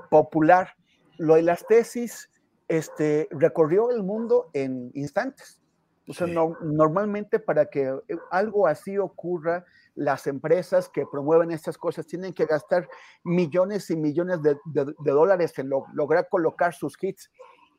popular. 0.09 0.73
Lo 1.17 1.35
de 1.35 1.41
las 1.41 1.67
tesis, 1.67 2.29
este, 2.69 3.27
recorrió 3.31 3.91
el 3.91 4.03
mundo 4.03 4.49
en 4.53 4.91
instantes. 4.93 5.61
O 6.07 6.13
sea, 6.13 6.25
no, 6.25 6.57
normalmente 6.61 7.39
para 7.39 7.65
que 7.67 7.83
eh, 7.83 8.17
algo 8.31 8.65
así 8.65 8.97
ocurra, 8.97 9.65
las 9.95 10.27
empresas 10.27 10.89
que 10.89 11.05
promueven 11.05 11.51
estas 11.51 11.77
cosas 11.77 12.07
tienen 12.07 12.33
que 12.33 12.45
gastar 12.45 12.87
millones 13.23 13.89
y 13.91 13.97
millones 13.97 14.41
de, 14.41 14.57
dólares 15.03 15.59
en 15.59 15.69
lograr 15.69 16.29
colocar 16.29 16.73
sus 16.73 16.97
hits 17.01 17.29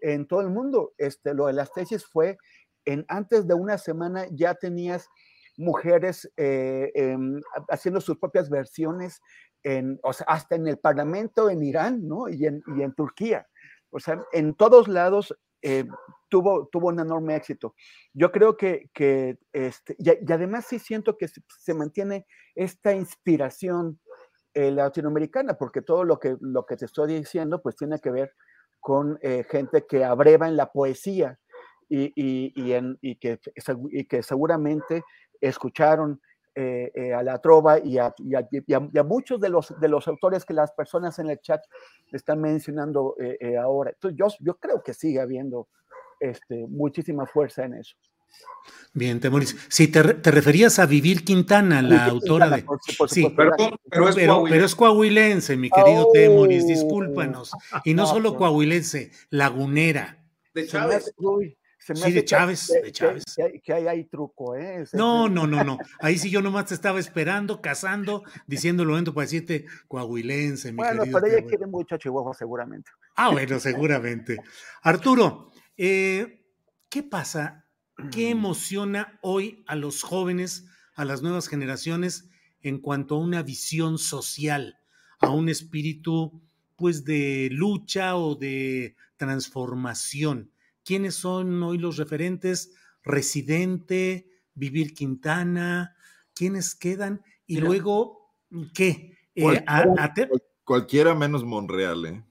en 0.00 0.26
todo 0.26 0.42
el 0.42 0.50
mundo. 0.50 0.92
Este, 0.98 1.34
lo 1.34 1.46
de 1.46 1.54
las 1.54 1.72
tesis 1.72 2.04
fue, 2.04 2.36
en, 2.84 3.04
antes 3.08 3.46
de 3.46 3.54
una 3.54 3.78
semana 3.78 4.26
ya 4.30 4.54
tenías 4.54 5.08
mujeres 5.56 6.30
eh, 6.36 6.90
em, 6.94 7.40
haciendo 7.68 8.00
sus 8.00 8.18
propias 8.18 8.48
versiones, 8.48 9.20
en, 9.62 9.98
o 10.02 10.12
sea, 10.12 10.26
hasta 10.28 10.54
en 10.54 10.66
el 10.66 10.78
Parlamento 10.78 11.50
en 11.50 11.62
Irán 11.62 12.06
¿no? 12.06 12.28
y, 12.28 12.46
en, 12.46 12.62
y 12.76 12.82
en 12.82 12.94
Turquía. 12.94 13.46
O 13.90 14.00
sea, 14.00 14.22
en 14.32 14.54
todos 14.54 14.88
lados 14.88 15.36
eh, 15.62 15.84
tuvo, 16.28 16.68
tuvo 16.68 16.88
un 16.88 17.00
enorme 17.00 17.36
éxito. 17.36 17.74
Yo 18.14 18.30
creo 18.30 18.56
que, 18.56 18.90
que 18.94 19.38
este, 19.52 19.96
y, 19.98 20.10
además 20.32 20.66
sí 20.66 20.78
siento 20.78 21.16
que 21.18 21.28
se, 21.28 21.74
mantiene 21.74 22.26
esta 22.54 22.94
inspiración 22.94 24.00
eh, 24.54 24.70
latinoamericana, 24.70 25.54
porque 25.54 25.82
todo 25.82 26.04
lo 26.04 26.18
que, 26.18 26.36
lo 26.40 26.64
que 26.64 26.76
te 26.76 26.86
estoy 26.86 27.14
diciendo, 27.14 27.60
pues 27.62 27.76
tiene 27.76 27.98
que 28.00 28.10
ver 28.10 28.32
con 28.80 29.18
eh, 29.22 29.44
gente 29.48 29.84
que 29.86 30.04
abreva 30.04 30.48
en 30.48 30.56
la 30.56 30.72
poesía 30.72 31.38
y, 31.88 32.12
y, 32.14 32.52
y, 32.54 32.72
en, 32.72 32.98
y 33.02 33.16
que, 33.16 33.38
que 34.08 34.22
seguramente 34.22 35.02
escucharon 35.40 36.20
eh, 36.62 36.92
eh, 36.94 37.14
a 37.14 37.22
la 37.22 37.38
trova 37.38 37.78
y 37.78 37.96
a, 37.96 38.12
muchos 39.02 39.40
de 39.40 39.48
los, 39.48 39.72
de 39.80 39.88
los 39.88 40.06
autores 40.08 40.44
que 40.44 40.52
las 40.52 40.72
personas 40.72 41.18
en 41.18 41.30
el 41.30 41.40
chat 41.40 41.64
están 42.12 42.42
mencionando 42.42 43.14
eh, 43.18 43.56
ahora. 43.56 43.92
Entonces 43.92 44.18
yo, 44.18 44.26
yo 44.40 44.58
creo 44.58 44.82
que 44.82 44.92
sigue 44.92 45.20
habiendo 45.20 45.68
este, 46.18 46.66
muchísima 46.68 47.24
fuerza 47.24 47.64
en 47.64 47.76
eso. 47.76 47.96
Bien, 48.92 49.20
Temoris. 49.20 49.56
Si 49.70 49.88
te, 49.88 50.02
te, 50.02 50.30
referías 50.30 50.78
a 50.78 50.84
Vivir 50.84 51.24
Quintana, 51.24 51.80
la 51.80 52.04
autora 52.04 52.50
de. 52.50 52.66
sí, 53.08 53.34
pero, 53.34 53.56
es 54.46 54.74
coahuilense, 54.74 55.56
mi 55.56 55.70
querido 55.70 56.10
Temoris, 56.12 56.66
discúlpanos. 56.66 57.52
Y 57.84 57.94
no 57.94 58.06
solo 58.06 58.36
coahuilense, 58.36 59.12
lagunera. 59.30 60.22
De 60.52 60.66
Chávez 60.66 61.14
sí, 61.80 62.12
de 62.12 62.24
Chávez, 62.24 62.70
que, 62.72 62.82
de 62.82 62.92
Chávez. 62.92 63.24
Que, 63.64 63.72
ahí 63.72 63.86
hay 63.86 64.04
truco, 64.04 64.54
¿eh? 64.54 64.84
no, 64.92 65.28
no, 65.28 65.46
no, 65.46 65.64
no. 65.64 65.78
Ahí 66.00 66.18
sí 66.18 66.30
yo 66.30 66.42
nomás 66.42 66.66
te 66.66 66.74
estaba 66.74 67.00
esperando, 67.00 67.60
cazando, 67.60 68.22
diciéndolo 68.46 68.90
momento 68.90 69.14
para 69.14 69.24
decirte 69.24 69.66
coahuilense, 69.88 70.72
mi 70.72 70.76
Bueno, 70.76 71.04
pero 71.04 71.26
ella 71.26 71.46
quiere 71.46 71.66
mucho 71.66 71.94
a 71.94 71.98
Chihuahua, 71.98 72.34
seguramente. 72.34 72.90
Ah, 73.16 73.30
bueno, 73.30 73.58
seguramente. 73.58 74.36
Arturo, 74.82 75.50
eh, 75.76 76.44
¿qué 76.88 77.02
pasa? 77.02 77.66
¿Qué 78.10 78.30
emociona 78.30 79.18
hoy 79.22 79.64
a 79.66 79.76
los 79.76 80.02
jóvenes, 80.02 80.66
a 80.94 81.04
las 81.04 81.22
nuevas 81.22 81.48
generaciones, 81.48 82.30
en 82.62 82.78
cuanto 82.78 83.16
a 83.16 83.18
una 83.20 83.42
visión 83.42 83.98
social, 83.98 84.78
a 85.20 85.30
un 85.30 85.48
espíritu, 85.48 86.42
pues, 86.76 87.04
de 87.04 87.48
lucha 87.50 88.16
o 88.16 88.34
de 88.34 88.96
transformación? 89.16 90.50
Quiénes 90.90 91.14
son 91.14 91.62
hoy 91.62 91.78
los 91.78 91.98
referentes, 91.98 92.72
Residente, 93.04 94.28
Vivir 94.54 94.92
Quintana, 94.92 95.94
quiénes 96.34 96.74
quedan 96.74 97.22
y 97.46 97.58
luego, 97.58 98.34
¿qué? 98.74 99.16
Eh, 99.36 99.62
cualquiera, 100.64 101.14
menos 101.14 101.44
Monreal, 101.44 102.06
¿eh? 102.06 102.24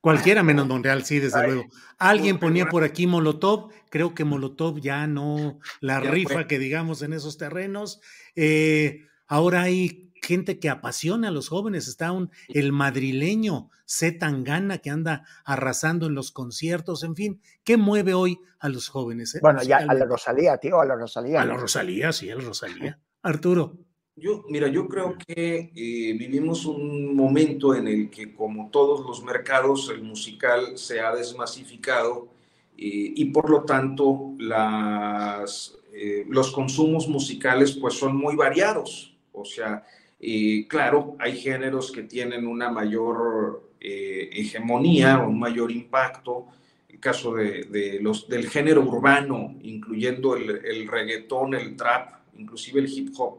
Cualquiera 0.00 0.42
menos 0.42 0.66
Monreal, 0.66 1.04
sí, 1.04 1.18
desde 1.18 1.48
luego. 1.48 1.66
Alguien 1.98 2.38
ponía 2.38 2.70
por 2.70 2.82
aquí 2.82 3.06
Molotov, 3.06 3.72
creo 3.90 4.14
que 4.14 4.24
Molotov 4.24 4.80
ya 4.80 5.06
no 5.06 5.60
la 5.80 6.00
rifa 6.00 6.46
que 6.46 6.58
digamos 6.58 7.02
en 7.02 7.12
esos 7.12 7.36
terrenos. 7.36 8.00
Eh, 8.36 9.04
ahora 9.26 9.60
hay 9.64 10.07
gente 10.22 10.58
que 10.58 10.68
apasiona 10.68 11.28
a 11.28 11.30
los 11.30 11.48
jóvenes. 11.48 11.88
Está 11.88 12.12
un, 12.12 12.30
el 12.48 12.72
madrileño 12.72 13.70
C. 13.84 14.12
Tangana 14.12 14.78
que 14.78 14.90
anda 14.90 15.24
arrasando 15.44 16.06
en 16.06 16.14
los 16.14 16.30
conciertos, 16.30 17.02
en 17.04 17.16
fin. 17.16 17.40
¿Qué 17.64 17.76
mueve 17.76 18.14
hoy 18.14 18.38
a 18.58 18.68
los 18.68 18.88
jóvenes? 18.88 19.34
Eh? 19.34 19.38
Bueno, 19.42 19.62
ya 19.62 19.78
a 19.78 19.94
la 19.94 20.04
Rosalía, 20.04 20.58
tío, 20.58 20.80
a 20.80 20.84
la 20.84 20.94
Rosalía. 20.94 21.42
A 21.42 21.44
la 21.44 21.56
Rosalía, 21.56 22.12
sí, 22.12 22.30
a 22.30 22.36
la 22.36 22.42
Rosalía. 22.42 22.98
Arturo. 23.22 23.76
Yo, 24.16 24.44
mira, 24.48 24.66
yo 24.68 24.88
creo 24.88 25.16
que 25.16 25.72
eh, 25.74 26.16
vivimos 26.18 26.66
un 26.66 27.14
momento 27.14 27.74
en 27.74 27.86
el 27.86 28.10
que, 28.10 28.34
como 28.34 28.68
todos 28.70 29.06
los 29.06 29.22
mercados, 29.22 29.90
el 29.90 30.02
musical 30.02 30.76
se 30.76 31.00
ha 31.00 31.14
desmasificado 31.14 32.28
eh, 32.76 33.12
y 33.14 33.24
por 33.26 33.48
lo 33.48 33.62
tanto 33.62 34.34
las, 34.38 35.78
los 36.26 36.50
consumos 36.50 37.08
musicales 37.08 37.72
pues 37.72 37.94
son 37.94 38.16
muy 38.16 38.34
variados. 38.34 39.16
O 39.32 39.44
sea, 39.44 39.84
Y 40.20 40.66
claro, 40.66 41.16
hay 41.18 41.36
géneros 41.36 41.92
que 41.92 42.02
tienen 42.02 42.46
una 42.46 42.70
mayor 42.70 43.70
eh, 43.80 44.30
hegemonía 44.32 45.20
o 45.20 45.28
un 45.28 45.38
mayor 45.38 45.70
impacto. 45.70 46.46
El 46.88 46.98
caso 46.98 47.34
de, 47.34 47.98
los, 48.00 48.28
del 48.28 48.48
género 48.48 48.82
urbano, 48.82 49.54
incluyendo 49.62 50.34
el, 50.34 50.64
el 50.64 50.88
reggaetón, 50.88 51.54
el 51.54 51.76
trap, 51.76 52.12
inclusive 52.36 52.80
el 52.80 52.88
hip 52.88 53.12
hop, 53.16 53.38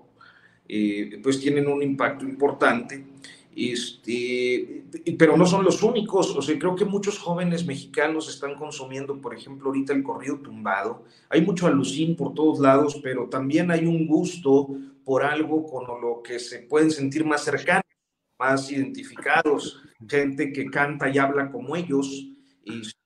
eh, 0.72 1.20
pues 1.24 1.40
tienen 1.42 1.68
un 1.68 1.82
impacto 1.82 2.26
importante. 2.26 3.04
Este, 3.62 4.86
pero 5.18 5.36
no 5.36 5.46
son 5.46 5.66
los 5.66 5.84
únicos, 5.84 6.34
o 6.34 6.42
sea, 6.42 6.58
creo 6.58 6.78
que 6.78 6.86
muchos 6.86 7.20
jóvenes 7.20 7.66
mexicanos 7.66 8.30
están 8.30 8.56
consumiendo, 8.56 9.20
por 9.20 9.36
ejemplo, 9.36 9.68
ahorita 9.68 9.92
el 9.92 10.02
corrido 10.02 10.38
tumbado. 10.38 11.04
Hay 11.28 11.42
mucho 11.42 11.68
alucín 11.68 12.16
por 12.16 12.34
todos 12.34 12.60
lados, 12.60 13.02
pero 13.04 13.28
también 13.28 13.70
hay 13.70 13.86
un 13.86 14.08
gusto 14.08 14.70
por 15.04 15.24
algo 15.24 15.66
con 15.66 15.86
lo 16.02 16.24
que 16.24 16.40
se 16.40 16.60
pueden 16.60 16.90
sentir 16.90 17.26
más 17.26 17.44
cercanos, 17.44 17.84
más 18.40 18.72
identificados, 18.72 19.82
gente 20.08 20.54
que 20.54 20.68
canta 20.68 21.10
y 21.10 21.18
habla 21.18 21.52
como 21.52 21.76
ellos, 21.76 22.30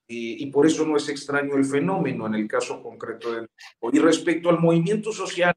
y, 0.07 0.45
por 0.47 0.67
eso 0.67 0.85
no 0.85 0.97
es 0.97 1.09
extraño 1.09 1.55
el 1.55 1.65
fenómeno 1.65 2.27
en 2.27 2.35
el 2.35 2.47
caso 2.47 2.83
concreto 2.83 3.33
del... 3.33 3.49
Y 3.91 3.97
respecto 3.97 4.51
al 4.51 4.59
movimiento 4.59 5.11
social, 5.11 5.55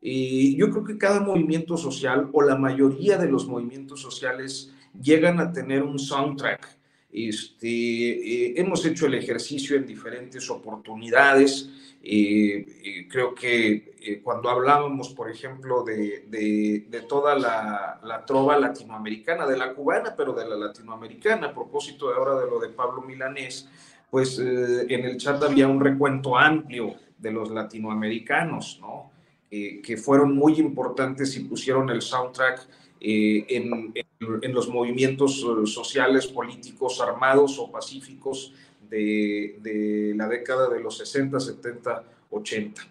y 0.00 0.56
yo 0.56 0.70
creo 0.70 0.84
que 0.84 0.98
cada 0.98 1.20
movimiento 1.20 1.76
social 1.76 2.28
o 2.32 2.42
la 2.42 2.56
mayoría 2.56 3.18
de 3.18 3.28
los 3.28 3.46
movimientos 3.46 4.00
sociales 4.00 4.72
llegan 5.00 5.40
a 5.40 5.52
tener 5.52 5.82
un 5.82 5.98
soundtrack. 5.98 6.76
Este, 7.12 7.68
eh, 7.68 8.54
hemos 8.56 8.84
hecho 8.84 9.06
el 9.06 9.14
ejercicio 9.14 9.76
en 9.76 9.86
diferentes 9.86 10.50
oportunidades. 10.50 11.70
Eh, 12.02 13.06
creo 13.10 13.34
que 13.34 13.94
eh, 14.00 14.20
cuando 14.22 14.50
hablábamos, 14.50 15.08
por 15.10 15.30
ejemplo, 15.30 15.82
de, 15.82 16.26
de, 16.28 17.00
toda 17.08 17.34
la, 17.34 18.00
la, 18.04 18.24
trova 18.24 18.58
latinoamericana, 18.58 19.46
de 19.46 19.56
la 19.56 19.72
cubana, 19.72 20.14
pero 20.16 20.32
de 20.34 20.46
la 20.46 20.56
latinoamericana, 20.56 21.48
a 21.48 21.54
propósito 21.54 22.10
de 22.10 22.16
ahora 22.16 22.38
de 22.38 22.50
lo 22.50 22.60
de 22.60 22.68
Pablo 22.68 23.02
Milanés, 23.02 23.68
pues 24.10 24.38
en 24.38 25.04
el 25.04 25.16
chat 25.16 25.42
había 25.42 25.66
un 25.66 25.80
recuento 25.80 26.36
amplio 26.36 26.94
de 27.18 27.32
los 27.32 27.50
latinoamericanos, 27.50 28.78
¿no? 28.80 29.15
Eh, 29.56 29.80
que 29.80 29.96
fueron 29.96 30.36
muy 30.36 30.58
importantes 30.58 31.34
y 31.36 31.40
pusieron 31.40 31.88
el 31.88 32.02
soundtrack 32.02 32.68
eh, 33.00 33.46
en, 33.48 33.94
en, 34.42 34.52
los 34.52 34.68
movimientos 34.68 35.38
eh, 35.38 35.66
sociales, 35.66 36.26
políticos, 36.26 37.00
armados 37.00 37.58
o 37.58 37.70
pacíficos 37.70 38.52
de, 38.90 39.56
de 39.62 40.12
la 40.14 40.28
década 40.28 40.68
de 40.68 40.80
los 40.80 40.98
60, 40.98 41.40
70, 41.40 42.04
80. 42.30 42.82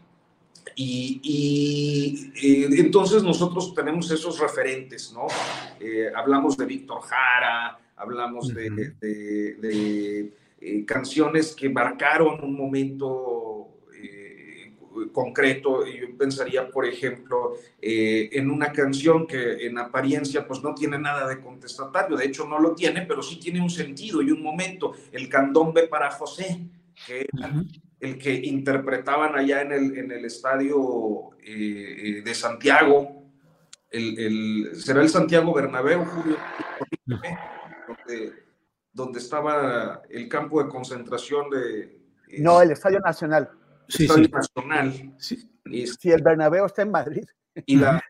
Y, 0.76 1.22
y 1.24 2.80
entonces 2.80 3.22
nosotros 3.22 3.76
tenemos 3.76 4.09
esos 4.09 4.39
referentes, 4.39 5.13
¿no? 5.13 5.28
hablamos 6.16 6.57
de 6.57 6.66
Víctor 6.66 7.01
Jara, 7.01 7.78
hablamos 7.95 8.51
de, 8.53 8.70
de, 8.99 10.32
de 10.59 10.86
canciones 10.86 11.55
que 11.55 11.70
marcaron 11.70 12.43
un 12.43 12.55
momento 12.55 13.64
concreto. 15.12 15.86
Yo 15.86 16.18
pensaría, 16.18 16.70
por 16.70 16.86
ejemplo, 16.86 17.56
eh, 17.82 18.30
en 18.32 18.50
una 18.50 18.72
canción 18.72 19.28
que 19.28 19.66
en 19.66 19.78
apariencia 19.78 20.48
pues 20.48 20.62
no 20.64 20.74
tiene 20.74 20.98
nada 21.00 21.28
de 21.28 21.39
contestatario, 21.41 22.18
de 22.18 22.26
hecho 22.26 22.48
no 22.48 22.60
lo 22.60 22.74
tiene, 22.74 23.04
pero 23.04 23.22
sí 23.22 23.39
tiene 23.39 23.62
un 23.62 23.70
sentido 23.70 24.22
y 24.22 24.32
un 24.32 24.41
momento. 24.41 24.93
El 25.12 25.30
candombe 25.30 25.88
para 25.88 26.12
José, 26.12 26.68
que 27.06 27.22
era 27.22 27.52
el 28.00 28.18
que 28.18 28.34
interpretaban 28.34 29.36
allá 29.36 29.62
en 29.62 29.72
el, 29.72 29.98
en 29.98 30.12
el 30.12 30.26
estadio 30.26 31.32
eh, 31.43 32.22
de 32.24 32.36
Santiago, 32.36 33.24
el, 33.91 34.72
será 34.76 35.02
el 35.02 35.10
Santiago 35.10 35.54
Bernabéu, 35.54 36.04
Julio, 36.04 36.38
donde, 37.06 38.34
donde 38.91 39.20
estaba 39.20 40.02
el 40.10 40.28
campo 40.28 40.62
de 40.62 40.70
concentración 40.70 41.50
de... 41.50 41.98
No, 42.39 42.62
el 42.62 42.72
Estadio 42.72 43.00
Nacional 43.00 43.50
sí, 43.88 44.07
sí. 44.07 44.21
nacional. 44.31 45.15
Sí. 45.17 45.49
Este, 45.65 46.13
el 46.13 46.21
Bernabéu 46.21 46.65
está 46.65 46.83
en 46.83 46.91
Madrid. 46.91 47.25
Y 47.65 47.77
la, 47.77 48.03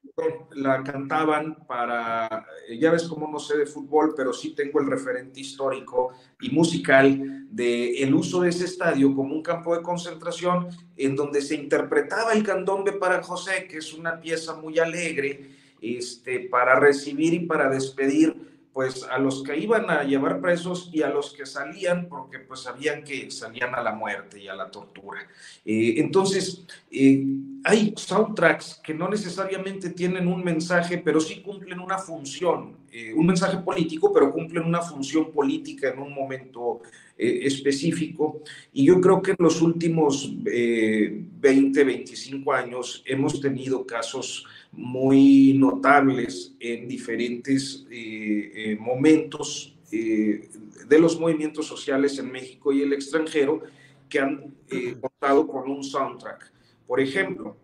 la, 0.56 0.84
cantaban 0.84 1.68
para, 1.68 2.48
ya 2.80 2.92
ves 2.92 3.04
cómo 3.04 3.30
no 3.32 3.38
sé 3.38 3.58
de 3.58 3.68
fútbol, 3.68 4.16
pero 4.18 4.34
sí 4.34 4.56
tengo 4.56 4.82
el 4.82 4.88
referente 4.88 5.40
histórico 5.40 6.14
y 6.42 6.50
musical 6.50 7.46
de 7.52 8.02
el 8.02 8.16
uso 8.16 8.42
de 8.42 8.50
ese 8.50 8.66
estadio 8.66 9.14
como 9.14 9.36
un 9.36 9.44
campo 9.44 9.76
de 9.76 9.84
concentración 9.84 10.68
en 10.98 11.16
donde 11.16 11.42
se 11.42 11.54
interpretaba 11.54 12.34
el 12.34 12.42
candombe 12.42 12.94
para 12.94 13.22
José, 13.22 13.68
que 13.70 13.78
es 13.78 13.94
una 13.94 14.20
pieza 14.20 14.56
muy 14.56 14.80
alegre, 14.80 15.52
este, 15.80 16.40
para 16.50 16.80
recibir 16.80 17.36
y 17.36 17.46
para 17.46 17.70
despedir 17.70 18.55
pues 18.76 19.04
a 19.10 19.18
los 19.20 19.42
que 19.42 19.58
iban 19.58 19.90
a 19.90 20.04
llevar 20.04 20.42
presos 20.42 20.90
y 20.92 21.02
a 21.02 21.08
los 21.08 21.32
que 21.32 21.46
salían 21.46 22.10
porque 22.10 22.40
pues 22.40 22.60
sabían 22.60 23.06
que 23.06 23.32
salían 23.32 23.74
a 23.74 23.82
la 23.82 23.94
muerte 23.94 24.38
y 24.44 24.50
a 24.50 24.54
la 24.54 24.70
tortura. 24.70 25.22
Eh, 25.64 25.94
entonces, 25.96 26.66
eh, 26.92 27.24
hay 27.64 27.94
soundtracks 27.96 28.82
que 28.84 28.94
no 28.94 29.08
necesariamente 29.08 29.92
tienen 29.92 30.28
un 30.28 30.44
mensaje, 30.44 30.98
pero 30.98 31.22
sí 31.22 31.42
cumplen 31.42 31.80
una 31.80 31.98
función, 31.98 32.76
eh, 32.92 33.14
un 33.14 33.26
mensaje 33.26 33.60
político, 33.60 34.12
pero 34.12 34.30
cumplen 34.30 34.66
una 34.66 34.82
función 34.82 35.32
política 35.32 35.92
en 35.92 36.00
un 36.00 36.14
momento 36.14 36.82
específico. 37.18 38.42
Y 38.74 38.88
yo 38.88 39.00
creo 39.00 39.22
que 39.22 39.32
en 39.32 39.38
los 39.40 39.62
últimos 39.62 40.30
20, 40.44 41.84
25 41.86 42.52
años 42.52 43.04
hemos 43.06 43.40
tenido 43.40 43.88
casos 43.88 44.46
muy 44.76 45.54
notables 45.54 46.54
en 46.60 46.88
diferentes 46.88 47.86
eh, 47.90 48.52
eh, 48.56 48.78
momentos 48.80 49.76
eh, 49.92 50.50
de 50.88 51.00
los 51.00 51.20
movimientos 51.20 51.66
sociales 51.66 52.20
en 52.20 52.32
México 52.32 52.74
y 52.74 52.82
el 52.82 52.94
extranjero 52.94 53.64
que 54.10 54.20
han 54.20 54.54
contado 55.02 55.48
con 55.48 55.70
un 55.70 55.84
soundtrack. 55.84 56.52
Por 56.86 57.00
ejemplo, 57.00 57.58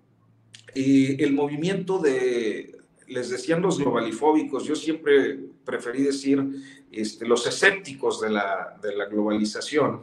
el 0.74 1.34
movimiento 1.34 2.00
de, 2.00 2.78
les 3.08 3.30
decían 3.30 3.62
los 3.62 3.78
globalifóbicos, 3.78 4.66
yo 4.66 4.76
siempre 4.76 5.40
preferí 5.64 6.02
decir 6.02 6.44
este, 6.92 7.28
los 7.28 7.46
escépticos 7.46 8.22
de 8.22 8.32
la, 8.32 8.78
de 8.82 8.96
la 8.96 9.06
globalización 9.06 10.02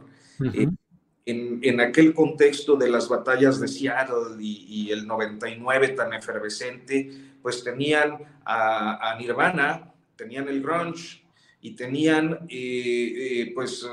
en, 1.29 1.79
aquel 1.79 2.13
contexto 2.13 2.75
de 2.75 2.89
las 2.89 3.07
batallas 3.07 3.59
de 3.59 3.67
Seattle 3.67 4.37
y, 4.39 4.89
el 4.91 5.05
99 5.05 5.89
tan 5.89 6.13
efervescente, 6.13 7.11
pues 7.41 7.63
tenían 7.63 8.17
a, 8.45 9.15
Nirvana, 9.19 9.93
tenían 10.15 10.47
el 10.47 10.61
grunge 10.61 11.23
y 11.61 11.71
tenían 11.71 12.47
eh, 12.49 13.13
eh, 13.49 13.51
pues 13.53 13.85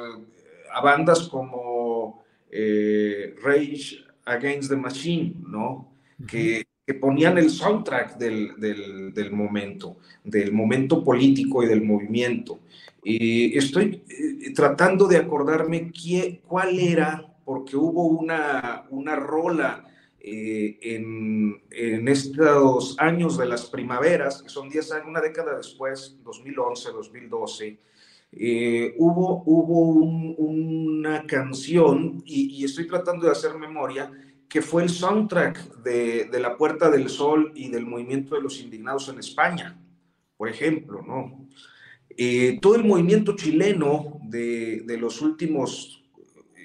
a 0.72 0.80
bandas 0.80 1.28
como 1.28 2.24
eh, 2.50 3.34
Rage 3.42 4.04
Against 4.24 4.70
the 4.70 4.76
Machine, 4.76 5.34
¿no? 5.46 5.92
que, 6.26 6.66
ponían 7.00 7.36
el 7.36 7.50
soundtrack 7.50 8.16
del, 8.16 8.60
del, 8.60 9.12
del, 9.12 9.32
momento, 9.32 9.96
del 10.22 10.52
momento 10.52 11.02
político 11.02 11.64
y 11.64 11.66
del 11.66 11.82
movimiento. 11.82 12.60
Eh, 13.08 13.56
estoy 13.56 14.02
eh, 14.08 14.52
tratando 14.52 15.06
de 15.06 15.16
acordarme 15.16 15.92
cuál 16.44 16.76
era, 16.76 17.24
porque 17.44 17.76
hubo 17.76 18.04
una, 18.06 18.84
una 18.90 19.14
rola 19.14 19.84
eh, 20.18 20.76
en, 20.82 21.62
en, 21.70 22.08
estos 22.08 22.96
años 22.98 23.38
de 23.38 23.46
las 23.46 23.66
primaveras, 23.66 24.42
que 24.42 24.48
son 24.48 24.68
10 24.68 24.90
años, 24.90 25.06
una 25.06 25.20
década 25.20 25.56
después, 25.56 26.18
2011, 26.24 26.90
2012, 26.90 27.78
hubo, 28.98 29.44
hubo 29.46 29.90
una 30.42 31.24
canción, 31.28 32.24
y, 32.26 32.64
estoy 32.64 32.88
tratando 32.88 33.26
de 33.26 33.32
hacer 33.32 33.54
memoria, 33.54 34.10
que 34.48 34.62
fue 34.62 34.82
el 34.82 34.88
soundtrack 34.88 35.76
de, 35.84 36.24
de, 36.24 36.40
La 36.40 36.56
Puerta 36.56 36.90
del 36.90 37.08
Sol 37.08 37.52
y 37.54 37.68
del 37.68 37.86
movimiento 37.86 38.34
de 38.34 38.40
los 38.42 38.60
indignados 38.60 39.08
en 39.10 39.20
España, 39.20 39.78
por 40.36 40.48
ejemplo, 40.48 41.02
¿no? 41.06 41.46
Eh, 42.18 42.58
todo 42.62 42.76
el 42.76 42.84
movimiento 42.84 43.36
chileno 43.36 44.18
de, 44.22 44.96
los 44.98 45.20
últimos 45.20 46.02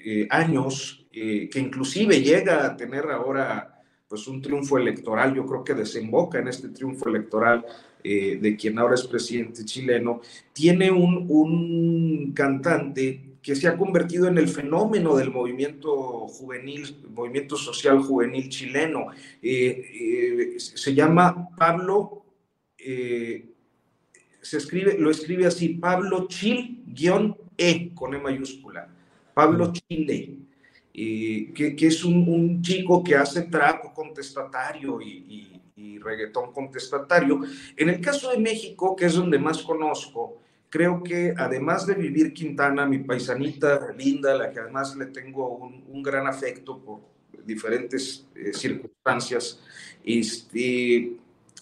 eh, 0.04 0.26
años, 0.30 1.06
eh, 1.12 1.48
que 1.50 1.60
inclusive 1.60 2.22
llega 2.22 2.64
a 2.64 2.76
tener 2.76 3.04
ahora 3.10 3.82
pues 4.08 4.26
un 4.28 4.40
triunfo 4.40 4.78
electoral, 4.78 5.34
yo 5.34 5.46
creo 5.46 5.64
que 5.64 5.74
desemboca 5.74 6.38
en 6.38 6.48
este 6.48 6.68
triunfo 6.68 7.08
electoral 7.08 7.64
de 8.04 8.56
quien 8.58 8.80
ahora 8.80 8.96
es 8.96 9.04
presidente 9.04 9.64
chileno, 9.64 10.20
tiene 10.52 10.90
un, 10.90 11.24
un 11.28 12.32
cantante 12.34 13.36
que 13.40 13.54
se 13.54 13.68
ha 13.68 13.78
convertido 13.78 14.26
en 14.26 14.38
el 14.38 14.48
fenómeno 14.48 15.14
del 15.14 15.30
movimiento 15.30 16.26
juvenil, 16.26 16.96
movimiento 17.14 17.56
social 17.56 18.00
juvenil 18.00 18.48
chileno. 18.48 19.06
se 19.40 20.94
llama 20.94 21.48
Pablo 21.56 22.24
se 24.42 24.58
escribe, 24.58 24.98
lo 24.98 25.10
escribe 25.10 25.46
así, 25.46 25.70
Pablo 25.70 26.26
Chil, 26.28 26.82
guion 26.86 27.36
E, 27.56 27.94
con 27.94 28.14
E 28.14 28.18
mayúscula, 28.18 28.88
Pablo 29.32 29.72
Chile. 29.72 30.36
que, 30.92 31.74
que, 31.76 31.86
es 31.86 32.04
un, 32.04 32.28
un, 32.28 32.60
chico 32.60 33.02
que 33.02 33.14
hace 33.14 33.42
trap 33.42 33.94
contestatario 33.94 35.00
y, 35.00 35.08
y, 35.08 35.62
y, 35.76 35.98
reggaetón 35.98 36.52
contestatario. 36.52 37.40
En 37.76 37.88
el 37.88 38.00
caso 38.00 38.30
de 38.30 38.38
México, 38.38 38.94
que 38.94 39.06
es 39.06 39.14
donde 39.14 39.38
más 39.38 39.62
conozco, 39.62 40.42
creo 40.68 41.02
que 41.02 41.32
además 41.36 41.86
de 41.86 41.94
vivir 41.94 42.34
Quintana, 42.34 42.84
mi 42.84 42.98
paisanita 42.98 43.92
linda, 43.96 44.34
la 44.34 44.50
que 44.50 44.60
además 44.60 44.94
le 44.96 45.06
tengo 45.06 45.48
un, 45.56 45.84
un 45.88 46.02
gran 46.02 46.26
afecto 46.26 46.78
por 46.78 47.12
diferentes 47.44 48.26
eh, 48.34 48.52
circunstancias, 48.52 49.60
este, 50.04 51.16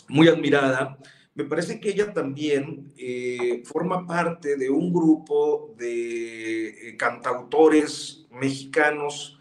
muy 0.09 0.29
admirada, 0.29 0.99
me 1.35 1.45
parece 1.45 1.81
que 1.81 1.91
ella 1.91 2.13
también 2.13 2.93
eh, 2.97 3.63
forma 3.65 4.07
parte 4.07 4.57
de 4.57 4.69
un 4.69 4.93
grupo 4.93 5.75
de 5.79 6.69
eh, 6.69 6.97
cantautores 6.97 8.27
mexicanos 8.31 9.39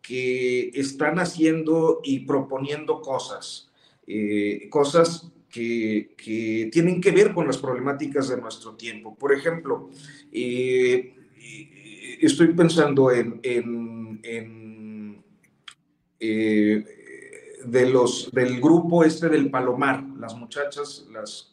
que 0.00 0.70
están 0.74 1.18
haciendo 1.18 2.00
y 2.04 2.20
proponiendo 2.20 3.00
cosas, 3.00 3.70
eh, 4.06 4.68
cosas 4.70 5.32
que, 5.50 6.14
tienen 6.72 7.00
que 7.00 7.10
ver 7.10 7.34
con 7.34 7.46
las 7.46 7.58
problemáticas 7.58 8.28
de 8.28 8.40
nuestro 8.40 8.74
tiempo. 8.74 9.14
Por 9.14 9.32
ejemplo, 9.34 9.90
estoy 12.20 12.54
pensando 12.56 13.10
en, 13.10 13.40
en, 13.42 15.22
de 17.64 17.86
los, 17.86 18.30
del 18.32 18.60
grupo 18.60 19.04
este 19.04 19.28
del 19.28 19.50
Palomar, 19.50 20.02
las 20.18 20.34
muchachas, 20.34 21.06
las 21.12 21.52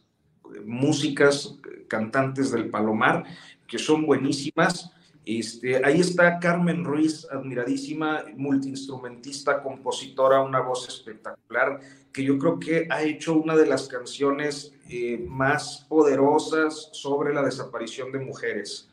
músicas, 0.66 1.56
cantantes 1.88 2.52
del 2.52 2.70
Palomar, 2.70 3.24
que 3.68 3.78
son 3.78 4.06
buenísimas. 4.06 4.92
Este, 5.26 5.86
ahí 5.86 6.00
está 6.00 6.40
Carmen 6.40 6.84
Ruiz, 6.84 7.28
admiradísima, 7.30 8.24
multiinstrumentista, 8.36 9.62
compositora, 9.62 10.42
una 10.42 10.62
voz 10.62 10.88
espectacular, 10.88 11.80
que 12.12 12.24
yo 12.24 12.40
creo 12.40 12.60
que 12.60 12.88
ha 12.90 13.04
hecho 13.04 13.36
una 13.36 13.56
de 13.56 13.68
las 13.68 13.88
canciones 13.88 14.74
eh, 14.90 15.24
más 15.28 15.86
poderosas 15.88 16.90
sobre 16.94 17.34
la 17.34 17.44
desaparición 17.44 18.12
de 18.12 18.20
mujeres. 18.20 18.90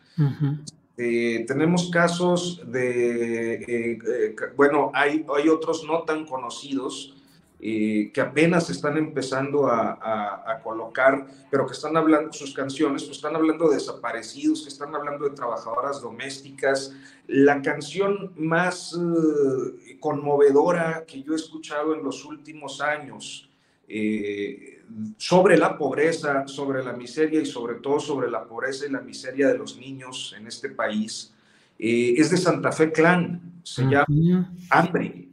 Eh, 0.98 1.44
tenemos 1.46 1.90
casos 1.90 2.62
de, 2.66 3.54
eh, 3.54 3.98
eh, 4.08 4.36
bueno, 4.56 4.90
hay, 4.94 5.26
hay 5.36 5.48
otros 5.48 5.84
no 5.84 6.02
tan 6.04 6.26
conocidos, 6.26 7.12
que 7.58 8.20
apenas 8.20 8.68
están 8.68 8.98
empezando 8.98 9.66
a, 9.66 10.52
a, 10.52 10.62
colocar, 10.62 11.26
pero 11.50 11.66
que 11.66 11.72
están 11.72 11.96
hablando, 11.96 12.32
sus 12.32 12.54
canciones, 12.54 13.02
pues 13.04 13.16
están 13.16 13.34
hablando 13.34 13.68
de 13.68 13.76
desaparecidos, 13.76 14.62
que 14.62 14.68
están 14.68 14.94
hablando 14.94 15.24
de 15.24 15.34
trabajadoras 15.34 16.02
domésticas. 16.02 16.94
La 17.26 17.62
canción 17.62 18.32
más 18.36 18.94
conmovedora 20.00 21.06
que 21.06 21.22
yo 21.22 21.32
he 21.32 21.36
escuchado 21.36 21.94
en 21.94 22.04
los 22.04 22.26
últimos 22.26 22.82
años 22.82 23.50
eh, 23.88 24.82
sobre 25.16 25.56
la 25.56 25.76
pobreza, 25.76 26.46
sobre 26.46 26.82
la 26.82 26.92
miseria 26.92 27.40
y 27.40 27.46
sobre 27.46 27.76
todo 27.76 28.00
sobre 28.00 28.30
la 28.30 28.44
pobreza 28.44 28.86
y 28.86 28.90
la 28.90 29.00
miseria 29.00 29.48
de 29.48 29.58
los 29.58 29.76
niños 29.78 30.34
en 30.38 30.46
este 30.46 30.70
país, 30.70 31.34
eh, 31.78 32.14
es 32.16 32.30
de 32.30 32.36
Santa 32.36 32.72
Fe 32.72 32.92
Clan, 32.92 33.60
se 33.62 33.82
uh 33.82 33.86
-huh. 33.86 33.90
llama 33.90 34.52
Hambre. 34.70 35.28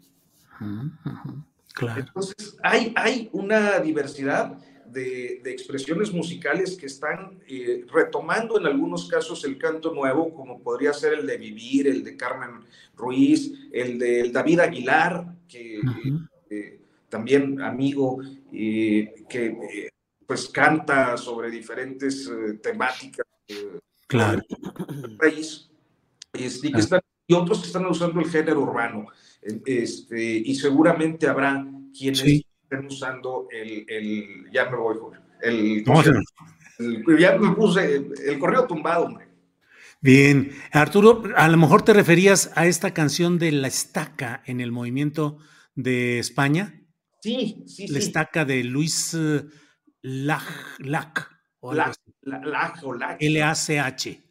Uh 0.59 0.65
-huh. 0.65 1.43
Claro. 1.73 2.01
Entonces, 2.01 2.57
hay, 2.61 2.93
hay 2.95 3.29
una 3.31 3.79
diversidad 3.79 4.57
de, 4.85 5.41
de, 5.43 5.51
expresiones 5.51 6.13
musicales 6.13 6.77
que 6.77 6.85
están 6.85 7.39
eh, 7.47 7.83
retomando 7.91 8.59
en 8.59 8.67
algunos 8.67 9.07
casos 9.07 9.43
el 9.43 9.57
canto 9.57 9.91
nuevo, 9.91 10.31
como 10.33 10.61
podría 10.61 10.93
ser 10.93 11.13
el 11.13 11.25
de 11.25 11.37
Vivir, 11.37 11.87
el 11.87 12.03
de 12.03 12.15
Carmen 12.15 12.61
Ruiz, 12.95 13.51
el 13.71 13.97
de 13.97 14.29
David 14.29 14.59
Aguilar, 14.59 15.25
que 15.47 15.79
uh 15.79 15.83
-huh. 15.83 16.29
eh, 16.51 16.79
también 17.09 17.59
amigo, 17.61 18.21
eh, 18.53 19.25
que 19.27 19.89
pues 20.25 20.47
canta 20.49 21.17
sobre 21.17 21.51
diferentes 21.51 22.31
temáticas 22.61 23.25
claro. 24.07 24.41
del 25.01 25.17
país, 25.17 25.69
este, 26.31 26.67
y, 26.67 26.71
que 26.71 26.79
están, 26.79 27.01
y 27.27 27.33
otros 27.33 27.61
que 27.61 27.67
están 27.67 27.85
usando 27.85 28.19
el 28.19 28.29
género 28.29 28.61
urbano. 28.61 29.07
Este, 29.65 30.23
y 30.23 30.55
seguramente 30.55 31.27
habrá 31.27 31.65
quienes 31.97 32.19
sí. 32.19 32.45
estén 32.63 32.85
usando 32.85 33.47
el, 33.51 33.85
el, 33.87 34.51
ya 34.51 34.69
me 34.69 34.77
voy, 34.77 34.97
el, 35.41 35.83
el, 35.85 36.23
el, 36.79 37.19
ya 37.19 37.37
me 37.37 37.53
puse 37.53 38.07
el 38.25 38.39
correo 38.39 38.65
tumbado, 38.65 39.05
hombre. 39.05 39.27
Bien, 39.99 40.51
Arturo, 40.71 41.23
a 41.35 41.47
lo 41.47 41.57
mejor 41.57 41.81
te 41.83 41.93
referías 41.93 42.51
a 42.55 42.67
esta 42.67 42.93
canción 42.93 43.39
de 43.39 43.53
La 43.53 43.69
Estaca 43.69 44.43
en 44.45 44.59
el 44.59 44.71
movimiento 44.71 45.37
de 45.75 46.19
España. 46.19 46.82
Sí, 47.23 47.63
sí, 47.67 47.87
La 47.87 48.01
sí. 48.01 48.05
Estaca 48.07 48.43
de 48.43 48.65
Luis 48.65 49.13
uh, 49.13 49.49
Lach, 50.01 50.43
Lach 50.79 51.19
o 51.61 51.73
Lach, 51.73 51.95
Lach 52.23 52.83
o 52.83 52.93
Lach. 52.93 53.15
L-A-C-H, 53.17 54.23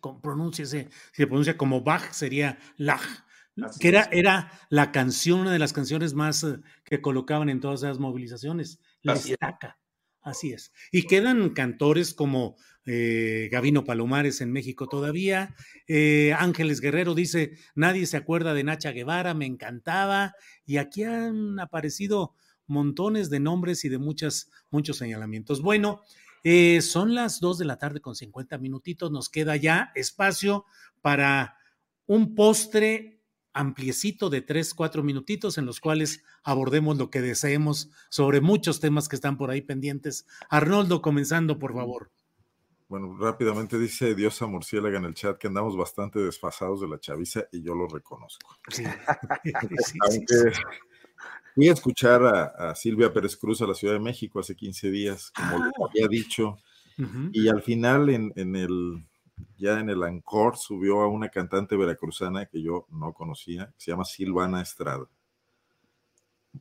si 0.53 0.66
se 0.66 0.90
pronuncia 1.26 1.57
como 1.57 1.80
Bach 1.80 2.12
sería 2.12 2.59
Lach 2.76 3.01
Así 3.62 3.80
que 3.80 3.88
era, 3.88 4.11
era 4.12 4.53
la 4.68 4.93
canción, 4.93 5.40
una 5.40 5.53
de 5.53 5.59
las 5.59 5.72
canciones 5.72 6.12
más 6.12 6.43
uh, 6.45 6.61
que 6.84 7.01
colocaban 7.01 7.49
en 7.49 7.61
todas 7.61 7.82
esas 7.82 7.99
movilizaciones, 7.99 8.78
la 9.01 9.14
Así 9.14 9.32
estaca. 9.32 9.78
Es. 9.78 9.82
Así 10.20 10.53
es. 10.53 10.72
Y 10.90 11.07
quedan 11.07 11.51
cantores 11.51 12.12
como 12.12 12.57
eh, 12.84 13.49
Gavino 13.51 13.84
Palomares 13.84 14.43
en 14.43 14.53
México 14.53 14.86
todavía. 14.86 15.57
Eh, 15.88 16.34
Ángeles 16.38 16.80
Guerrero 16.80 17.14
dice, 17.14 17.53
nadie 17.74 18.05
se 18.05 18.18
acuerda 18.18 18.53
de 18.53 18.64
Nacha 18.64 18.93
Guevara, 18.93 19.32
me 19.32 19.47
encantaba. 19.47 20.34
Y 20.66 20.76
aquí 20.76 21.05
han 21.05 21.59
aparecido 21.59 22.34
montones 22.73 23.31
de 23.31 23.39
nombres 23.39 23.85
y 23.85 23.89
de 23.89 23.99
muchas, 23.99 24.51
muchos 24.70 24.97
señalamientos. 24.97 25.62
Bueno, 25.62 26.01
eh, 26.43 26.81
son 26.81 27.14
las 27.14 27.39
dos 27.39 27.59
de 27.59 27.64
la 27.64 27.79
tarde 27.79 28.01
con 28.01 28.16
50 28.16 28.59
minutitos. 28.59 29.12
Nos 29.12 29.29
queda 29.29 29.55
ya 29.57 29.93
espacio 29.95 30.64
para 31.01 31.57
un 32.07 32.35
postre 32.35 33.20
ampliecito 33.53 34.31
de 34.31 34.41
tres, 34.41 34.75
cuatro 34.75 35.03
minutitos 35.03 35.59
en 35.59 35.66
los 35.66 35.79
cuales 35.79 36.25
abordemos 36.43 36.97
lo 36.97 37.11
que 37.11 37.20
deseemos 37.20 37.91
sobre 38.09 38.41
muchos 38.41 38.81
temas 38.81 39.09
que 39.09 39.16
están 39.16 39.37
por 39.37 39.51
ahí 39.51 39.61
pendientes. 39.61 40.27
Arnoldo, 40.49 41.03
comenzando, 41.03 41.59
por 41.59 41.75
favor. 41.75 42.11
Bueno, 42.89 43.16
rápidamente 43.18 43.79
dice 43.79 44.14
Diosa 44.14 44.47
Murciélaga 44.47 44.99
en 44.99 45.05
el 45.05 45.14
chat 45.14 45.39
que 45.39 45.47
andamos 45.47 45.77
bastante 45.77 46.18
desfasados 46.18 46.81
de 46.81 46.89
la 46.89 46.99
chaviza 47.01 47.45
y 47.51 47.62
yo 47.62 47.75
lo 47.75 47.89
reconozco. 47.89 48.57
Sí. 48.68 48.85
sí, 49.87 49.99
fui 51.55 51.68
a 51.68 51.73
escuchar 51.73 52.23
a, 52.23 52.70
a, 52.70 52.75
Silvia 52.75 53.12
Pérez 53.12 53.37
Cruz 53.37 53.61
a 53.62 53.66
la 53.66 53.75
Ciudad 53.75 53.95
de 53.95 54.01
México 54.01 54.41
hace 54.41 54.57
15 54.57 54.91
días, 54.91 55.31
como 55.31 55.57
ah. 55.57 55.70
lo 55.79 55.87
había 55.89 56.09
dicho, 56.09 56.59
uh 56.99 57.03
-huh. 57.03 57.31
y 57.33 57.49
al 57.49 57.62
final 57.62 58.09
en, 58.09 58.33
en 58.37 58.57
el 58.57 59.05
ya 59.59 59.81
en 59.81 59.91
el 59.91 60.03
Ancor 60.03 60.57
subió 60.57 61.01
a 61.01 61.09
una 61.09 61.29
cantante 61.29 61.77
veracruzana 61.77 62.47
que 62.47 62.62
yo 62.62 62.87
no 62.91 63.12
conocía, 63.12 63.66
que 63.66 63.85
se 63.85 63.91
llama 63.91 64.05
Silvana 64.05 64.61
Estrada. 64.61 65.07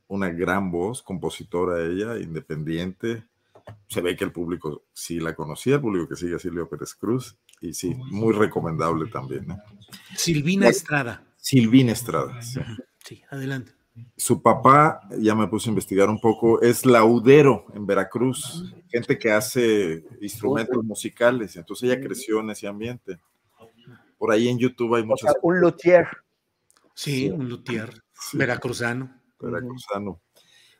Una 0.08 0.30
gran 0.30 0.70
voz, 0.70 1.02
compositora 1.02 1.84
ella, 1.84 2.18
independiente. 2.18 3.24
Se 3.88 4.00
ve 4.00 4.16
que 4.16 4.24
el 4.24 4.32
público 4.32 4.84
sí 4.92 5.20
la 5.20 5.34
conocía, 5.34 5.76
el 5.76 5.80
público 5.80 6.08
que 6.08 6.16
sigue 6.16 6.36
a 6.36 6.38
Silvia 6.38 6.66
Pérez 6.66 6.94
Cruz, 6.94 7.36
y 7.60 7.74
sí, 7.74 7.94
muy 7.94 8.32
recomendable 8.32 9.08
también. 9.10 9.50
¿eh? 9.50 9.56
Silvina 10.16 10.68
Estrada. 10.68 11.24
Silvina 11.36 11.92
Estrada, 11.92 12.40
sí. 12.42 12.60
Sí, 13.04 13.22
adelante. 13.30 13.72
Su 14.16 14.40
papá, 14.40 15.00
ya 15.18 15.34
me 15.34 15.48
puse 15.48 15.68
a 15.68 15.72
investigar 15.72 16.08
un 16.08 16.18
poco, 16.18 16.62
es 16.62 16.86
laudero 16.86 17.66
en 17.74 17.86
Veracruz, 17.86 18.74
gente 18.88 19.18
que 19.18 19.30
hace 19.30 20.04
instrumentos 20.20 20.82
musicales, 20.82 21.56
entonces 21.56 21.90
ella 21.90 22.00
creció 22.00 22.40
en 22.40 22.50
ese 22.50 22.66
ambiente. 22.66 23.20
Por 24.16 24.32
ahí 24.32 24.48
en 24.48 24.58
YouTube 24.58 24.94
hay 24.94 25.04
muchas... 25.04 25.30
O 25.30 25.32
sea, 25.32 25.40
un 25.42 25.60
luthier. 25.60 26.08
Sí, 26.94 27.30
un 27.30 27.48
luthier, 27.48 27.92
sí. 28.12 28.38
veracruzano. 28.38 29.20
Veracruzano. 29.38 30.20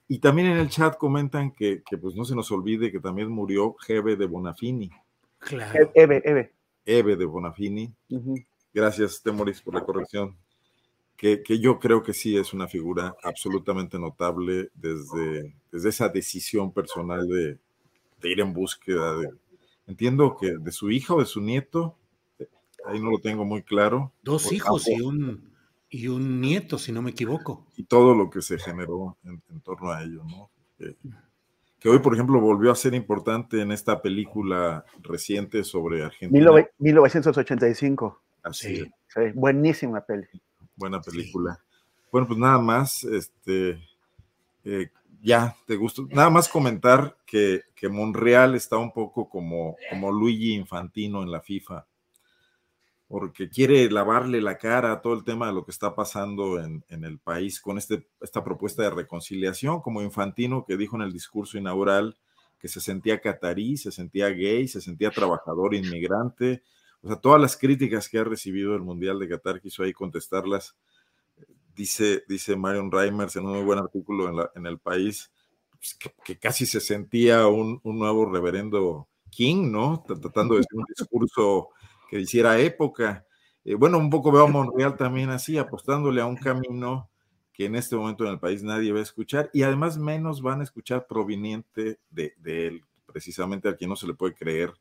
Y 0.09 0.19
también 0.19 0.49
en 0.49 0.59
el 0.59 0.69
chat 0.69 0.97
comentan 0.97 1.51
que, 1.53 1.83
que, 1.89 1.99
pues 1.99 2.15
no 2.15 2.25
se 2.25 2.35
nos 2.35 2.51
olvide 2.51 2.93
que 2.93 3.01
también 3.01 3.31
murió 3.31 3.75
Jeve 3.87 4.17
de 4.17 4.27
Bonafini. 4.27 4.91
Claro. 5.39 5.91
Eve, 5.95 6.23
Eve. 6.25 6.55
Eve 6.85 7.17
de 7.17 7.25
Bonafini. 7.25 7.95
Uh 8.11 8.19
-huh. 8.19 8.47
Gracias, 8.73 9.23
Temoris, 9.23 9.61
por 9.61 9.75
la 9.75 9.85
corrección 9.85 10.37
que, 11.23 11.41
que, 11.45 11.61
yo 11.61 11.79
creo 11.79 12.03
que 12.03 12.15
sí 12.15 12.37
es 12.37 12.53
una 12.53 12.67
figura 12.67 13.15
absolutamente 13.23 13.97
notable 13.97 14.71
desde, 14.75 15.55
desde 15.71 15.89
esa 15.89 16.09
decisión 16.09 16.73
personal 16.73 17.29
de, 17.29 17.59
de, 18.21 18.29
ir 18.29 18.41
en 18.41 18.53
búsqueda 18.53 19.15
de, 19.17 19.29
entiendo 19.87 20.37
que 20.37 20.59
de 20.59 20.73
su 20.73 20.91
hijo, 20.91 21.21
de 21.21 21.27
su 21.27 21.41
nieto, 21.41 21.97
ahí 22.85 22.99
no 22.99 23.13
lo 23.13 23.21
tengo 23.21 23.45
muy 23.45 23.63
claro. 23.63 24.13
Dos 24.25 24.51
hijos 24.51 24.89
y 24.89 25.01
un, 25.01 25.49
y 25.89 26.09
un 26.09 26.41
nieto, 26.41 26.77
si 26.77 26.91
no 26.91 27.03
me 27.03 27.13
equivoco. 27.13 27.69
Y 27.77 27.85
todo 27.85 28.17
lo 28.17 28.29
que 28.29 28.43
se 28.43 28.59
generó 28.59 29.17
en, 29.23 29.41
en 29.49 29.61
torno 29.61 29.93
a 29.93 30.03
ello, 30.03 30.25
¿no? 30.25 30.51
Que, 30.77 30.97
que, 31.79 31.89
hoy, 31.89 32.01
por 32.01 32.15
ejemplo, 32.15 32.41
volvió 32.41 32.73
a 32.73 32.75
ser 32.75 32.95
importante 32.95 33.61
en 33.61 33.71
esta 33.71 34.03
película 34.03 34.85
reciente 35.03 35.63
sobre 35.63 36.03
Argentina. 36.03 36.67
1985. 36.79 38.23
Así 38.43 38.79
sí. 38.79 38.91
sí. 39.07 39.21
Buenísima 39.37 40.01
peli 40.01 40.27
buena 40.77 41.01
película. 41.01 41.59
Bueno, 42.11 42.27
pues 42.27 42.39
nada 42.39 42.59
más, 42.59 43.05
este, 43.05 43.83
eh, 44.65 44.91
ya, 45.23 45.57
te 45.67 45.77
gusto. 45.77 46.07
Nada 46.11 46.31
más 46.31 46.49
comentar 46.49 47.17
que, 47.27 47.63
que, 47.75 47.89
Monreal 47.89 48.55
está 48.55 48.77
un 48.77 48.93
poco 48.93 49.29
como, 49.29 49.77
como 49.89 50.13
Luigi 50.13 50.55
Infantino 50.55 51.23
en 51.23 51.31
la 51.31 51.41
FIFA, 51.41 51.87
porque 53.09 53.49
quiere 53.49 53.91
lavarle 53.91 54.41
la 54.41 54.59
cara 54.59 54.93
a 54.93 55.01
todo 55.01 55.15
el 55.15 55.25
tema 55.25 55.47
de 55.47 55.53
lo 55.53 55.65
que 55.65 55.71
está 55.71 55.95
pasando 55.95 56.61
en, 56.61 56.85
en 56.89 57.05
el 57.05 57.19
país 57.19 57.61
con 57.61 57.79
este, 57.79 58.07
esta 58.21 58.43
propuesta 58.43 58.83
de 58.83 58.91
reconciliación, 58.91 59.81
como 59.81 60.03
Infantino 60.03 60.65
que 60.67 60.77
dijo 60.77 60.97
en 60.97 61.03
el 61.03 61.13
discurso 61.13 61.59
inaugural 61.59 62.17
que 62.63 62.69
se 62.69 62.81
sentía 62.81 63.21
catarí, 63.21 63.77
se 63.77 63.91
sentía 63.91 64.29
gay, 64.29 64.69
se 64.69 64.81
sentía 64.81 65.11
trabajador 65.11 65.75
inmigrante. 65.75 66.63
O 67.03 67.09
sea, 67.09 67.17
todas 67.17 67.41
las 67.41 67.57
críticas 67.57 68.09
que 68.09 68.19
ha 68.19 68.25
recibido 68.25 68.75
el 68.75 68.83
Mundial 68.83 69.19
de 69.19 69.29
Qatar 69.29 69.61
quiso 69.61 69.83
ahí 69.83 69.93
contestarlas 69.93 70.77
dice, 71.75 72.25
dice 72.29 72.57
Marion 72.57 72.91
Reimers 72.91 73.37
en 73.37 73.47
un 73.47 73.55
muy 73.55 73.65
buen 73.65 73.79
artículo 73.79 74.29
en, 74.29 74.37
la, 74.37 74.51
en 74.55 74.67
el 74.67 74.79
país, 74.79 75.33
pues, 75.71 75.95
que, 75.95 76.15
que, 76.25 76.39
casi 76.39 76.67
se 76.67 76.81
sentía 76.81 77.47
un, 77.47 77.81
un, 77.83 77.99
nuevo 77.99 78.27
reverendo 78.27 79.09
King, 79.31 79.71
¿no? 79.71 80.05
Tratando 80.07 80.55
de 80.55 80.61
hacer 80.61 80.79
un 80.79 80.85
discurso 80.97 81.71
que 82.09 82.21
hiciera 82.21 82.59
época. 82.59 83.27
Eh, 83.65 83.75
bueno, 83.75 83.99
un 83.99 84.11
poco 84.11 84.31
veo 84.31 84.45
a 84.45 84.49
Monreal 84.49 84.97
también 84.97 85.31
así, 85.31 85.57
apostándole 85.59 86.21
a 86.21 86.27
un 86.27 86.37
camino 86.37 87.09
que 87.53 87.67
en 87.67 87.77
este 87.77 87.97
momento 87.97 88.25
en 88.25 88.33
el 88.33 88.41
país 88.41 88.63
nadie 88.63 88.93
va 88.93 88.99
a 88.99 89.03
escuchar 89.03 89.51
y 89.53 89.63
además 89.63 89.99
menos 89.99 90.43
van 90.43 90.61
a 90.61 90.65
escuchar 90.65 91.07
proveniente 91.07 91.99
de, 92.11 92.35
de 92.39 92.67
él, 92.67 92.85
precisamente 93.07 93.69
a 93.69 93.77
quien 93.77 93.91
no 93.91 93.97
se 93.97 94.07
le 94.07 94.15
puede 94.15 94.35
creer 94.35 94.73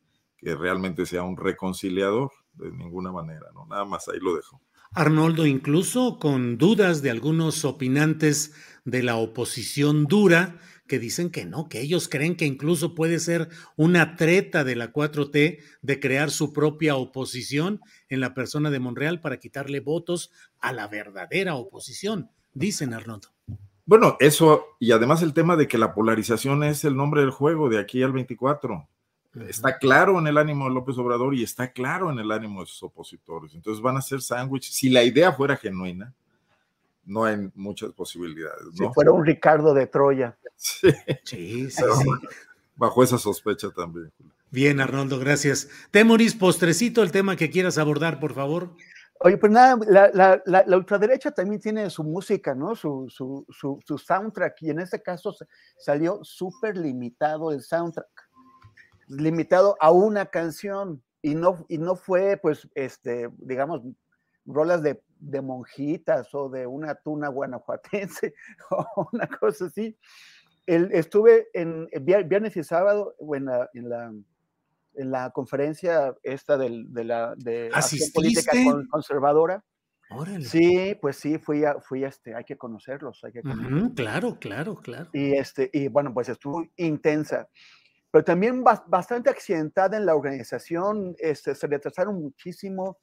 que 0.42 0.56
realmente 0.56 1.06
sea 1.06 1.24
un 1.24 1.38
reconciliador 1.38 2.32
de 2.54 2.72
ninguna 2.72 3.12
manera, 3.12 3.48
¿no? 3.54 3.66
Nada 3.66 3.86
más 3.86 4.08
ahí 4.08 4.20
lo 4.20 4.36
dejo. 4.36 4.62
Arnoldo, 4.94 5.46
incluso 5.46 6.20
con 6.20 6.58
dudas 6.58 7.02
de 7.02 7.12
algunos 7.12 7.64
opinantes 7.64 8.54
de 8.84 9.04
la 9.04 9.16
oposición 9.16 10.06
dura 10.06 10.60
que 10.86 11.00
dicen 11.00 11.30
que 11.30 11.46
no, 11.46 11.70
que 11.70 11.80
ellos 11.80 12.10
creen 12.10 12.36
que 12.36 12.46
incluso 12.46 12.94
puede 12.94 13.20
ser 13.20 13.48
una 13.78 14.18
treta 14.18 14.66
de 14.66 14.76
la 14.76 14.92
4T 14.92 15.60
de 15.82 16.00
crear 16.02 16.30
su 16.30 16.52
propia 16.52 16.98
oposición 16.98 17.80
en 18.10 18.20
la 18.20 18.34
persona 18.34 18.70
de 18.70 18.80
Monreal 18.80 19.22
para 19.22 19.38
quitarle 19.38 19.80
votos 19.80 20.34
a 20.60 20.74
la 20.74 20.90
verdadera 20.90 21.56
oposición, 21.56 22.30
dicen 22.54 22.94
Arnoldo. 22.94 23.30
Bueno, 23.86 24.18
eso, 24.20 24.66
y 24.80 24.92
además 24.92 25.22
el 25.22 25.34
tema 25.34 25.56
de 25.56 25.70
que 25.70 25.78
la 25.78 25.94
polarización 25.94 26.64
es 26.64 26.84
el 26.84 26.98
nombre 26.98 27.22
del 27.22 27.32
juego 27.32 27.70
de 27.70 27.80
aquí 27.80 28.04
al 28.04 28.12
24. 28.12 28.90
Está 29.48 29.78
claro 29.78 30.20
en 30.20 30.28
el 30.28 30.38
ánimo 30.38 30.66
de 30.66 30.74
López 30.74 30.98
Obrador 30.98 31.34
y 31.34 31.44
está 31.44 31.72
claro 31.72 32.12
en 32.12 32.20
el 32.20 32.32
ánimo 32.32 32.62
de 32.62 32.68
sus 32.68 32.84
opositores. 32.84 33.54
Entonces 33.56 33.82
van 33.82 33.96
a 33.96 34.02
ser 34.02 34.22
sándwiches. 34.22 34.76
Si 34.76 34.90
la 34.90 35.04
idea 35.04 35.32
fuera 35.32 35.56
genuina, 35.56 36.14
no 37.06 37.24
hay 37.24 37.50
muchas 37.56 37.92
posibilidades. 37.94 38.66
¿no? 38.66 38.88
Si 38.88 38.94
fuera 38.94 39.12
un 39.12 39.26
Ricardo 39.26 39.74
de 39.74 39.88
Troya. 39.88 40.38
Sí, 40.58 40.92
sí, 41.24 41.70
sí, 41.70 41.72
sí. 41.72 42.10
Bajo 42.76 43.04
esa 43.04 43.18
sospecha 43.18 43.70
también. 43.72 44.12
Bien, 44.50 44.82
Arnoldo, 44.82 45.18
gracias. 45.18 45.70
Temoris, 45.92 46.36
postrecito, 46.36 47.02
el 47.02 47.12
tema 47.12 47.38
que 47.38 47.50
quieras 47.50 47.78
abordar, 47.78 48.20
por 48.20 48.34
favor. 48.34 48.76
Oye, 49.20 49.38
pues 49.38 49.52
nada, 49.52 49.78
la, 49.88 50.10
la, 50.14 50.42
la, 50.46 50.64
la, 50.66 50.78
ultraderecha 50.78 51.32
también 51.32 51.62
tiene 51.62 51.90
su 51.90 52.04
música, 52.04 52.54
¿no? 52.54 52.76
Su, 52.76 53.08
su, 53.08 53.46
su, 53.50 53.80
su 53.86 53.98
soundtrack, 53.98 54.62
y 54.62 54.72
en 54.72 54.80
este 54.80 55.02
caso 55.02 55.34
salió 55.78 56.20
súper 56.24 56.76
limitado 56.76 57.52
el 57.52 57.62
soundtrack 57.62 58.21
limitado 59.20 59.76
a 59.80 59.92
una 59.92 60.28
canción 60.28 61.04
y 61.22 61.36
no, 61.36 61.66
y 61.70 61.78
no 61.78 61.96
fue, 61.96 62.38
pues, 62.38 62.68
este, 62.76 63.30
digamos, 63.38 63.82
rolas 64.46 64.82
de, 64.82 65.04
de 65.20 65.42
monjitas 65.42 66.34
o 66.34 66.50
de 66.50 66.66
una 66.66 66.96
tuna 66.96 67.28
guanajuatense 67.28 68.34
o 68.72 69.10
una 69.14 69.28
cosa 69.28 69.66
así. 69.66 69.98
El, 70.66 70.92
estuve 70.92 71.48
en 71.54 71.88
viernes 72.02 72.56
y 72.58 72.64
sábado 72.64 73.16
en 73.34 73.46
la, 73.46 73.70
en 73.74 73.90
la, 73.90 74.14
en 74.96 75.12
la 75.12 75.32
conferencia 75.32 76.16
esta 76.24 76.58
del, 76.58 76.94
de 76.94 77.04
la 77.04 77.34
de 77.36 77.70
acción 77.74 78.10
política 78.14 78.52
conservadora. 78.90 79.64
Órale. 80.10 80.44
Sí, 80.44 80.98
pues 81.02 81.16
sí, 81.16 81.38
fui 81.38 81.64
a, 81.64 81.80
fui 81.80 82.04
a 82.04 82.10
este, 82.10 82.36
hay 82.36 82.44
que 82.44 82.58
conocerlos, 82.58 83.24
hay 83.24 83.32
que 83.32 83.42
conocerlos. 83.42 83.82
Uh 83.82 83.86
-huh, 83.86 83.96
claro, 83.96 84.38
claro, 84.40 84.76
claro. 84.76 85.10
Y 85.14 85.34
este, 85.38 85.70
y 85.72 85.88
bueno, 85.88 86.14
pues 86.14 86.28
estuvo 86.28 86.66
intensa 86.76 87.48
pero 88.12 88.26
también 88.26 88.64
bastante 88.64 89.30
accidentada 89.30 89.96
en 89.96 90.06
la 90.06 90.16
organización, 90.16 91.16
este, 91.18 91.56
se 91.56 91.68
retrasaron 91.68 92.22
muchísimo, 92.22 92.98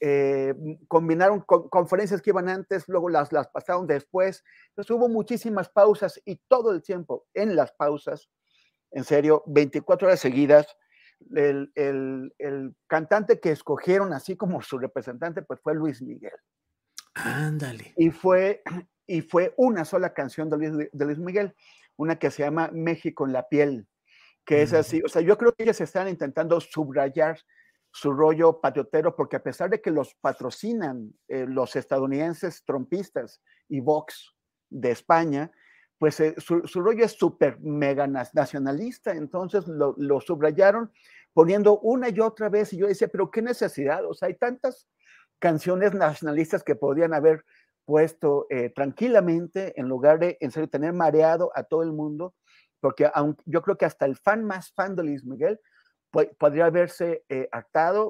eh, 0.00 0.54
combinaron 0.86 1.40
con, 1.40 1.68
conferencias 1.70 2.20
que 2.20 2.30
iban 2.30 2.48
antes, 2.48 2.86
luego 2.86 3.08
las, 3.08 3.32
las 3.32 3.48
pasaron 3.48 3.86
después, 3.86 4.44
entonces 4.68 4.90
hubo 4.90 5.08
muchísimas 5.08 5.70
pausas 5.70 6.20
y 6.26 6.36
todo 6.46 6.72
el 6.72 6.82
tiempo 6.82 7.26
en 7.32 7.56
las 7.56 7.72
pausas, 7.72 8.28
en 8.90 9.04
serio, 9.04 9.42
24 9.46 10.08
horas 10.08 10.20
seguidas, 10.20 10.76
el, 11.34 11.72
el, 11.74 12.34
el 12.38 12.74
cantante 12.86 13.40
que 13.40 13.52
escogieron 13.52 14.12
así 14.12 14.36
como 14.36 14.60
su 14.60 14.78
representante, 14.78 15.42
pues 15.42 15.60
fue 15.62 15.74
Luis 15.74 16.02
Miguel. 16.02 16.32
Ándale. 17.14 17.94
Y 17.96 18.10
fue, 18.10 18.62
y 19.06 19.22
fue 19.22 19.54
una 19.56 19.86
sola 19.86 20.12
canción 20.12 20.50
de 20.50 20.56
Luis, 20.58 20.88
de 20.92 21.04
Luis 21.04 21.18
Miguel, 21.18 21.54
una 21.96 22.18
que 22.18 22.30
se 22.30 22.42
llama 22.42 22.70
México 22.72 23.26
en 23.26 23.32
la 23.32 23.48
piel 23.48 23.86
que 24.44 24.62
es 24.62 24.72
así, 24.72 25.00
o 25.04 25.08
sea, 25.08 25.22
yo 25.22 25.36
creo 25.38 25.52
que 25.52 25.64
ellos 25.64 25.80
están 25.80 26.08
intentando 26.08 26.60
subrayar 26.60 27.38
su 27.92 28.12
rollo 28.12 28.60
patriotero, 28.60 29.16
porque 29.16 29.36
a 29.36 29.42
pesar 29.42 29.70
de 29.70 29.80
que 29.80 29.90
los 29.90 30.14
patrocinan 30.14 31.12
eh, 31.28 31.46
los 31.48 31.74
estadounidenses 31.76 32.64
trompistas 32.64 33.42
y 33.68 33.80
Vox 33.80 34.34
de 34.68 34.92
España, 34.92 35.50
pues 35.98 36.18
eh, 36.20 36.34
su, 36.38 36.66
su, 36.66 36.80
rollo 36.80 37.04
es 37.04 37.12
súper 37.12 37.60
mega 37.60 38.06
nacionalista, 38.06 39.12
entonces 39.12 39.66
lo, 39.66 39.94
lo, 39.98 40.20
subrayaron 40.20 40.92
poniendo 41.32 41.78
una 41.80 42.08
y 42.08 42.20
otra 42.20 42.48
vez, 42.48 42.72
y 42.72 42.78
yo 42.78 42.86
decía, 42.86 43.08
pero 43.08 43.30
qué 43.30 43.42
necesidad, 43.42 44.04
o 44.06 44.14
sea, 44.14 44.28
hay 44.28 44.34
tantas 44.34 44.88
canciones 45.38 45.94
nacionalistas 45.94 46.62
que 46.62 46.76
podrían 46.76 47.12
haber 47.12 47.44
puesto 47.84 48.46
eh, 48.50 48.70
tranquilamente 48.70 49.78
en 49.80 49.88
lugar 49.88 50.20
de, 50.20 50.38
en 50.40 50.52
serio, 50.52 50.68
tener 50.68 50.92
mareado 50.92 51.50
a 51.56 51.64
todo 51.64 51.82
el 51.82 51.92
mundo 51.92 52.34
porque 52.80 53.10
aunque, 53.14 53.42
yo 53.46 53.62
creo 53.62 53.76
que 53.76 53.84
hasta 53.84 54.06
el 54.06 54.16
fan 54.16 54.44
más 54.44 54.72
fan 54.72 54.96
de 54.96 55.04
Luis 55.04 55.24
Miguel 55.24 55.60
po 56.10 56.22
podría 56.38 56.66
haberse 56.66 57.24
eh, 57.28 57.48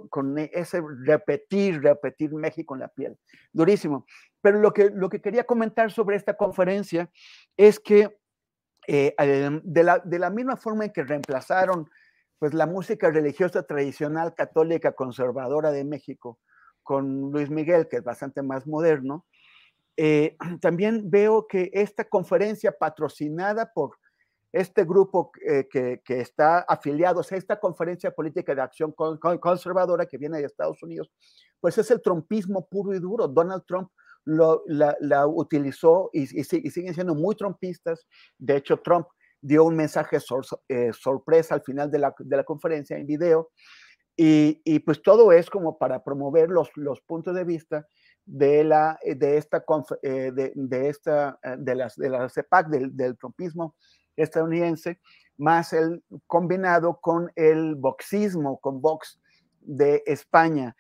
con 0.09 0.39
ese 0.39 0.83
repetir, 1.05 1.83
repetir 1.83 2.33
México 2.33 2.75
en 2.75 2.81
la 2.81 2.89
piel. 2.89 3.18
Durísimo. 3.53 4.07
Pero 4.41 4.59
lo 4.59 4.73
que, 4.73 4.91
lo 4.91 5.09
que 5.11 5.21
quería 5.21 5.45
comentar 5.45 5.91
sobre 5.91 6.16
esta 6.16 6.35
conferencia 6.35 7.11
es 7.57 7.79
que 7.79 8.18
eh, 8.89 9.14
de, 9.62 9.83
la, 9.83 9.99
de 9.99 10.18
la 10.18 10.31
misma 10.31 10.57
forma 10.57 10.87
en 10.87 10.93
que 10.93 11.05
reemplazaron 11.05 11.91
pues, 12.39 12.55
la 12.55 12.66
música 12.66 13.11
religiosa 13.11 13.64
tradicional 13.64 14.35
católica 14.35 14.93
conservadora 14.93 15.71
de 15.71 15.85
México 15.85 16.39
con 16.83 17.31
Luis 17.31 17.51
Miguel, 17.51 17.87
que 17.87 17.99
es 17.99 18.03
bastante 18.03 18.43
más 18.43 18.66
moderno, 18.66 19.27
eh, 19.97 20.37
también 20.61 21.11
veo 21.11 21.47
que 21.47 21.71
esta 21.75 22.05
conferencia 22.05 22.73
patrocinada 22.73 23.73
por 23.73 23.99
este 24.53 24.84
grupo 24.84 25.30
eh, 25.46 25.68
que, 25.70 26.01
que, 26.05 26.20
está 26.20 26.61
afiliado 26.61 27.20
a 27.20 27.34
esta 27.34 27.61
conferencia 27.61 28.11
política 28.11 28.55
de 28.55 28.62
acción 28.62 28.92
conservadora 28.92 30.07
que 30.07 30.18
viene 30.18 30.38
de 30.38 30.46
Estados 30.46 30.82
Unidos, 30.82 31.11
pues 31.61 31.78
es 31.78 31.90
el 31.90 32.03
trumpismo 32.03 32.66
puro 32.66 32.94
y 32.94 32.98
duro. 32.98 33.28
Donald 33.28 33.64
Trump 33.66 33.90
lo, 34.24 34.62
la, 34.66 34.96
la 35.01 35.26
utilizó 35.26 36.11
y, 36.12 36.22
y, 36.22 36.40
y, 36.40 36.70
siguen 36.70 36.94
siendo 36.94 37.14
muy 37.14 37.36
trumpistas. 37.36 38.07
De 38.38 38.57
hecho, 38.57 38.78
Trump 38.78 39.07
dio 39.40 39.64
un 39.64 39.76
mensaje 39.76 40.18
sor, 40.20 40.44
eh, 40.68 40.90
sorpresa 40.92 41.55
al 41.55 41.62
final 41.62 41.90
de 41.90 41.98
la, 41.98 42.14
de 42.18 42.36
la, 42.36 42.44
conferencia 42.44 42.98
en 42.98 43.07
video. 43.07 43.51
Y, 44.16 44.61
y, 44.64 44.80
pues 44.80 45.01
todo 45.01 45.32
es 45.32 45.48
como 45.48 45.78
para 45.78 46.03
promover 46.03 46.51
los, 46.51 46.70
los 46.74 47.01
puntos 47.01 47.34
de 47.34 47.44
vista 47.44 47.86
de, 48.26 48.64
la, 48.64 48.98
de 49.05 49.38
esta, 49.38 49.64
eh, 50.03 50.32
de, 50.34 50.53
de, 50.55 50.88
esta, 50.88 51.38
de, 51.57 51.74
las, 51.74 51.96
de 51.96 52.11
la 52.11 52.28
CEPAC, 52.28 52.68
del, 52.68 52.94
del 52.96 53.16
trumpismo 53.16 53.76
estadounidense, 54.16 55.00
más 55.36 55.72
el 55.72 56.02
combinado 56.26 57.00
con 57.00 57.30
el 57.36 57.74
boxismo, 57.74 58.58
con 58.58 58.80
box 58.80 59.20
de 59.61 60.02
España. 60.06 60.76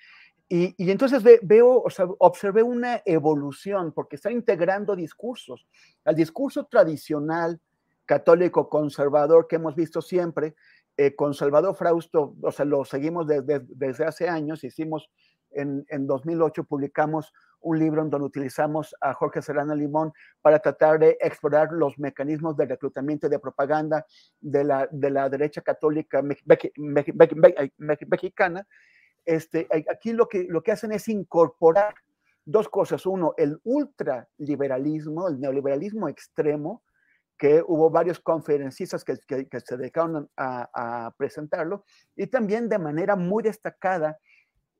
Y, 0.48 0.74
y 0.76 0.90
entonces 0.90 1.22
ve, 1.22 1.38
veo, 1.42 1.80
o 1.82 1.90
sea, 1.90 2.06
observé 2.18 2.62
una 2.62 3.02
evolución 3.04 3.92
porque 3.92 4.16
está 4.16 4.30
integrando 4.32 4.96
discursos. 4.96 5.66
Al 6.04 6.16
discurso 6.16 6.66
tradicional 6.66 7.60
católico 8.04 8.68
conservador 8.68 9.46
que 9.46 9.56
hemos 9.56 9.76
visto 9.76 10.02
siempre, 10.02 10.56
eh, 10.96 11.14
con 11.14 11.32
Salvador 11.32 11.74
Frausto, 11.76 12.34
o 12.42 12.52
sea, 12.52 12.66
lo 12.66 12.84
seguimos 12.84 13.26
desde, 13.26 13.60
desde 13.68 14.04
hace 14.04 14.28
años, 14.28 14.64
hicimos 14.64 15.08
en, 15.52 15.84
en 15.88 16.06
2008, 16.06 16.64
publicamos 16.64 17.32
un 17.60 17.78
libro 17.78 18.02
en 18.02 18.10
donde 18.10 18.26
utilizamos 18.26 18.94
a 19.00 19.12
Jorge 19.14 19.42
Serrano 19.42 19.74
Limón 19.74 20.12
para 20.40 20.58
tratar 20.58 20.98
de 20.98 21.18
explorar 21.20 21.72
los 21.72 21.98
mecanismos 21.98 22.56
de 22.56 22.66
reclutamiento 22.66 23.26
y 23.26 23.30
de 23.30 23.38
propaganda 23.38 24.06
de 24.40 24.64
la, 24.64 24.88
de 24.90 25.10
la 25.10 25.28
derecha 25.28 25.60
católica 25.60 26.22
me, 26.22 26.36
me, 26.46 27.04
me, 27.76 27.98
mexicana. 28.08 28.66
Este, 29.24 29.68
aquí 29.90 30.12
lo 30.12 30.26
que, 30.28 30.44
lo 30.48 30.62
que 30.62 30.72
hacen 30.72 30.92
es 30.92 31.08
incorporar 31.08 31.94
dos 32.44 32.68
cosas. 32.68 33.04
Uno, 33.06 33.34
el 33.36 33.60
ultraliberalismo, 33.64 35.28
el 35.28 35.40
neoliberalismo 35.40 36.08
extremo, 36.08 36.82
que 37.40 37.62
hubo 37.66 37.88
varios 37.88 38.20
conferencistas 38.20 39.02
que, 39.02 39.16
se 39.16 39.76
dedicaron 39.76 40.28
a, 40.36 41.14
presentarlo, 41.16 41.84
y 42.14 42.26
también 42.26 42.68
de 42.68 42.78
manera 42.78 43.16
muy 43.16 43.42
destacada 43.42 44.18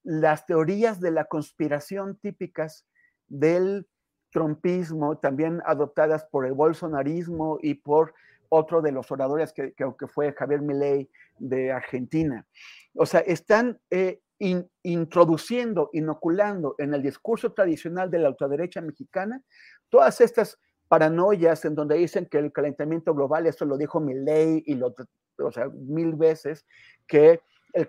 las 0.02 0.46
teorías 0.46 1.00
de 1.00 1.10
la 1.10 1.24
conspiración 1.24 2.16
típicas 2.16 2.86
del 3.28 3.86
trumpismo, 4.30 5.18
también 5.18 5.60
adoptadas 5.64 6.24
por 6.24 6.46
el 6.46 6.52
bolsonarismo 6.52 7.58
y 7.60 7.74
por 7.74 8.14
otro 8.48 8.82
de 8.82 8.92
los 8.92 9.10
oradores 9.10 9.52
que, 9.52 9.72
que, 9.74 10.06
fue 10.08 10.32
Javier 10.32 10.60
Milei 10.62 11.08
de 11.38 11.72
Argentina. 11.72 12.46
O 12.94 13.06
sea, 13.06 13.20
están 13.20 13.78
eh, 13.90 14.20
introduciendo, 14.82 15.90
inoculando 15.92 16.74
en 16.78 16.94
el 16.94 17.02
discurso 17.02 17.52
tradicional 17.52 18.10
de 18.10 18.18
la 18.18 18.30
ultraderecha 18.30 18.80
mexicana 18.80 19.42
todas 19.90 20.20
estas 20.20 20.58
paranoias 20.88 21.64
en 21.64 21.74
donde 21.74 21.96
dicen 21.96 22.26
que 22.26 22.38
el 22.38 22.52
calentamiento 22.52 23.14
global, 23.14 23.46
esto 23.46 23.64
lo 23.64 23.76
dijo 23.76 24.00
Milley 24.00 24.62
y 24.66 24.74
lo, 24.74 24.94
o 25.38 25.52
sea, 25.52 25.68
mil 25.68 26.14
veces, 26.14 26.66
que 27.06 27.40
el, 27.74 27.86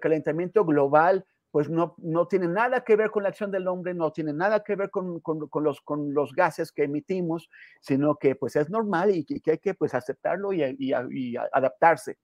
calentamiento 0.00 0.64
global 0.64 1.26
pues 1.50 1.70
no, 1.70 1.94
no 1.98 2.26
tiene 2.26 2.46
nada 2.46 2.84
que 2.84 2.96
ver 2.96 3.10
con 3.10 3.22
la 3.22 3.30
acción 3.30 3.50
del 3.50 3.68
hombre, 3.68 3.94
no 3.94 4.12
tiene 4.12 4.32
nada 4.32 4.62
que 4.62 4.76
ver 4.76 4.90
con, 4.90 5.22
los, 5.62 5.80
con 5.80 6.14
los 6.14 6.32
gases 6.34 6.72
que 6.72 6.84
emitimos, 6.84 7.48
sino 7.80 8.16
que 8.16 8.34
pues 8.34 8.56
es 8.56 8.68
normal 8.68 9.14
y 9.14 9.24
que, 9.24 9.50
hay 9.50 9.58
que 9.58 9.74
pues 9.74 9.94
aceptarlo 9.94 10.52
y, 10.52 10.62
adaptarse. 11.52 12.18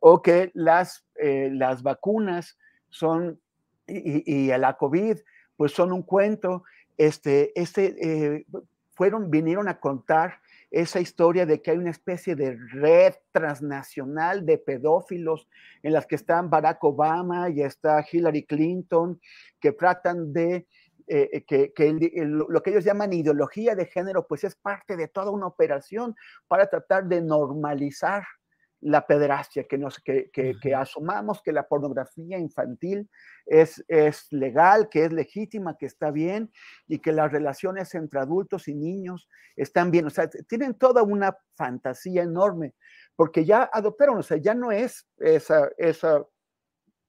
O 0.00 0.20
que 0.20 0.50
las, 0.54 1.06
eh, 1.16 1.50
las 1.52 1.82
vacunas 1.82 2.58
son, 2.90 3.40
y, 3.86 4.46
y, 4.46 4.58
la 4.58 4.76
COVID, 4.76 5.18
pues 5.56 5.72
son 5.72 5.92
un 5.92 6.02
cuento. 6.02 6.64
Este, 6.96 7.58
este, 7.60 7.96
eh, 8.00 8.46
fueron, 8.92 9.30
vinieron 9.30 9.68
a 9.68 9.80
contar 9.80 10.40
esa 10.74 10.98
historia 10.98 11.46
de 11.46 11.62
que 11.62 11.70
hay 11.70 11.78
una 11.78 11.92
especie 11.92 12.34
de 12.34 12.58
red 12.72 13.14
transnacional 13.30 14.44
de 14.44 14.58
pedófilos 14.58 15.48
en 15.84 15.92
las 15.92 16.04
que 16.04 16.16
están 16.16 16.50
Barack 16.50 16.82
Obama 16.82 17.48
y 17.48 17.62
está 17.62 18.04
Hillary 18.10 18.44
Clinton, 18.44 19.20
que 19.60 19.70
tratan 19.70 20.32
de 20.32 20.66
eh, 21.06 21.44
que, 21.46 21.72
lo 22.26 22.60
que 22.60 22.70
ellos 22.70 22.84
llaman 22.84 23.12
ideología 23.12 23.76
de 23.76 23.86
género, 23.86 24.26
pues 24.26 24.42
es 24.42 24.56
parte 24.56 24.96
de 24.96 25.06
toda 25.06 25.30
una 25.30 25.46
operación 25.46 26.16
para 26.48 26.66
tratar 26.66 27.04
de 27.04 27.20
normalizar 27.20 28.24
la 28.84 29.06
pederastia, 29.06 29.64
que, 29.64 29.78
nos, 29.78 29.98
que, 29.98 30.30
que, 30.30 30.74
asumamos 30.74 31.40
que 31.42 31.52
la 31.52 31.66
pornografía 31.66 32.38
infantil 32.38 33.08
es, 33.46 33.82
es 33.88 34.30
legal, 34.30 34.90
que 34.90 35.06
es 35.06 35.12
legítima, 35.12 35.78
que 35.78 35.86
está 35.86 36.10
bien 36.10 36.52
y 36.86 36.98
que 36.98 37.12
las 37.12 37.32
relaciones 37.32 37.94
entre 37.94 38.20
adultos 38.20 38.68
y 38.68 38.74
niños 38.74 39.26
están 39.56 39.90
bien. 39.90 40.06
O 40.06 40.10
sea, 40.10 40.28
tienen 40.28 40.74
toda 40.74 41.02
una 41.02 41.34
fantasía 41.56 42.22
enorme, 42.22 42.74
porque 43.16 43.46
ya 43.46 43.70
adoptaron, 43.72 44.18
o 44.18 44.22
sea, 44.22 44.36
ya 44.36 44.54
no 44.54 44.70
es 44.70 45.08
esa, 45.16 45.70
esa, 45.78 46.22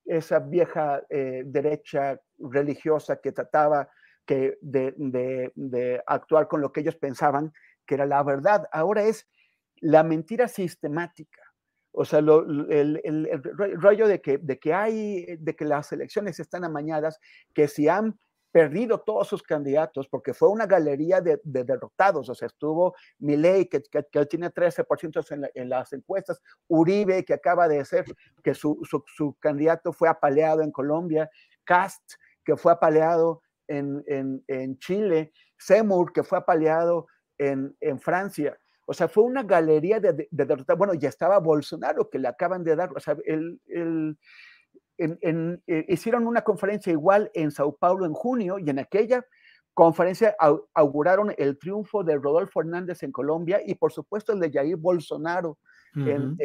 esa 0.06 0.40
vieja 0.40 1.04
eh, 1.10 1.44
derecha 1.46 2.18
religiosa 2.40 3.18
que 3.18 3.34
trataba 3.34 3.90
que 4.26 4.58
de, 4.62 4.94
de, 4.96 5.52
de 5.56 6.02
actuar 6.08 6.48
con 6.48 6.62
lo 6.62 6.72
que 6.72 6.80
ellos 6.80 6.96
pensaban 6.96 7.52
que 7.86 7.96
era 7.96 8.06
la 8.06 8.24
verdad. 8.24 8.66
Ahora 8.72 9.04
es 9.04 9.28
la 9.82 10.04
mentira 10.04 10.48
sistemática 10.48 11.45
o 11.96 12.06
sea, 12.06 12.20
el, 12.20 13.42
rollo 13.80 14.08
de 14.08 14.22
que, 14.22 14.38
de 14.38 14.60
que 14.60 14.74
hay, 14.74 15.38
de 15.38 15.56
que 15.56 15.66
las 15.66 15.92
elecciones 15.92 16.40
están 16.40 16.64
amañadas, 16.64 17.20
que 17.54 17.68
si 17.68 17.88
han 17.88 18.20
perdido 18.52 19.00
todos 19.02 19.28
sus 19.28 19.44
candidatos, 19.44 20.08
porque 20.08 20.34
fue 20.34 20.50
una 20.50 20.66
galería 20.66 21.20
de, 21.20 21.40
derrotados, 21.44 22.30
o 22.30 22.36
sea, 22.36 22.46
estuvo 22.48 22.96
Milei, 23.20 23.68
que, 23.68 23.82
que, 23.92 24.26
tiene 24.28 24.50
13% 24.50 25.32
en, 25.32 25.50
en, 25.54 25.70
las 25.70 25.92
encuestas, 25.92 26.42
Uribe, 26.68 27.26
que 27.26 27.34
acaba 27.34 27.68
de 27.68 27.84
ser, 27.84 28.06
que 28.44 28.54
su, 28.54 28.80
su, 28.84 29.36
candidato 29.40 29.92
fue 29.92 30.08
apaleado 30.08 30.62
en 30.62 30.72
Colombia, 30.72 31.30
Cast, 31.66 32.14
que 32.46 32.56
fue 32.56 32.72
apaleado 32.72 33.42
en, 33.68 34.02
en, 34.08 34.42
en 34.48 34.78
Chile, 34.80 35.34
Seymour, 35.58 36.14
que 36.14 36.24
fue 36.24 36.38
apaleado 36.38 37.08
en 37.38 38.00
Francia. 38.00 38.58
O 38.86 38.94
sea, 38.94 39.08
fue 39.08 39.24
una 39.24 39.44
galería 39.44 40.00
de, 40.00 40.28
de, 40.30 40.76
Bueno, 40.78 40.94
ya 40.94 41.10
estaba 41.10 41.40
Bolsonaro, 41.40 42.10
que 42.10 42.20
le 42.20 42.28
acaban 42.28 42.64
de 42.64 42.76
dar, 42.76 42.92
o 42.96 43.00
sea, 43.00 43.18
el, 43.26 43.60
el, 43.68 44.18
en, 44.98 45.62
eh, 45.68 45.86
hicieron 45.90 46.28
una 46.28 46.42
conferencia 46.44 46.92
igual 46.92 47.32
en 47.34 47.52
Sao 47.52 47.76
Paulo 47.76 48.06
en 48.06 48.14
junio 48.14 48.60
y 48.60 48.70
en 48.70 48.80
aquella 48.80 49.26
conferencia 49.74 50.36
auguraron 50.74 51.34
el 51.38 51.60
triunfo 51.60 52.04
de 52.04 52.16
Rodolfo 52.16 52.62
Hernández 52.62 53.04
en 53.04 53.12
Colombia 53.12 53.62
y 53.66 53.76
por 53.76 53.92
supuesto 53.92 54.32
el 54.32 54.40
de 54.40 54.50
Jair 54.50 54.78
Bolsonaro 54.78 55.58
en, 55.96 56.38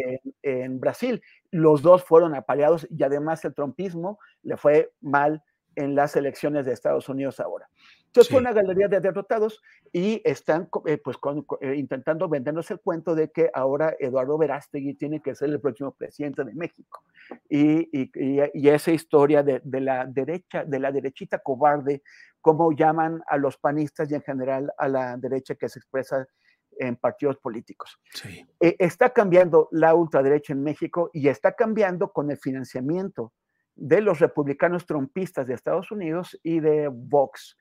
en, 0.43 0.81
Brasil. 0.81 1.23
Los 1.53 1.83
dos 1.83 2.03
fueron 2.03 2.35
apaleados 2.35 2.89
y 2.91 3.03
además 3.05 3.45
el 3.45 3.55
trompismo 3.55 4.19
le 4.43 4.57
fue 4.57 4.93
mal 5.01 5.43
en 5.77 5.95
las 5.95 6.17
elecciones 6.17 6.67
de 6.67 6.73
Estados 6.73 7.09
Unidos 7.09 7.41
ahora. 7.41 7.69
Entonces 8.07 8.31
fue 8.31 8.41
una 8.41 8.53
galería 8.53 8.89
de 8.89 9.01
derrotados 9.01 9.63
y 9.93 10.21
están 10.25 10.69
eh, 10.87 10.99
pues, 10.99 11.17
eh, 11.61 11.75
intentando 11.77 12.29
vendernos 12.29 12.71
el 12.73 12.81
cuento 12.81 13.15
de 13.15 13.31
que 13.31 13.51
ahora 13.55 13.95
Eduardo 14.01 14.37
Verástegui 14.37 14.95
tiene 14.95 15.21
que 15.21 15.35
ser 15.35 15.51
el 15.51 15.61
próximo 15.61 15.93
presidente 15.93 16.43
de 16.43 16.53
México. 16.53 17.05
Y, 17.49 17.89
y, 17.93 18.69
esa 18.69 18.91
historia 18.91 19.45
de, 19.45 19.61
de, 19.63 19.81
la 19.81 20.07
derecha, 20.07 20.65
de 20.65 20.81
la 20.81 20.91
derechita 20.91 21.39
cobarde, 21.39 22.03
como 22.41 22.73
llaman 22.73 23.23
a 23.29 23.37
los 23.37 23.57
panistas 23.57 24.11
y 24.11 24.15
en 24.15 24.23
general 24.23 24.73
a 24.77 24.89
la 24.89 25.17
derecha 25.17 25.55
que 25.55 25.69
se 25.69 25.79
expresa 25.79 26.27
en 26.79 26.97
partidos 26.97 27.37
políticos. 27.37 28.01
Sí. 28.13 28.47
Eh, 28.59 28.77
está 28.79 29.11
cambiando 29.11 29.69
la 29.71 29.95
ultraderecha 29.95 30.53
en 30.53 30.63
México 30.63 31.11
y 31.13 31.29
está 31.29 31.53
cambiando 31.53 32.13
con 32.13 32.31
el 32.31 32.39
financiamiento 32.39 33.33
de 33.81 34.03
los 34.03 34.19
republicanos 34.19 34.85
trompistas 34.85 35.47
de 35.47 35.55
Estados 35.55 35.91
Unidos 35.91 36.39
y 36.43 36.61
de 36.61 36.89
Vox 36.93 37.57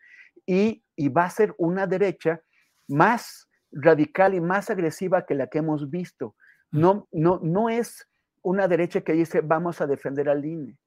y, 0.45 0.83
va 1.09 1.23
a 1.23 1.29
ser 1.29 1.55
una 1.57 1.87
derecha 1.87 2.41
más 2.87 3.49
radical 3.71 4.33
y 4.33 4.41
más 4.41 4.69
agresiva 4.69 5.25
que 5.25 5.35
la 5.35 5.47
que 5.47 5.59
hemos 5.59 5.89
visto. 5.89 6.35
Mm. 6.71 6.79
No, 6.79 7.07
no, 7.11 7.39
no 7.41 7.69
es 7.69 8.07
una 8.41 8.67
derecha 8.67 9.01
que 9.01 9.13
dice 9.13 9.41
vamos 9.41 9.79
a 9.79 9.87
defender 9.87 10.27
al 10.27 10.43
INE, 10.43 10.77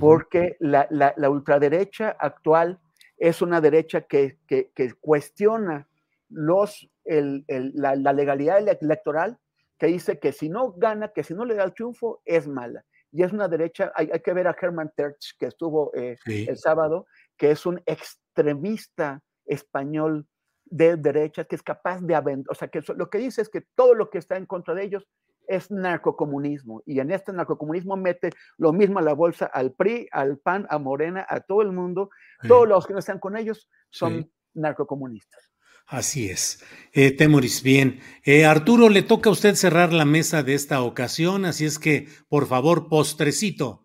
porque 0.00 0.56
la, 0.60 0.86
la, 0.90 1.30
ultraderecha 1.30 2.16
actual 2.18 2.80
es 3.16 3.40
una 3.40 3.60
derecha 3.60 4.02
que, 4.02 4.38
que, 4.46 4.70
cuestiona 5.00 5.88
los, 6.28 6.90
el, 7.04 7.44
la, 7.46 7.94
legalidad 8.12 8.58
electoral, 8.58 9.38
que 9.78 9.86
dice 9.86 10.18
que 10.18 10.32
si 10.32 10.48
no 10.48 10.72
gana, 10.72 11.08
que 11.08 11.22
si 11.22 11.34
no 11.34 11.44
le 11.44 11.54
da 11.54 11.64
el 11.64 11.74
triunfo, 11.74 12.20
es 12.24 12.48
mala. 12.48 12.84
Y 13.14 13.22
es 13.22 13.32
una 13.32 13.46
derecha, 13.46 13.92
hay, 13.94 14.08
que 14.08 14.32
ver 14.32 14.48
a 14.48 14.56
Herman 14.60 14.90
Terch, 14.96 15.36
que 15.38 15.46
estuvo 15.46 15.92
eh, 15.94 16.16
el 16.26 16.58
sábado, 16.58 17.06
que 17.36 17.52
es 17.52 17.64
un 17.64 17.80
extremista 17.86 19.22
español 19.46 20.26
de 20.64 20.96
derecha 20.96 21.44
que 21.44 21.54
es 21.54 21.62
capaz 21.62 22.00
de 22.00 22.16
aventar, 22.16 22.50
o 22.50 22.54
sea, 22.56 22.66
que 22.66 22.82
lo 22.96 23.08
que 23.10 23.18
dice 23.18 23.40
es 23.40 23.48
que 23.48 23.60
todo 23.76 23.94
lo 23.94 24.10
que 24.10 24.18
está 24.18 24.36
en 24.36 24.46
contra 24.46 24.74
de 24.74 24.82
ellos 24.82 25.06
es 25.46 25.70
narcocomunismo 25.70 26.82
y 26.86 26.98
en 26.98 27.12
este 27.12 27.32
narcocomunismo 27.32 27.96
mete 27.96 28.30
lo 28.56 28.72
mismo 28.72 28.98
a 28.98 29.02
la 29.02 29.12
bolsa 29.12 29.46
al 29.46 29.72
PRI, 29.74 30.08
al 30.10 30.38
PAN, 30.38 30.66
a 30.68 30.78
Morena, 30.78 31.24
a 31.28 31.38
todo 31.38 31.62
el 31.62 31.70
mundo, 31.70 32.10
todos 32.48 32.66
los 32.66 32.84
que 32.84 32.94
no 32.94 32.98
están 32.98 33.20
con 33.20 33.36
ellos 33.36 33.70
son 33.90 34.28
narcocomunistas. 34.54 35.53
Así 35.86 36.28
es. 36.30 36.62
Eh, 36.92 37.10
Temoris, 37.10 37.62
bien. 37.62 38.00
Eh, 38.24 38.44
Arturo, 38.44 38.88
le 38.88 39.02
toca 39.02 39.28
a 39.28 39.32
usted 39.32 39.54
cerrar 39.54 39.92
la 39.92 40.04
mesa 40.04 40.42
de 40.42 40.54
esta 40.54 40.80
ocasión, 40.82 41.44
así 41.44 41.64
es 41.64 41.78
que, 41.78 42.08
por 42.28 42.46
favor, 42.46 42.88
postrecito. 42.88 43.84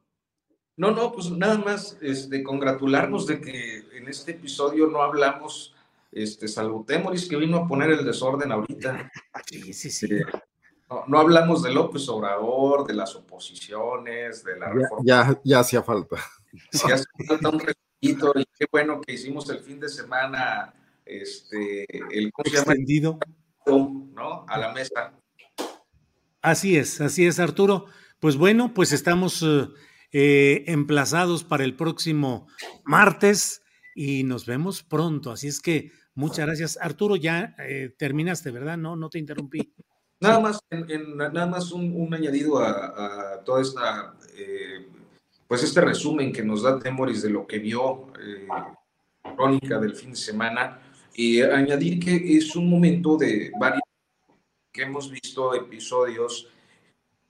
No, 0.78 0.92
no, 0.92 1.12
pues 1.12 1.30
nada 1.30 1.58
más 1.58 1.98
este, 2.02 2.42
congratularnos 2.42 3.28
de 3.28 3.42
que 3.42 3.80
en 3.98 4.08
este 4.08 4.32
episodio 4.32 4.88
no 4.88 5.02
hablamos, 5.02 5.76
este, 6.12 6.48
salvo 6.48 6.86
Temoris 6.88 7.28
que 7.28 7.36
vino 7.36 7.58
a 7.58 7.68
poner 7.68 7.92
el 7.92 8.06
desorden 8.06 8.52
ahorita. 8.52 9.12
Sí, 9.46 9.74
sí, 9.74 9.90
sí. 9.90 10.08
No, 11.08 11.20
hablamos 11.20 11.64
de 11.64 11.72
López 11.72 12.08
Obrador, 12.10 12.86
de 12.86 12.94
las 12.94 13.16
oposiciones, 13.16 14.44
de 14.44 14.58
la 14.58 14.70
reforma. 14.72 15.04
Ya, 15.06 15.40
ya 15.44 15.60
hacía 15.60 15.82
falta. 15.82 16.18
Ya 16.72 16.96
hacía 16.96 17.28
falta 17.28 17.50
un 17.50 17.60
respiro 17.60 18.34
y 18.36 18.46
qué 18.58 18.66
bueno 18.72 19.02
que 19.02 19.14
hicimos 19.14 19.50
el 19.50 19.60
fin 19.60 19.80
de 19.80 19.90
semana 19.90 20.74
este, 21.10 21.86
el 22.12 22.32
extendido, 22.46 23.20
¿no? 23.66 24.46
A 24.48 24.58
la 24.58 24.74
mesa. 24.74 25.14
Así 26.42 26.78
es, 26.78 27.02
así 27.02 27.26
es, 27.26 27.40
Arturo. 27.40 27.86
Pues 28.20 28.38
bueno, 28.38 28.74
pues 28.74 28.92
estamos 28.92 29.44
eh, 29.44 29.68
eh, 30.12 30.64
emplazados 30.66 31.44
para 31.44 31.64
el 31.64 31.76
próximo 31.76 32.48
martes 32.84 33.62
y 33.94 34.24
nos 34.24 34.46
vemos 34.46 34.82
pronto. 34.82 35.32
Así 35.32 35.48
es 35.48 35.62
que 35.62 35.92
muchas 36.16 36.48
gracias. 36.48 36.80
Arturo, 36.82 37.16
ya 37.16 37.56
eh, 37.60 37.94
terminaste, 37.98 38.50
¿verdad? 38.50 38.78
No, 38.78 38.96
no 38.96 39.10
te 39.10 39.20
interrumpí. 39.20 39.74
Nada 40.22 40.40
más, 40.40 40.60
nada 41.16 41.46
más 41.46 41.72
un, 41.72 42.14
añadido 42.14 42.60
a, 42.60 43.42
toda 43.46 43.62
esta, 43.62 44.16
eh, 44.36 44.88
pues 45.48 45.64
este 45.64 45.80
resumen 45.80 46.34
que 46.34 46.44
nos 46.44 46.64
da 46.64 46.78
Temoris 46.78 47.22
de 47.22 47.30
lo 47.30 47.48
que 47.48 47.60
vio 47.60 48.12
crónica 49.38 49.80
del 49.80 49.96
fin 49.96 50.10
de 50.10 50.18
semana, 50.18 50.89
y 51.16 51.42
añadir 51.42 52.00
que 52.00 52.38
es 52.38 52.56
un 52.56 52.70
momento 52.70 53.18
de 53.18 53.52
varios 53.60 53.82
que 54.72 54.84
hemos 54.84 55.10
visto 55.10 55.54
episodios 55.54 56.48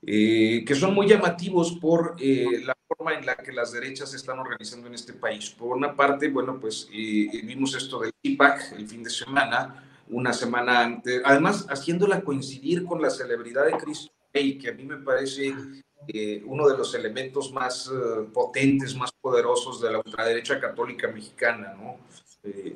eh, 0.02 0.64
que 0.66 0.74
son 0.74 0.94
muy 0.94 1.06
llamativos 1.06 1.72
por 1.72 2.16
eh, 2.18 2.62
la 2.64 2.74
forma 2.88 3.14
en 3.14 3.26
la 3.26 3.36
que 3.36 3.52
las 3.52 3.72
derechas 3.72 4.10
se 4.10 4.16
están 4.16 4.38
organizando 4.38 4.86
en 4.86 4.94
este 4.94 5.12
país. 5.12 5.50
Por 5.50 5.76
una 5.76 5.94
parte, 5.94 6.30
bueno, 6.30 6.58
pues 6.58 6.88
eh, 6.90 7.42
vimos 7.44 7.74
esto 7.74 8.00
del 8.00 8.12
IPAC 8.22 8.72
el 8.78 8.88
fin 8.88 9.02
de 9.02 9.10
semana, 9.10 9.84
una 10.08 10.32
semana 10.32 10.80
antes, 10.80 11.20
además 11.24 11.66
haciéndola 11.68 12.22
coincidir 12.22 12.84
con 12.84 13.02
la 13.02 13.10
celebridad 13.10 13.66
de 13.66 13.72
Cristo 13.72 14.10
Rey, 14.32 14.56
que 14.56 14.70
a 14.70 14.72
mí 14.72 14.84
me 14.84 14.96
parece 14.96 15.54
uno 16.46 16.66
de 16.66 16.78
los 16.78 16.94
elementos 16.94 17.52
más 17.52 17.88
potentes, 18.32 18.96
más 18.96 19.12
poderosos 19.12 19.80
de 19.80 19.92
la 19.92 19.98
ultraderecha 19.98 20.58
católica 20.58 21.08
mexicana, 21.08 21.74
¿no? 21.74 21.98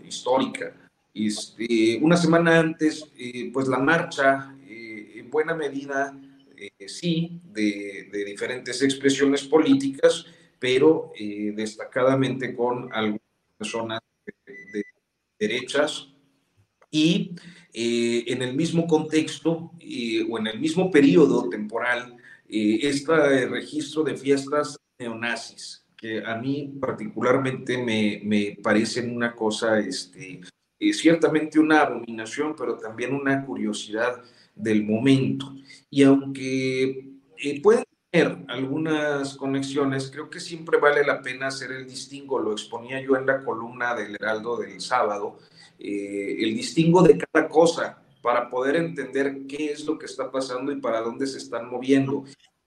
histórica. 0.07 0.73
Este, 1.15 1.99
una 2.03 2.17
semana 2.17 2.59
antes, 2.59 3.09
pues 3.53 3.69
la 3.69 3.79
marcha, 3.79 4.57
en 4.69 5.31
buena 5.31 5.55
medida, 5.55 6.12
eh, 6.57 6.89
sí, 6.89 7.41
de, 7.53 8.09
diferentes 8.27 8.81
expresiones 8.83 9.45
políticas, 9.45 10.27
pero 10.59 11.12
eh, 11.19 11.53
destacadamente 11.55 12.55
con 12.55 12.93
algunas 12.93 13.21
personas 13.59 14.01
de, 14.47 14.85
derechas 15.39 16.09
y 16.91 17.33
eh, 17.73 18.25
en 18.29 18.43
el 18.43 18.55
mismo 18.55 18.87
contexto 18.87 19.73
o 20.31 20.39
en 20.39 20.47
el 20.47 20.61
mismo 20.61 20.91
periodo 20.91 21.49
temporal, 21.49 22.17
este 22.49 23.47
registro 23.47 24.05
de 24.05 24.17
fiestas 24.17 24.79
neonazis, 24.99 25.85
que 25.97 26.25
a 26.25 26.37
mí 26.37 26.73
particularmente 26.81 27.83
me, 27.83 28.21
me 28.23 28.57
parecen 28.62 29.15
una 29.15 29.35
cosa, 29.35 29.81
este, 29.81 30.41
ciertamente 30.93 31.59
una 31.59 31.80
abominación, 31.80 32.55
pero 32.57 32.76
también 32.76 33.14
una 33.14 33.45
curiosidad 33.45 34.22
del 34.55 34.85
momento. 34.85 35.55
Y 35.91 36.03
aunque 36.03 37.09
eh, 37.39 37.62
pueden 37.62 37.85
tener 38.11 38.45
algunas 38.49 39.37
conexiones, 39.37 40.11
creo 40.11 40.30
que 40.30 40.41
siempre 40.41 40.78
vale 40.78 41.05
la 41.05 41.22
pena 41.22 41.49
hacer 41.49 41.72
el 41.72 41.87
distingo, 41.87 42.39
lo 42.39 42.53
exponía 42.53 43.01
yo 43.01 43.16
en 43.16 43.26
la 43.26 43.43
columna 43.43 43.95
del 43.95 44.14
Heraldo 44.14 44.57
del 44.57 44.80
sábado, 44.80 45.39
eh, 45.78 46.37
el 46.41 46.55
distingo 46.55 47.03
de 47.03 47.18
cada 47.18 47.49
cosa 47.49 48.01
para 48.22 48.49
poder 48.49 48.76
entender 48.76 49.47
qué 49.47 49.72
es 49.72 49.85
lo 49.85 49.99
que 49.99 50.07
está 50.07 50.30
pasando 50.30 50.72
y 50.72 50.76
para 50.76 51.01
dónde 51.01 51.26
se 51.26 51.39
están 51.39 51.68
moviendo. 51.68 52.24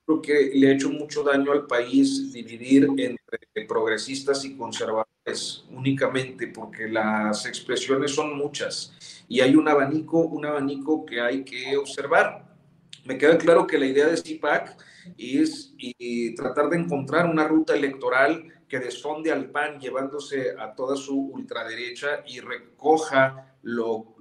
Creo 0.08 0.22
que 0.22 0.52
le 0.54 0.70
ha 0.70 0.72
hecho 0.72 0.90
mucho 0.90 1.22
daño 1.22 1.52
al 1.52 1.68
país 1.68 2.32
dividir 2.32 2.88
entre 2.98 3.68
progresistas 3.68 4.46
y 4.46 4.56
conservadores 4.56 5.66
únicamente, 5.70 6.48
porque 6.48 6.88
las 6.88 7.46
expresiones 7.46 8.12
son 8.16 8.38
muchas 8.38 8.94
y 9.28 9.42
hay 9.42 9.58
un 9.58 9.68
abanico, 9.68 10.20
un 10.20 10.46
abanico 10.46 11.06
que 11.06 11.20
hay 11.20 11.44
que 11.44 11.76
observar. 11.76 12.56
Me 13.04 13.18
queda 13.18 13.38
claro 13.38 13.68
que 13.68 13.78
la 13.78 13.86
idea 13.86 14.08
de 14.08 14.16
CIPAC 14.16 14.78
es 15.18 15.76
tratar 16.38 16.70
de 16.70 16.78
encontrar 16.78 17.26
una 17.26 17.46
ruta 17.46 17.76
electoral 17.76 18.46
que 18.70 18.80
desfonde 18.80 19.34
al 19.34 19.50
PAN 19.50 19.78
llevándose 19.78 20.56
a 20.58 20.74
toda 20.74 20.96
su 20.96 21.18
ultraderecha 21.18 22.24
y 22.26 22.40
recoja 22.40 23.58
lo, 23.62 24.16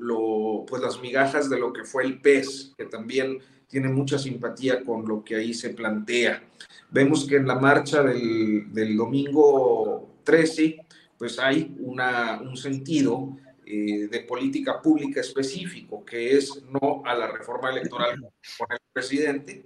pues 0.67 0.83
las 0.83 1.01
migajas 1.01 1.49
de 1.49 1.61
lo 1.61 1.73
que 1.73 1.85
fue 1.85 2.03
el 2.03 2.21
PES, 2.21 2.75
que 2.77 2.87
también 2.87 3.39
tiene 3.67 3.89
mucha 3.89 4.19
simpatía 4.19 4.85
con 4.85 5.07
lo 5.07 5.25
que 5.25 5.37
ahí 5.37 5.55
se 5.55 5.71
plantea. 5.71 6.43
Vemos 6.91 7.27
que 7.27 7.37
en 7.37 7.47
la 7.47 7.57
marcha 7.57 8.03
del, 8.03 8.73
del 8.73 8.97
domingo 8.97 10.17
13, 10.25 10.87
pues 11.19 11.39
hay 11.39 11.75
una, 11.81 12.41
un 12.41 12.57
sentido 12.57 13.37
eh, 13.69 14.07
de 14.07 14.21
política 14.21 14.81
pública 14.81 15.21
específico, 15.21 16.05
que 16.05 16.37
es 16.37 16.63
no 16.71 17.03
a 17.05 17.17
la 17.17 17.27
reforma 17.27 17.71
electoral 17.71 18.21
con 18.57 18.69
el 18.71 18.79
presidente. 18.93 19.65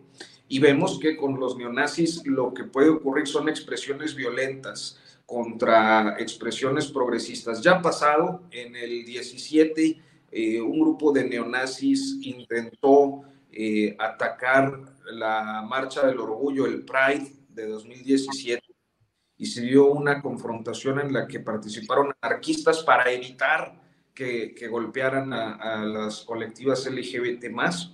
Y 0.49 0.59
vemos 0.59 0.99
que 0.99 1.19
con 1.19 1.39
los 1.39 1.59
neonazis 1.59 2.27
lo 2.27 2.55
que 2.55 2.65
puede 2.65 2.89
ocurrir 2.89 3.27
son 3.27 3.51
expresiones 3.51 4.15
violentas 4.15 4.99
contra 5.27 6.17
expresiones 6.19 6.87
progresistas. 6.87 7.61
Ya 7.61 7.83
pasado, 7.83 8.43
en 8.51 8.75
el 8.75 9.05
17, 9.05 10.01
eh, 10.33 10.61
un 10.63 10.81
grupo 10.81 11.13
de 11.13 11.29
neonazis 11.29 12.17
intentó 12.23 13.23
eh, 13.53 13.97
atacar 13.99 14.95
la 15.13 15.63
Marcha 15.69 16.07
del 16.07 16.21
Orgullo, 16.21 16.67
el 16.67 16.85
Pride 16.85 17.33
de 17.49 17.67
2017, 17.67 18.63
y 19.37 19.47
se 19.47 19.63
dio 19.63 19.87
una 19.87 20.21
confrontación 20.21 21.01
en 21.01 21.13
la 21.13 21.27
que 21.27 21.41
participaron 21.41 22.13
anarquistas 22.21 22.83
para 22.85 23.11
evitar 23.11 23.81
que, 24.15 24.69
golpearan 24.69 25.33
a, 25.33 25.85
las 25.85 26.21
colectivas 26.21 26.87
LGBT 26.87 27.51
más. 27.51 27.93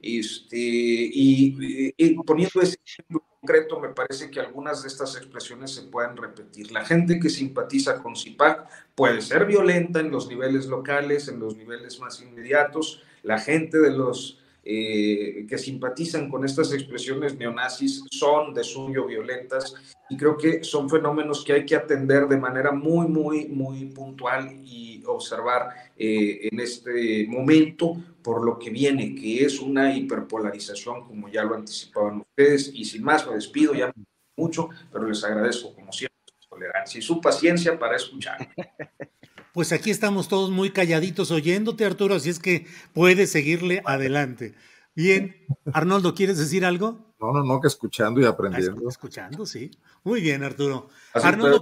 Este, 0.00 0.56
y, 0.56 1.92
poniendo 2.26 2.60
ese 2.60 2.78
ejemplo 2.84 3.24
concreto, 3.40 3.78
me 3.78 3.90
parece 3.90 4.30
que 4.30 4.40
algunas 4.40 4.82
de 4.82 4.88
estas 4.88 5.16
expresiones 5.16 5.72
se 5.72 5.82
pueden 5.82 6.16
repetir. 6.16 6.72
La 6.72 6.84
gente 6.84 7.20
que 7.20 7.30
simpatiza 7.30 8.02
con 8.02 8.16
CIPAC 8.16 8.68
puede 8.94 9.20
ser 9.22 9.46
violenta 9.46 10.00
en 10.00 10.10
los 10.10 10.28
niveles 10.28 10.66
locales, 10.66 11.28
en 11.28 11.38
los 11.38 11.56
niveles 11.56 12.00
más 12.00 12.20
inmediatos. 12.20 13.02
La 13.22 13.38
gente 13.38 13.78
de 13.78 13.90
los 13.90 14.40
eh, 14.70 15.46
que 15.48 15.56
simpatizan 15.56 16.28
con 16.28 16.44
estas 16.44 16.74
expresiones 16.74 17.38
neonazis 17.38 18.04
son 18.10 18.52
de 18.52 18.62
suyo 18.62 19.06
violentas 19.06 19.74
y 20.10 20.16
creo 20.18 20.36
que 20.36 20.62
son 20.62 20.90
fenómenos 20.90 21.42
que 21.42 21.54
hay 21.54 21.64
que 21.64 21.74
atender 21.74 22.28
de 22.28 22.36
manera 22.36 22.70
muy, 22.70 23.08
muy, 23.08 23.46
muy 23.46 23.86
puntual 23.86 24.60
y 24.62 25.02
observar 25.06 25.70
eh, 25.96 26.50
en 26.52 26.60
este 26.60 27.26
momento 27.28 27.96
por 28.22 28.44
lo 28.44 28.58
que 28.58 28.68
viene, 28.68 29.14
que 29.14 29.42
es 29.42 29.58
una 29.58 29.96
hiperpolarización, 29.96 31.02
como 31.06 31.30
ya 31.30 31.44
lo 31.44 31.54
anticipaban 31.54 32.20
ustedes, 32.20 32.70
y 32.74 32.84
sin 32.84 33.02
más 33.02 33.26
me 33.26 33.36
despido, 33.36 33.72
ya 33.72 33.90
mucho, 34.36 34.68
pero 34.92 35.08
les 35.08 35.24
agradezco 35.24 35.74
como 35.74 35.90
siempre 35.92 36.18
su 36.26 36.46
tolerancia 36.46 36.98
y 36.98 37.02
su 37.02 37.22
paciencia 37.22 37.78
para 37.78 37.96
escuchar. 37.96 38.36
Pues 39.58 39.72
aquí 39.72 39.90
estamos 39.90 40.28
todos 40.28 40.50
muy 40.50 40.70
calladitos 40.70 41.32
oyéndote, 41.32 41.84
Arturo, 41.84 42.14
así 42.14 42.30
es 42.30 42.38
que 42.38 42.68
puedes 42.94 43.32
seguirle 43.32 43.82
adelante. 43.84 44.54
Bien, 44.94 45.34
Arnoldo, 45.72 46.14
¿quieres 46.14 46.38
decir 46.38 46.64
algo? 46.64 47.12
No, 47.18 47.32
no, 47.32 47.42
no, 47.42 47.60
que 47.60 47.66
escuchando 47.66 48.20
y 48.20 48.24
ah, 48.24 48.28
aprendiendo. 48.28 48.88
escuchando, 48.88 49.44
sí. 49.46 49.72
Muy 50.04 50.20
bien, 50.20 50.44
Arturo. 50.44 50.90
Arnoldo, 51.12 51.58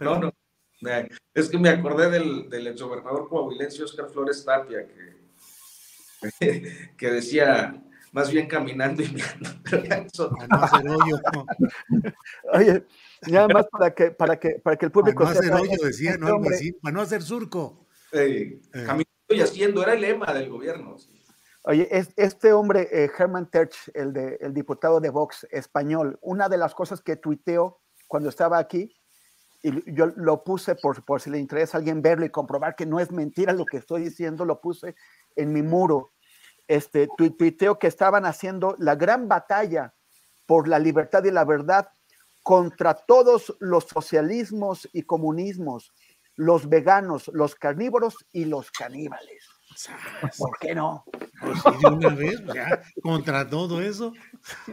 No, 0.00 0.18
no. 0.18 0.32
Es 1.32 1.48
que 1.48 1.58
me 1.58 1.68
acordé 1.68 2.10
del, 2.10 2.50
del 2.50 2.66
exgobernador 2.66 3.28
coahuilense 3.28 3.84
Oscar 3.84 4.10
Flores 4.10 4.44
Tapia, 4.44 4.84
que, 6.40 6.90
que 6.98 7.06
decía, 7.08 7.80
más 8.14 8.32
bien 8.32 8.48
caminando 8.48 9.00
y 9.00 9.08
mirando. 9.10 9.48
Oye, 12.52 12.84
nada 13.28 13.48
más 13.48 13.66
para 13.70 13.94
que, 13.94 14.10
para 14.10 14.38
que, 14.38 14.60
para 14.62 14.76
que 14.76 14.86
el 14.86 14.92
público 14.92 15.24
para 15.24 15.34
no 15.34 15.40
hacer 15.40 15.52
hoyo, 15.54 15.84
decía, 15.84 16.12
este 16.12 16.24
¿no? 16.24 16.40
para 16.82 16.92
no 16.92 17.00
hacer 17.00 17.22
surco. 17.22 17.86
Eh. 18.12 18.60
Caminando 18.72 19.04
y 19.28 19.40
haciendo, 19.40 19.82
era 19.82 19.94
el 19.94 20.00
lema 20.00 20.32
del 20.32 20.48
gobierno. 20.48 20.96
Oye, 21.62 21.88
este 22.16 22.52
hombre, 22.52 22.88
eh, 22.92 23.10
Herman 23.18 23.50
Terch, 23.50 23.90
el, 23.94 24.12
de, 24.12 24.36
el 24.40 24.52
diputado 24.52 25.00
de 25.00 25.08
Vox 25.08 25.46
español, 25.50 26.18
una 26.20 26.48
de 26.50 26.58
las 26.58 26.74
cosas 26.74 27.00
que 27.00 27.16
tuiteó 27.16 27.80
cuando 28.06 28.28
estaba 28.28 28.58
aquí, 28.58 28.94
y 29.62 29.94
yo 29.94 30.12
lo 30.14 30.44
puse 30.44 30.74
por, 30.74 31.02
por 31.06 31.22
si 31.22 31.30
le 31.30 31.38
interesa 31.38 31.78
a 31.78 31.80
alguien 31.80 32.02
verlo 32.02 32.26
y 32.26 32.30
comprobar 32.30 32.76
que 32.76 32.84
no 32.84 33.00
es 33.00 33.10
mentira 33.10 33.54
lo 33.54 33.64
que 33.64 33.78
estoy 33.78 34.02
diciendo, 34.02 34.44
lo 34.44 34.60
puse 34.60 34.94
en 35.36 35.54
mi 35.54 35.62
muro. 35.62 36.12
Este, 36.68 37.08
tuiteo 37.16 37.78
que 37.78 37.86
estaban 37.86 38.26
haciendo 38.26 38.76
la 38.78 38.94
gran 38.94 39.26
batalla 39.26 39.94
por 40.44 40.68
la 40.68 40.78
libertad 40.78 41.24
y 41.24 41.30
la 41.30 41.46
verdad 41.46 41.88
contra 42.44 42.94
todos 42.94 43.56
los 43.58 43.84
socialismos 43.84 44.88
y 44.92 45.02
comunismos, 45.02 45.92
los 46.36 46.68
veganos, 46.68 47.30
los 47.32 47.54
carnívoros 47.54 48.26
y 48.32 48.44
los 48.44 48.70
caníbales. 48.70 49.46
¿Por 50.36 50.58
qué 50.60 50.74
no? 50.74 51.04
Pues 51.40 51.62
de 51.80 51.88
una 51.88 52.10
vez, 52.10 52.42
ya, 52.54 52.82
contra 53.02 53.48
todo 53.48 53.80
eso. 53.80 54.12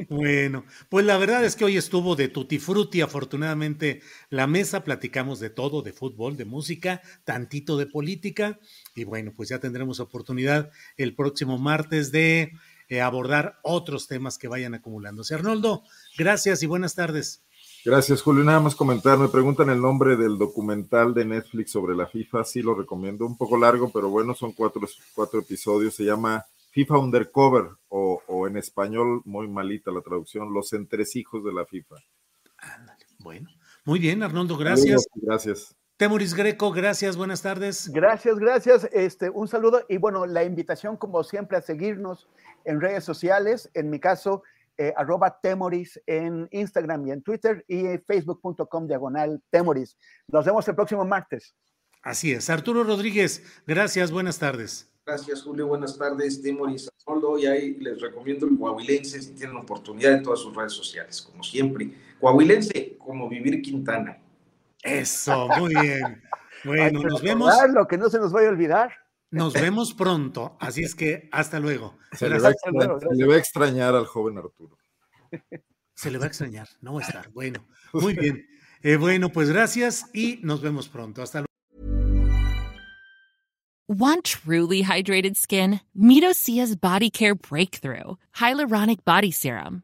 Bueno, 0.09 0.65
pues 0.89 1.05
la 1.05 1.17
verdad 1.17 1.45
es 1.45 1.55
que 1.55 1.63
hoy 1.63 1.78
estuvo 1.78 2.15
de 2.17 2.28
tutti 2.28 2.59
frutti, 2.59 2.99
afortunadamente 2.99 4.01
la 4.30 4.47
mesa, 4.47 4.84
platicamos 4.84 5.39
de 5.39 5.49
todo, 5.49 5.82
de 5.82 5.93
fútbol, 5.93 6.36
de 6.36 6.45
música, 6.45 7.01
tantito 7.24 7.78
de 7.78 7.88
política, 7.88 8.59
y 8.93 9.05
bueno, 9.05 9.32
pues 9.34 9.47
ya 9.47 9.59
tendremos 9.59 10.01
oportunidad 10.01 10.72
el 10.97 11.15
próximo 11.15 11.57
martes 11.57 12.11
de 12.11 12.51
eh, 12.89 12.99
abordar 12.99 13.59
otros 13.63 14.09
temas 14.09 14.38
que 14.38 14.49
vayan 14.49 14.74
acumulándose. 14.74 15.34
Arnoldo, 15.34 15.84
gracias 16.17 16.61
y 16.63 16.65
buenas 16.65 16.95
tardes. 16.95 17.45
Gracias, 17.84 18.21
Julio. 18.21 18.43
Nada 18.43 18.59
más 18.59 18.75
comentar, 18.75 19.17
me 19.17 19.27
preguntan 19.27 19.69
el 19.69 19.82
nombre 19.82 20.15
del 20.15 20.38
documental 20.38 21.13
de 21.15 21.25
Netflix 21.25 21.71
sobre 21.71 21.95
la 21.95 22.05
FIFA, 22.05 22.43
sí 22.43 22.61
lo 22.61 22.75
recomiendo, 22.75 23.25
un 23.25 23.38
poco 23.38 23.57
largo, 23.57 23.89
pero 23.91 24.09
bueno, 24.09 24.36
son 24.36 24.51
cuatro, 24.51 24.82
cuatro 25.15 25.39
episodios, 25.39 25.95
se 25.95 26.03
llama 26.03 26.45
FIFA 26.71 26.99
Undercover 26.99 27.69
o, 27.89 28.21
o 28.27 28.47
en 28.47 28.57
español, 28.57 29.21
muy 29.25 29.47
malita 29.47 29.91
la 29.91 30.01
traducción, 30.01 30.53
Los 30.53 30.73
entresijos 30.73 31.43
de 31.43 31.53
la 31.53 31.65
FIFA. 31.65 31.95
Ándale, 32.57 33.05
bueno. 33.19 33.49
Muy 33.84 33.99
bien, 33.99 34.21
Arnoldo, 34.21 34.57
gracias. 34.57 35.07
Gracias. 35.15 35.75
Temuris 35.97 36.34
Greco, 36.34 36.71
gracias, 36.71 37.17
buenas 37.17 37.41
tardes. 37.41 37.89
Gracias, 37.89 38.38
gracias. 38.39 38.89
Este, 38.91 39.29
un 39.29 39.47
saludo 39.47 39.86
y 39.88 39.97
bueno, 39.97 40.25
la 40.25 40.43
invitación 40.43 40.97
como 40.97 41.23
siempre 41.23 41.57
a 41.57 41.61
seguirnos 41.61 42.27
en 42.63 42.82
redes 42.82 43.03
sociales, 43.03 43.69
en 43.73 43.89
mi 43.89 43.99
caso, 43.99 44.43
eh, 44.82 44.93
arroba 44.97 45.39
Temoris 45.39 46.01
en 46.07 46.47
Instagram 46.49 47.07
y 47.07 47.11
en 47.11 47.21
Twitter 47.21 47.63
y 47.67 47.99
facebook.com 47.99 48.88
diagonal 48.88 49.39
Temoris. 49.51 49.95
Nos 50.27 50.43
vemos 50.43 50.67
el 50.67 50.73
próximo 50.73 51.05
martes. 51.05 51.55
Así 52.01 52.32
es. 52.32 52.49
Arturo 52.49 52.84
Rodríguez, 52.84 53.43
gracias, 53.67 54.11
buenas 54.11 54.39
tardes. 54.39 54.91
Gracias, 55.05 55.43
Julio. 55.43 55.67
Buenas 55.67 55.95
tardes, 55.99 56.41
Temoris 56.41 56.89
Azoldo. 56.97 57.38
Y 57.38 57.45
ahí 57.45 57.75
les 57.75 58.01
recomiendo 58.01 58.47
el 58.47 58.57
Coahuilense 58.57 59.21
si 59.21 59.34
tienen 59.34 59.55
oportunidad 59.55 60.13
en 60.13 60.23
todas 60.23 60.39
sus 60.39 60.55
redes 60.55 60.73
sociales, 60.73 61.21
como 61.21 61.43
siempre. 61.43 61.93
Coahuilense, 62.19 62.97
como 62.97 63.29
vivir 63.29 63.61
Quintana. 63.61 64.17
Eso, 64.82 65.47
muy 65.59 65.75
bien. 65.75 66.23
Bueno, 66.63 67.01
nos 67.01 67.23
vemos. 67.23 67.51
Lo 67.69 67.88
que 67.88 67.97
no 67.97 68.07
se 68.07 68.19
nos 68.19 68.32
vaya 68.32 68.49
a 68.49 68.51
olvidar. 68.51 68.91
Nos 69.32 69.53
vemos 69.53 69.93
pronto, 69.93 70.57
así 70.59 70.84
es 70.84 70.93
que 70.93 71.29
hasta 71.32 71.59
luego. 71.59 71.97
Se 72.11 72.29
le, 72.29 72.38
va 72.39 72.49
a 72.49 73.38
extrañar 73.38 73.95
al 73.95 74.05
joven 74.05 74.38
Arturo. 74.38 74.77
Se 75.95 76.11
le 76.11 76.17
va 76.17 76.25
a 76.25 76.27
extrañar, 76.27 76.67
no 76.82 76.95
va 76.95 76.99
a 76.99 77.03
estar. 77.03 77.32
Bueno, 77.32 77.65
muy 77.93 78.13
bien. 78.13 78.45
Eh, 78.84 78.97
bueno, 78.97 79.29
pues 79.29 79.49
gracias 79.49 80.09
y 80.13 80.39
nos 80.43 80.61
vemos 80.61 80.89
pronto. 80.89 81.21
Hasta 81.21 81.39
luego. 81.39 81.47
Want 83.88 84.23
truly 84.23 84.84
hydrated 84.84 85.36
skin? 85.36 85.82
Midosia's 85.97 86.75
Body 86.75 87.09
Care 87.09 87.36
Breakthrough 87.36 88.17
Hyaluronic 88.36 89.03
Body 89.05 89.32
Serum. 89.32 89.84